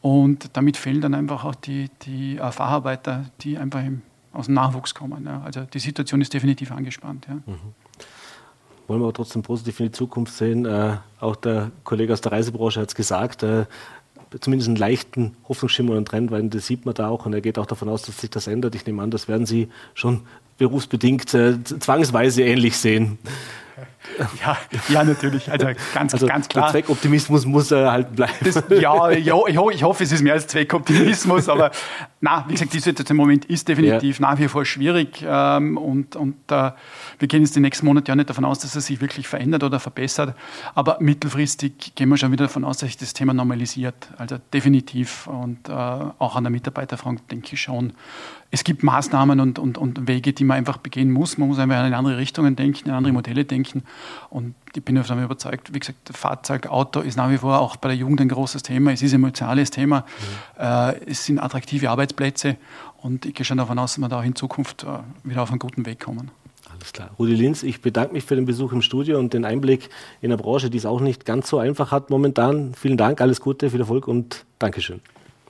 Und 0.00 0.56
damit 0.56 0.76
fehlen 0.76 1.02
dann 1.02 1.14
einfach 1.14 1.44
auch 1.44 1.54
die, 1.54 1.88
die 2.02 2.38
äh, 2.38 2.50
Facharbeiter, 2.50 3.26
die 3.42 3.58
einfach 3.58 3.82
aus 4.32 4.46
dem 4.46 4.54
Nachwuchs 4.54 4.92
kommen. 4.92 5.28
Also 5.28 5.60
die 5.72 5.78
Situation 5.78 6.20
ist 6.20 6.34
definitiv 6.34 6.72
angespannt. 6.72 7.28
Ja. 7.28 7.34
Mhm 7.34 7.74
wollen 8.86 9.00
wir 9.00 9.06
aber 9.06 9.12
trotzdem 9.12 9.42
positiv 9.42 9.80
in 9.80 9.86
die 9.86 9.92
Zukunft 9.92 10.34
sehen. 10.34 10.66
Äh, 10.66 10.96
auch 11.20 11.36
der 11.36 11.70
Kollege 11.84 12.12
aus 12.12 12.20
der 12.20 12.32
Reisebranche 12.32 12.80
hat 12.80 12.88
es 12.88 12.94
gesagt, 12.94 13.42
äh, 13.42 13.66
zumindest 14.40 14.68
einen 14.68 14.76
leichten 14.76 15.36
Hoffnungsschimmer 15.48 15.96
und 15.96 16.08
Trend, 16.08 16.30
weil 16.30 16.48
das 16.48 16.66
sieht 16.66 16.84
man 16.86 16.94
da 16.94 17.08
auch 17.08 17.26
und 17.26 17.32
er 17.32 17.40
geht 17.40 17.58
auch 17.58 17.66
davon 17.66 17.88
aus, 17.88 18.02
dass 18.02 18.20
sich 18.20 18.30
das 18.30 18.46
ändert. 18.46 18.74
Ich 18.74 18.86
nehme 18.86 19.02
an, 19.02 19.10
das 19.10 19.28
werden 19.28 19.46
Sie 19.46 19.68
schon 19.94 20.22
berufsbedingt 20.58 21.32
äh, 21.34 21.62
zwangsweise 21.62 22.42
ähnlich 22.42 22.76
sehen. 22.76 23.18
Ja, 24.44 24.56
ja, 24.88 25.04
natürlich. 25.04 25.50
Also 25.50 25.66
ganz, 25.94 26.14
also 26.14 26.26
ganz 26.26 26.48
klar. 26.48 26.64
Der 26.66 26.72
Zweckoptimismus 26.72 27.46
muss 27.46 27.72
äh, 27.72 27.86
halt 27.86 28.14
bleiben. 28.14 28.32
Das, 28.44 28.62
ja, 28.68 29.10
ich, 29.10 29.26
ich, 29.26 29.82
hoffe, 29.82 30.04
es 30.04 30.12
ist 30.12 30.22
mehr 30.22 30.34
als 30.34 30.46
Zweckoptimismus, 30.46 31.48
aber 31.48 31.70
na, 32.20 32.44
wie 32.48 32.52
gesagt, 32.52 32.72
die 32.72 32.80
Situation 32.80 33.16
im 33.16 33.22
Moment 33.22 33.44
ist 33.46 33.68
definitiv 33.68 34.18
ja. 34.18 34.30
nach 34.30 34.38
wie 34.38 34.48
vor 34.48 34.64
schwierig 34.64 35.24
ähm, 35.26 35.76
und, 35.76 36.16
und 36.16 36.36
äh, 36.50 36.72
wir 37.18 37.28
gehen 37.28 37.42
jetzt 37.42 37.56
die 37.56 37.60
nächsten 37.60 37.86
Monate 37.86 38.08
ja 38.10 38.16
nicht 38.16 38.30
davon 38.30 38.44
aus, 38.44 38.58
dass 38.58 38.74
es 38.76 38.86
sich 38.86 39.00
wirklich 39.00 39.28
verändert 39.28 39.62
oder 39.62 39.80
verbessert, 39.80 40.34
aber 40.74 40.98
mittelfristig 41.00 41.94
gehen 41.94 42.08
wir 42.08 42.16
schon 42.16 42.32
wieder 42.32 42.46
davon 42.46 42.64
aus, 42.64 42.78
dass 42.78 42.88
sich 42.88 42.96
das 42.96 43.12
Thema 43.14 43.34
normalisiert. 43.34 44.08
Also 44.18 44.36
definitiv 44.52 45.26
und 45.26 45.68
äh, 45.68 45.72
auch 45.72 46.36
an 46.36 46.44
der 46.44 46.50
Mitarbeiterfront 46.50 47.30
denke 47.30 47.54
ich 47.54 47.60
schon. 47.60 47.92
Es 48.54 48.62
gibt 48.62 48.84
Maßnahmen 48.84 49.40
und, 49.40 49.58
und, 49.58 49.78
und 49.78 50.06
Wege, 50.06 50.32
die 50.32 50.44
man 50.44 50.56
einfach 50.58 50.76
begehen 50.76 51.10
muss. 51.10 51.38
Man 51.38 51.48
muss 51.48 51.58
einfach 51.58 51.84
in 51.84 51.92
andere 51.92 52.18
Richtungen 52.18 52.54
denken, 52.54 52.88
in 52.88 52.94
andere 52.94 53.12
Modelle 53.12 53.44
denken. 53.44 53.82
Und 54.30 54.54
ich 54.76 54.84
bin 54.84 54.94
davon 54.94 55.20
überzeugt, 55.24 55.74
wie 55.74 55.80
gesagt, 55.80 56.16
Fahrzeug, 56.16 56.68
Auto 56.68 57.00
ist 57.00 57.16
nach 57.16 57.28
wie 57.30 57.38
vor 57.38 57.58
auch 57.58 57.74
bei 57.74 57.88
der 57.88 57.96
Jugend 57.96 58.20
ein 58.20 58.28
großes 58.28 58.62
Thema. 58.62 58.92
Es 58.92 59.02
ist 59.02 59.10
ein 59.10 59.16
emotionales 59.16 59.72
Thema. 59.72 60.04
Mhm. 60.56 60.64
Es 61.04 61.24
sind 61.24 61.40
attraktive 61.40 61.90
Arbeitsplätze. 61.90 62.56
Und 62.98 63.26
ich 63.26 63.34
gehe 63.34 63.44
schon 63.44 63.58
davon 63.58 63.76
aus, 63.76 63.94
dass 63.94 63.98
wir 64.00 64.08
da 64.08 64.20
auch 64.20 64.24
in 64.24 64.36
Zukunft 64.36 64.84
äh, 64.84 64.98
wieder 65.24 65.42
auf 65.42 65.50
einen 65.50 65.58
guten 65.58 65.84
Weg 65.84 65.98
kommen. 65.98 66.30
Alles 66.72 66.92
klar. 66.92 67.10
Rudi 67.18 67.34
Linz, 67.34 67.64
ich 67.64 67.82
bedanke 67.82 68.12
mich 68.12 68.22
für 68.22 68.36
den 68.36 68.44
Besuch 68.44 68.72
im 68.72 68.82
Studio 68.82 69.18
und 69.18 69.34
den 69.34 69.44
Einblick 69.44 69.90
in 70.20 70.30
eine 70.30 70.40
Branche, 70.40 70.70
die 70.70 70.78
es 70.78 70.86
auch 70.86 71.00
nicht 71.00 71.24
ganz 71.24 71.48
so 71.48 71.58
einfach 71.58 71.90
hat 71.90 72.08
momentan. 72.08 72.72
Vielen 72.76 72.98
Dank, 72.98 73.20
alles 73.20 73.40
Gute, 73.40 73.70
viel 73.70 73.80
Erfolg 73.80 74.06
und 74.06 74.44
Dankeschön. 74.60 75.00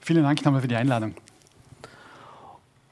Vielen 0.01 0.23
Dank 0.23 0.43
nochmal 0.43 0.61
für 0.61 0.67
die 0.67 0.75
Einladung. 0.75 1.13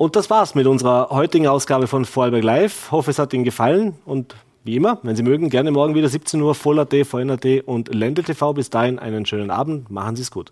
Und 0.03 0.17
das 0.17 0.29
war's 0.29 0.53
mit 0.53 0.67
unserer 0.67 1.11
heutigen 1.11 1.47
Ausgabe 1.47 1.87
von 1.87 2.03
Vorarlberg 2.03 2.43
Live. 2.43 2.91
Hoffe, 2.91 3.11
es 3.11 3.19
hat 3.19 3.31
Ihnen 3.31 3.45
gefallen 3.45 3.95
und 4.03 4.35
wie 4.65 4.75
immer, 4.75 4.99
wenn 5.01 5.15
Sie 5.15 5.23
mögen, 5.23 5.49
gerne 5.49 5.71
morgen 5.71 5.95
wieder 5.95 6.09
17 6.09 6.41
Uhr, 6.41 6.55
Voll.at, 6.55 6.93
VN.at 7.05 7.45
und 7.65 7.87
Ländle 7.95 8.25
TV. 8.25 8.51
Bis 8.51 8.69
dahin 8.69 8.99
einen 8.99 9.25
schönen 9.25 9.49
Abend. 9.49 9.89
Machen 9.89 10.17
Sie 10.17 10.23
es 10.23 10.29
gut. 10.29 10.51